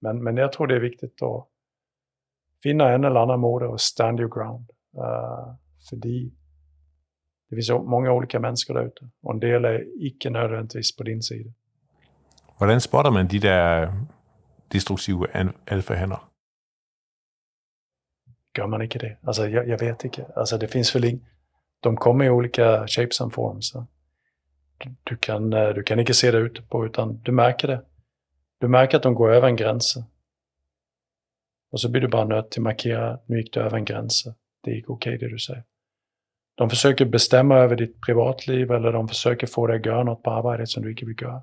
Men, 0.00 0.22
men 0.22 0.36
jag 0.36 0.52
tror 0.52 0.66
det 0.66 0.76
är 0.76 0.80
viktigt 0.80 1.22
att 1.22 1.48
finna 2.62 2.92
en 2.92 3.04
eller 3.04 3.20
annan 3.20 3.40
mode 3.40 3.66
och 3.66 3.80
stand 3.80 4.20
your 4.20 4.34
ground. 4.34 4.70
Uh, 4.96 5.54
för 5.88 5.96
de, 5.96 6.32
det 7.50 7.56
finns 7.56 7.70
många 7.70 8.12
olika 8.12 8.40
människor 8.40 8.74
där 8.74 8.86
ute 8.86 9.08
och 9.22 9.32
en 9.32 9.40
del 9.40 9.64
är 9.64 10.06
icke 10.06 10.30
nödvändigtvis 10.30 10.96
på 10.96 11.02
din 11.02 11.22
sida. 11.22 11.50
Hvordan 12.58 12.80
spotter 12.80 13.10
man 13.10 13.28
de 13.28 13.38
der 13.38 13.92
destruktive 14.72 15.26
alfahanner? 15.66 16.18
Gör 18.58 18.66
man 18.66 18.82
inte 18.82 18.98
det? 18.98 19.16
Alltså, 19.22 19.48
jag, 19.48 19.68
jag 19.68 19.78
vet 19.78 20.04
inte. 20.04 20.26
Alltså, 20.36 20.58
det 20.58 20.68
finns 20.68 20.94
väl 20.94 21.04
in, 21.04 21.26
de 21.80 21.96
kommer 21.96 22.24
i 22.24 22.30
olika 22.30 22.86
shapes 22.86 23.20
and 23.20 23.32
forms. 23.32 23.72
Du, 25.04 25.16
kan, 25.16 25.52
eh, 25.52 25.68
du 25.68 25.82
kan 25.82 26.00
inte 26.00 26.14
se 26.14 26.30
det 26.30 26.38
ute 26.38 26.62
på, 26.62 26.86
utan 26.86 27.20
du 27.22 27.32
märker 27.32 27.68
det. 27.68 27.84
Du 28.58 28.68
märker 28.68 28.96
att 28.96 29.02
de 29.02 29.14
går 29.14 29.32
över 29.32 29.48
en 29.48 29.56
gräns. 29.56 29.96
Och 31.70 31.80
så 31.80 31.90
blir 31.90 32.00
du 32.02 32.08
bara 32.08 32.24
nödd 32.24 32.50
till 32.50 32.60
att 32.60 32.64
markera, 32.64 33.18
nu 33.26 33.36
gick 33.36 33.52
du 33.52 33.60
över 33.60 33.76
en 33.76 33.84
gräns. 33.84 34.24
Det 34.64 34.70
gick 34.70 34.90
okej 34.90 35.16
okay, 35.16 35.28
det 35.28 35.34
du 35.34 35.38
säger. 35.38 35.64
De 36.54 36.70
försöker 36.70 37.04
bestämma 37.04 37.56
över 37.56 37.76
ditt 37.76 38.00
privatliv 38.00 38.70
eller 38.70 38.92
de 38.92 39.08
försöker 39.08 39.46
få 39.46 39.66
dig 39.66 39.78
att 39.78 39.86
göra 39.86 40.04
något 40.04 40.22
på 40.22 40.30
arbetet 40.30 40.68
som 40.68 40.82
du 40.82 40.90
inte 40.90 41.04
vill 41.06 41.22
göra. 41.22 41.42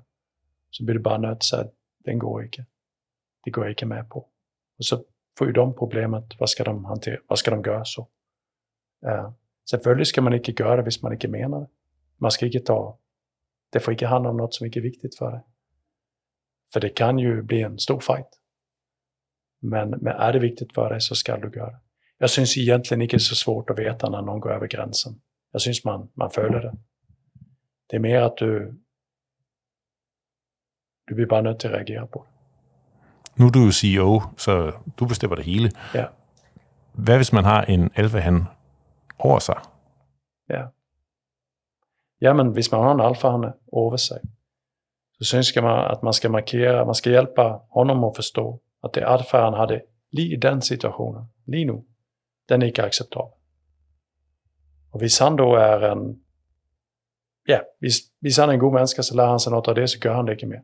Så 0.70 0.84
blir 0.84 0.94
du 0.94 1.00
bara 1.00 1.18
nödd 1.18 1.40
till 1.40 1.58
att 1.58 1.72
den 2.04 2.18
går 2.18 2.44
inte. 2.44 2.66
Det 3.44 3.50
går 3.50 3.64
jag 3.64 3.72
inte 3.72 3.86
med 3.86 4.08
på. 4.08 4.18
Och 4.78 4.84
så 4.84 5.04
får 5.38 5.46
ju 5.46 5.52
de 5.52 5.74
problemet, 5.74 6.24
vad 6.38 6.50
ska 6.50 6.64
de 6.64 6.84
hantera, 6.84 7.18
vad 7.26 7.38
ska 7.38 7.50
de 7.50 7.62
göra 7.62 7.84
så? 7.84 8.08
Uh, 9.06 9.30
Selvfølgelig 9.70 10.06
ska 10.06 10.22
man 10.22 10.34
inte 10.34 10.52
göra 10.52 10.76
det 10.76 10.82
hvis 10.82 11.02
man 11.02 11.12
inte 11.12 11.28
menar 11.28 11.60
det. 11.60 11.68
Man 12.18 12.30
ska 12.30 12.46
inte 12.46 12.60
ta... 12.60 12.98
Det 13.72 13.80
får 13.80 13.92
inte 13.92 14.06
handla 14.06 14.30
om 14.30 14.36
något 14.36 14.54
som 14.54 14.66
inte 14.66 14.78
är 14.78 14.82
viktigt 14.82 15.18
för 15.18 15.30
dig. 15.30 15.40
För 16.72 16.80
det 16.80 16.88
kan 16.88 17.18
ju 17.18 17.42
bli 17.42 17.62
en 17.62 17.78
stor 17.78 18.00
fight. 18.00 18.28
Men, 19.62 19.90
men 19.90 20.06
är 20.16 20.32
det 20.32 20.38
viktigt 20.38 20.74
för 20.74 20.90
dig 20.90 21.00
så 21.00 21.14
ska 21.14 21.36
du 21.36 21.58
göra 21.58 21.70
det. 21.70 21.80
Jag 22.18 22.30
syns 22.30 22.58
egentligen 22.58 23.02
inte 23.02 23.18
så 23.18 23.34
svårt 23.34 23.70
att 23.70 23.78
veta 23.78 24.10
när 24.10 24.22
någon 24.22 24.40
går 24.40 24.52
över 24.52 24.66
gränsen. 24.66 25.20
Jag 25.52 25.62
syns 25.62 25.84
man, 25.84 26.08
man 26.14 26.30
följer 26.30 26.60
det. 26.60 26.74
Det 27.86 27.96
är 27.96 28.00
mer 28.00 28.20
att 28.20 28.36
du, 28.36 28.80
du 31.06 31.14
blir 31.14 31.26
bara 31.26 31.42
nødt 31.42 31.60
til 31.60 31.68
at 31.68 31.74
reagere 31.74 32.06
på 32.06 32.24
det. 32.24 32.36
Nu 33.36 33.46
er 33.46 33.50
du 33.50 33.64
jo 33.64 33.70
CEO, 33.70 34.22
så 34.36 34.72
du 35.00 35.06
bestemmer 35.06 35.36
det 35.36 35.44
hele. 35.44 35.70
Ja. 35.94 36.04
Hvad 36.92 37.16
hvis 37.16 37.32
man 37.32 37.44
har 37.44 37.62
en 37.62 37.90
alfahan 37.94 38.44
Åsa. 39.18 39.62
Ja. 40.46 40.72
Ja. 42.18 42.34
men 42.34 42.52
visst, 42.52 42.72
man 42.72 42.84
har 42.84 42.90
en 42.90 43.00
alfahane 43.00 43.54
över 43.72 43.96
sig, 43.96 44.20
så 45.18 45.24
syns 45.24 45.56
jeg 45.56 45.64
man, 45.64 45.90
att 45.90 46.02
man 46.02 46.12
ska 46.12 46.28
markera, 46.28 46.84
man 46.84 46.94
ska 46.94 47.10
hjälpa 47.10 47.62
honom 47.68 48.04
att 48.04 48.16
förstå 48.16 48.60
att 48.82 48.92
det 48.92 49.06
alfa 49.06 49.40
han 49.40 49.54
hade, 49.54 49.82
i 50.10 50.36
den 50.36 50.62
situationen, 50.62 51.24
lige 51.46 51.64
nu, 51.64 51.82
den 52.48 52.62
är 52.62 52.66
icke 52.66 52.82
acceptabel. 52.82 53.32
Och 54.90 55.02
visst 55.02 55.20
han 55.20 55.36
då 55.36 55.56
är 55.56 55.80
en, 55.80 56.20
ja, 57.44 57.60
visst 58.20 58.38
han 58.38 58.48
är 58.48 58.52
en 58.52 58.58
god 58.58 58.72
människa 58.72 59.02
så 59.02 59.14
lär 59.14 59.26
han 59.26 59.40
sig 59.40 59.52
något 59.52 59.68
av 59.68 59.74
det, 59.74 59.88
så 59.88 59.98
gör 59.98 60.14
han 60.14 60.26
det 60.26 60.32
inte 60.32 60.46
mer. 60.46 60.62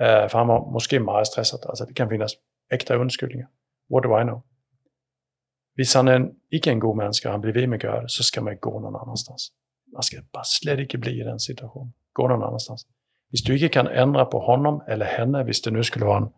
Uh, 0.00 0.06
øh, 0.06 0.28
för 0.28 0.38
han 0.38 0.48
var 0.48 0.70
måske 0.72 1.00
mycket 1.00 1.26
stressad, 1.26 1.60
alltså 1.68 1.84
det 1.84 1.94
kan 1.94 2.08
finnas 2.08 2.32
äkta 2.70 2.94
undskyldningar. 2.94 3.48
What 3.90 4.02
do 4.02 4.20
I 4.20 4.22
know? 4.22 4.42
Hvis 5.76 5.92
han 5.94 6.08
er 6.08 6.16
en, 6.16 6.30
ikke 6.52 6.70
en 6.70 6.80
god 6.80 6.96
menneske, 6.96 7.28
og 7.28 7.32
han 7.32 7.40
blir 7.40 7.52
ved 7.52 7.66
med 7.66 7.84
å 7.84 7.86
gjøre, 7.86 8.08
så 8.08 8.24
skal 8.24 8.42
man 8.42 8.56
gå 8.56 8.70
gå 8.70 8.80
någon 8.80 8.96
annanstans. 8.96 9.52
Man 9.92 10.02
skal 10.02 10.24
bare 10.32 10.48
slett 10.48 10.80
ikke 10.80 10.98
bli 10.98 11.20
i 11.20 11.24
den 11.24 11.38
situasjonen. 11.40 11.92
Gå 12.14 12.28
någon 12.28 12.42
annanstans. 12.42 12.86
Hvis 13.30 13.42
du 13.42 13.52
ikke 13.52 13.68
kan 13.68 13.88
ändra 13.88 14.24
på 14.24 14.38
honom 14.38 14.80
eller 14.88 15.06
henne, 15.06 15.42
hvis 15.44 15.60
det 15.60 15.72
nu 15.72 15.82
skulle 15.82 16.06
være 16.06 16.16
en, 16.16 16.28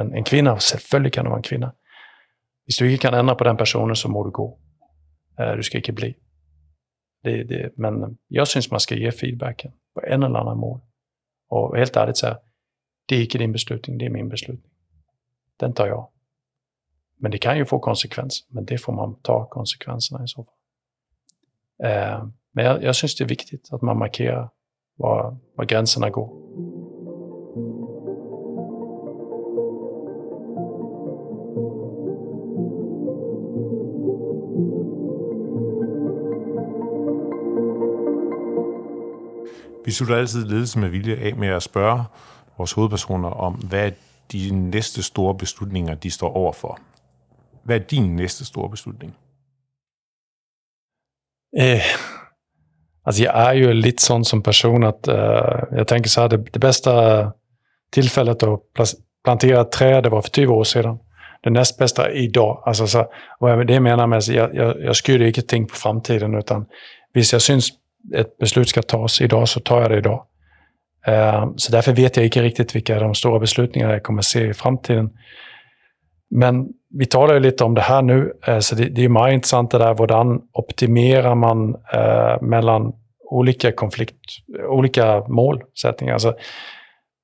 en, 0.00 0.16
en 0.16 0.24
kvinde, 0.24 0.60
selvfølgelig 0.60 1.12
kan 1.12 1.24
det 1.24 1.30
være 1.30 1.38
en 1.38 1.42
kvinna. 1.42 1.70
Hvis 2.64 2.76
du 2.76 2.84
ikke 2.84 2.98
kan 2.98 3.14
ändra 3.14 3.34
på 3.34 3.44
den 3.44 3.56
personen, 3.56 3.96
så 3.96 4.08
må 4.08 4.22
du 4.22 4.30
gå. 4.30 4.58
Eh, 5.40 5.56
du 5.56 5.62
skal 5.62 5.78
ikke 5.78 5.92
bli. 5.92 6.14
Det, 7.24 7.48
det, 7.48 7.70
men 7.78 8.18
jeg 8.30 8.46
syns 8.46 8.70
man 8.70 8.80
skal 8.80 8.98
ge 8.98 9.12
feedbacken 9.12 9.70
på 9.94 10.00
en 10.06 10.22
eller 10.22 10.38
annan 10.38 10.58
mål. 10.58 10.80
Og 11.50 11.76
helt 11.76 11.96
ärligt 11.96 12.16
så 12.16 12.36
det 13.08 13.16
är 13.16 13.22
inte 13.22 13.38
din 13.38 13.52
beslutning, 13.52 13.98
det 13.98 14.06
är 14.06 14.10
min 14.10 14.28
beslutning. 14.28 14.72
Den 15.60 15.74
tar 15.74 15.86
jag. 15.86 16.11
Men 17.22 17.32
det 17.32 17.38
kan 17.40 17.58
ju 17.58 17.64
få 17.64 17.78
konsekvenser, 17.78 18.46
men 18.48 18.64
det 18.64 18.78
får 18.78 18.92
man 18.92 19.14
ta 19.22 19.44
konsekvenserna 19.50 20.24
i 20.24 20.28
så 20.28 20.44
fall. 20.44 20.54
Eh, 21.90 22.24
men 22.54 22.64
jag, 22.64 22.82
jag 22.82 22.96
syns 22.96 23.14
det 23.14 23.24
är 23.24 23.28
viktigt 23.28 23.68
att 23.72 23.82
man 23.82 23.98
markerar 23.98 24.48
var, 24.98 25.36
var 25.56 25.64
gränserna 25.64 26.10
går. 26.10 26.42
Vi 39.84 39.92
slutter 39.92 40.16
altid 40.16 40.46
ledelse 40.46 40.78
med 40.78 40.88
vilje 40.88 41.16
af 41.16 41.36
med 41.36 41.48
at 41.48 41.62
spørge 41.62 42.04
vores 42.56 42.72
hovedpersoner 42.72 43.28
om, 43.28 43.54
hvad 43.54 43.92
de 44.32 44.50
næste 44.50 45.02
store 45.02 45.34
beslutninger, 45.34 45.94
de 45.94 46.10
står 46.10 46.36
overfor. 46.36 46.78
Hvad 47.64 47.76
er 47.76 47.80
din 47.80 48.16
næste 48.16 48.44
store 48.44 48.70
beslutning? 48.70 49.14
Eh, 51.58 51.82
alltså 53.04 53.22
jag 53.22 53.36
är 53.36 53.52
ju 53.52 53.72
lite 53.72 54.02
sån 54.02 54.24
som 54.24 54.42
person 54.42 54.84
att 54.84 55.08
eh, 55.08 55.62
jag 55.70 55.88
tänker 55.88 56.10
så 56.10 56.20
här, 56.20 56.28
det, 56.28 56.36
det 56.36 56.58
bästa 56.58 57.32
tillfället 57.92 58.42
att 58.42 58.60
plantera 59.24 59.60
ett 59.60 59.72
träd, 59.72 60.02
det 60.02 60.08
var 60.08 60.22
för 60.22 60.30
20 60.30 60.54
år 60.54 60.64
sedan. 60.64 60.98
Det 61.42 61.50
näst 61.50 61.78
bästa 61.78 62.06
är 62.06 62.16
idag. 62.16 62.62
Alltså 62.66 62.86
så, 62.86 63.06
vad 63.38 63.52
jag 63.52 63.66
det 63.66 63.80
menar 63.80 64.06
med, 64.06 64.22
jag, 64.22 64.54
jag, 64.54 64.82
jag 64.82 64.96
skulle 64.96 65.26
inte 65.26 65.56
på 65.66 65.74
framtiden, 65.74 66.34
utan 66.34 66.66
hvis 67.12 67.32
jag 67.32 67.42
syns 67.42 67.68
ett 68.14 68.38
beslut 68.38 68.68
ska 68.68 68.82
tas 68.82 69.20
idag 69.20 69.48
så 69.48 69.60
tar 69.60 69.80
jag 69.80 69.90
det 69.90 69.98
idag. 69.98 70.26
Eh, 71.06 71.50
så 71.56 71.72
därför 71.72 71.92
vet 71.92 72.16
jag 72.16 72.26
inte 72.26 72.42
riktigt 72.42 72.74
vilka 72.74 73.00
de 73.00 73.14
stora 73.14 73.38
beslutningarna 73.38 73.92
jag 73.92 74.02
kommer 74.02 74.22
se 74.22 74.46
i 74.46 74.54
framtiden. 74.54 75.10
Men 76.34 76.68
vi 76.90 77.06
talar 77.06 77.34
ju 77.34 77.40
lite 77.40 77.64
om 77.64 77.74
det 77.74 77.80
här 77.80 78.02
nu, 78.02 78.32
eh, 78.46 78.58
så 78.58 78.74
det, 78.74 78.84
det 78.84 79.04
är 79.04 79.08
mycket 79.08 79.32
intressant 79.32 79.70
det 79.70 79.78
där, 79.78 79.94
hur 79.94 80.42
optimerar 80.52 81.34
man 81.34 81.74
eh, 81.92 82.42
mellan 82.42 82.92
olika 83.30 83.72
konflikt, 83.72 84.16
olika 84.68 85.24
målsättningar. 85.28 86.12
Alltså, 86.12 86.34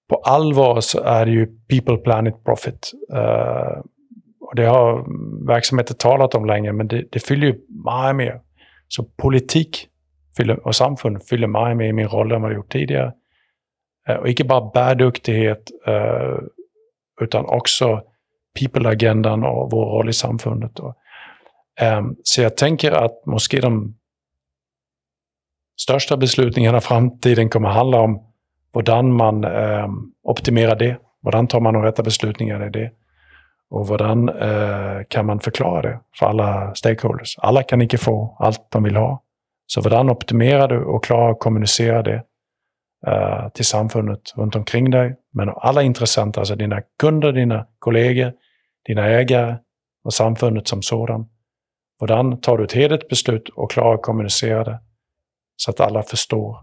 på 0.08 0.16
allvar 0.16 0.80
så 0.80 1.00
är 1.00 1.26
det 1.26 1.32
ju 1.32 1.46
people, 1.46 1.96
planet, 1.96 2.44
profit. 2.44 2.92
Eh, 3.14 3.80
och 4.40 4.56
det 4.56 4.64
har 4.64 5.04
verksamheter 5.46 5.94
talat 5.94 6.34
om 6.34 6.44
länge, 6.44 6.72
men 6.72 6.88
det, 6.88 7.04
det 7.10 7.20
fyller 7.20 7.46
ju 7.46 7.52
mycket 7.68 8.16
mer. 8.16 8.40
Så 8.88 9.04
politik 9.04 9.88
fyller, 10.36 10.66
och 10.66 10.76
samfund 10.76 11.22
fyller 11.22 11.46
mycket 11.46 11.76
mer 11.76 11.86
i 11.86 11.92
min 11.92 12.08
roll 12.08 12.32
än 12.32 12.42
vad 12.42 12.50
det 12.50 12.54
gjort 12.54 12.72
tidigare. 12.72 13.12
Eh, 14.08 14.16
och 14.16 14.28
inte 14.28 14.44
bara 14.44 14.70
bärduktighet, 14.74 15.70
utan 17.20 17.46
också 17.46 18.02
people-agendan 18.58 19.44
och 19.44 19.70
vår 19.70 19.86
roll 19.86 20.08
i 20.08 20.12
samfundet. 20.12 20.72
Ehm, 21.80 22.16
så 22.22 22.42
jag 22.42 22.56
tänker 22.56 22.92
att 22.92 23.26
måske 23.26 23.60
de 23.60 23.94
största 25.80 26.16
beslutningarna 26.16 26.78
i 26.78 26.80
framtiden 26.80 27.48
kommer 27.48 27.68
handla 27.68 28.00
om 28.00 28.24
hur 28.74 29.02
man 29.02 29.44
ehm, 29.44 30.12
optimerar 30.22 30.76
det. 30.76 30.96
Hur 31.22 31.46
tar 31.46 31.60
man 31.60 31.74
de 31.74 31.82
rätta 31.82 32.02
beslutningarna 32.02 32.66
i 32.66 32.70
det? 32.70 32.90
Och 33.70 33.88
hur 33.88 34.02
eh, 34.28 35.02
kan 35.08 35.26
man 35.26 35.40
förklara 35.40 35.82
det 35.82 36.00
för 36.18 36.26
alla 36.26 36.74
stakeholders? 36.74 37.38
Alla 37.38 37.62
kan 37.62 37.82
inte 37.82 37.98
få 37.98 38.36
allt 38.38 38.70
de 38.70 38.82
vill 38.82 38.96
ha. 38.96 39.22
Så 39.66 39.82
hur 39.82 40.10
optimerar 40.10 40.68
du 40.68 40.84
och 40.84 41.04
klarar 41.04 41.30
att 41.30 41.40
kommunicera 41.40 42.02
det 42.02 42.22
eh, 43.06 43.48
till 43.48 43.64
samfundet 43.64 44.20
runt 44.36 44.56
omkring 44.56 44.90
dig? 44.90 45.16
Men 45.32 45.50
alla 45.56 45.82
intressenter, 45.82 46.40
alltså 46.40 46.54
dina 46.54 46.80
kunder, 46.98 47.32
dina 47.32 47.66
kollegor, 47.78 48.32
dina 48.88 49.06
ägare 49.06 49.58
och 50.04 50.14
samfundet 50.14 50.68
som 50.68 50.82
sådan. 50.82 51.26
Hur 52.00 52.36
tar 52.36 52.58
du 52.58 52.64
ett 52.64 52.72
heligt 52.72 53.08
beslut 53.08 53.48
och 53.48 53.70
klarar 53.70 53.94
att 53.94 54.02
kommunicera 54.02 54.64
det 54.64 54.78
så 55.56 55.70
att 55.70 55.80
alla 55.80 56.02
förstår 56.02 56.56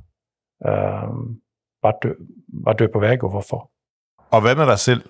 um, 0.65 1.41
vart, 1.82 2.01
du, 2.01 2.17
vart 2.47 2.78
du 2.78 2.84
är 2.84 2.88
på 2.88 2.99
väg 2.99 3.23
och 3.23 3.32
varför. 3.32 3.67
Og 4.30 4.41
hvad 4.41 4.57
med 4.57 4.67
dig 4.67 4.80
selv? 4.80 5.01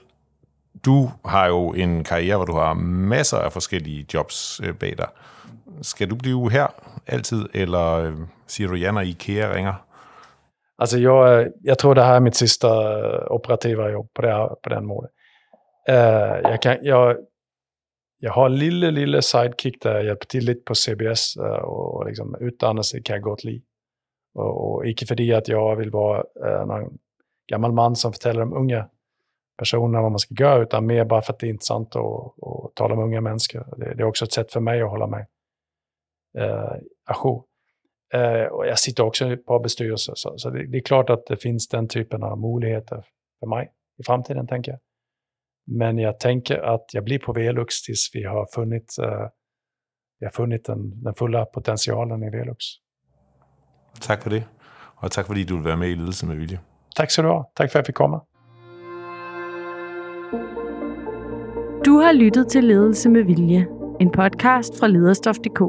Du 0.86 1.10
har 1.24 1.48
jo 1.48 1.74
en 1.74 2.04
karriere, 2.04 2.38
hvor 2.38 2.46
du 2.46 2.54
har 2.54 2.74
masser 2.74 3.38
af 3.38 3.54
forskellige 3.54 4.06
jobs 4.14 4.62
øh, 4.64 4.76
bag 4.76 4.98
dig. 4.98 5.08
Skal 5.82 6.10
du 6.10 6.16
blive 6.16 6.52
her 6.52 6.68
altid, 7.08 7.46
eller 7.54 7.92
øh, 7.92 8.14
siger 8.48 8.68
du 8.68 8.76
ja, 8.76 8.92
når 8.92 9.02
IKEA 9.02 9.54
ringer? 9.54 9.74
Alltså 10.78 10.98
jag, 10.98 11.48
jag 11.64 11.78
tror 11.78 11.94
det 11.94 12.04
här 12.04 12.16
är 12.16 12.20
mitt 12.20 12.36
sista 12.36 12.70
operativa 13.30 13.90
jobb 13.90 14.14
på, 14.14 14.22
det, 14.22 14.50
på 14.64 14.70
den 14.70 14.86
måten. 14.86 15.10
Uh, 15.90 16.52
jag, 16.52 16.62
kan, 16.62 16.78
jag, 16.82 17.18
jag 18.20 18.32
har 18.32 18.46
en 18.46 18.56
lille, 18.56 18.92
lille 18.92 19.22
sidekick 19.22 19.82
där 19.82 19.96
jag 19.96 20.06
hjälper 20.06 20.26
till 20.26 20.46
lite 20.46 20.62
på 20.62 20.76
CBS 20.76 21.38
uh, 21.38 21.46
eh, 21.46 21.52
och 21.52 22.06
liksom, 22.06 22.36
utan 22.40 22.84
sig 22.84 23.04
kan 23.04 23.14
jag 23.14 23.24
gott 23.24 23.44
li. 23.44 23.64
Och, 24.34 24.72
och 24.72 24.88
icke 24.88 25.06
för 25.06 25.16
det 25.16 25.34
att 25.34 25.48
jag 25.48 25.76
vill 25.76 25.92
vara 25.92 26.24
uh, 26.46 26.66
någon 26.66 26.98
gammal 27.48 27.72
man 27.72 27.96
som 27.96 28.14
förtäller 28.14 28.40
de 28.40 28.54
unga 28.54 28.90
personerna 29.58 30.02
vad 30.02 30.12
man 30.12 30.20
ska 30.20 30.36
göra, 30.40 30.64
utan 30.64 30.86
mer 30.86 31.06
bara 31.06 31.22
för 31.22 31.34
att 31.34 31.40
det 31.40 31.48
är 31.48 31.50
intressant 31.50 31.96
att, 31.96 32.04
att 32.44 32.76
tala 32.76 32.96
med 32.96 33.06
unga 33.06 33.22
människor. 33.22 33.78
Det, 33.78 33.94
det, 33.94 34.04
är 34.04 34.08
också 34.08 34.26
ett 34.26 34.34
sätt 34.34 34.52
för 34.52 34.60
mig 34.60 34.82
att 34.82 34.90
hålla 34.90 35.08
mig 35.08 35.26
uh, 36.40 36.74
ajour. 37.06 37.44
Uh, 38.16 38.46
och 38.46 38.68
jag 38.68 38.80
sitter 38.80 39.04
också 39.04 39.26
i 39.26 39.34
ett 39.34 39.46
bestyrelser, 39.64 40.14
så, 40.16 40.38
så 40.38 40.50
det, 40.50 40.68
det, 40.68 40.78
är 40.78 40.82
klart 40.82 41.10
att 41.10 41.26
det 41.26 41.38
finns 41.38 41.68
den 41.68 41.88
typen 41.88 42.24
av 42.24 42.40
möjligheter 42.40 43.06
för 43.40 43.48
mig 43.48 43.72
i 44.00 44.04
framtiden, 44.04 44.48
tänker 44.48 44.72
jag. 44.72 44.80
Men 45.68 45.98
jag 45.98 46.20
tänker 46.20 46.58
att 46.58 46.86
jag 46.94 47.04
blir 47.04 47.20
på 47.20 47.34
Velux 47.34 47.82
tills 47.82 48.10
vi 48.14 48.24
har 48.24 48.48
funnit, 48.56 48.96
eh, 49.04 49.28
vi 50.20 50.26
har 50.26 50.32
funnit 50.32 50.66
den, 50.66 51.04
den 51.04 51.14
fulla 51.16 51.46
potentialen 51.46 52.24
i 52.24 52.30
Velux. 52.30 52.66
Tak 54.02 54.24
for 54.24 54.30
det, 54.30 54.44
og 54.96 55.12
tak 55.12 55.26
fordi 55.26 55.44
du 55.44 55.56
vil 55.56 55.66
være 55.66 55.78
med 55.78 55.90
i 55.90 55.96
Ledelse 55.96 56.26
med 56.26 56.36
Vilje. 56.36 56.60
Tak 56.96 57.10
skal 57.10 57.24
du 57.24 57.30
have. 57.30 57.44
Tak 57.58 57.72
for 57.72 57.80
at 57.80 57.84
jeg 57.84 57.86
fik 57.86 57.96
komme. 57.96 58.18
Du 61.86 61.98
har 61.98 62.12
lyttet 62.12 62.48
til 62.48 62.64
Ledelse 62.64 63.10
med 63.10 63.24
Vilje, 63.24 63.68
en 64.00 64.12
podcast 64.12 64.80
fra 64.80 64.88
lederstof.dk. 64.88 65.60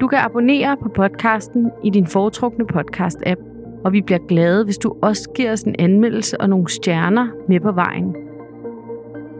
Du 0.00 0.08
kan 0.08 0.18
abonnere 0.18 0.76
på 0.82 0.88
podcasten 0.88 1.70
i 1.84 1.90
din 1.90 2.06
foretrukne 2.06 2.64
podcast-app, 2.64 3.40
og 3.84 3.92
vi 3.92 4.02
bliver 4.02 4.26
glade, 4.28 4.64
hvis 4.64 4.78
du 4.78 4.96
også 5.02 5.30
giver 5.30 5.52
os 5.52 5.62
en 5.62 5.76
anmeldelse 5.78 6.40
og 6.40 6.48
nogle 6.48 6.68
stjerner 6.68 7.28
med 7.48 7.60
på 7.60 7.72
vejen. 7.72 8.27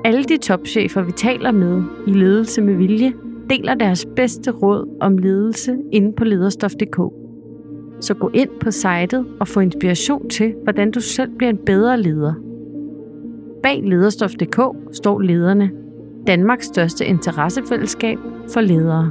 Alle 0.05 0.25
de 0.25 0.37
topchefer, 0.37 1.03
vi 1.03 1.13
taler 1.13 1.53
med 1.53 1.83
i 2.07 2.13
Ledelse 2.13 2.63
med 2.63 2.75
Vilje, 2.75 3.13
deler 3.51 3.75
deres 3.75 4.07
bedste 4.17 4.51
råd 4.51 4.97
om 5.01 5.19
ledelse 5.19 5.77
inde 5.93 6.13
på 6.13 6.25
lederstof.dk. 6.25 7.15
Så 8.01 8.15
gå 8.15 8.31
ind 8.35 8.51
på 8.61 8.71
sitet 8.71 9.27
og 9.41 9.49
få 9.49 9.61
inspiration 9.61 10.31
til, 10.31 10.55
hvordan 10.63 10.91
du 10.91 11.01
selv 11.01 11.31
bliver 11.39 11.51
en 11.51 11.59
bedre 11.67 12.01
leder. 12.01 12.35
Bag 13.63 13.83
lederstof.dk 13.85 14.61
står 14.93 15.21
lederne 15.21 15.71
Danmarks 16.27 16.67
største 16.67 17.07
interessefællesskab 17.07 18.19
for 18.53 18.61
ledere. 18.61 19.11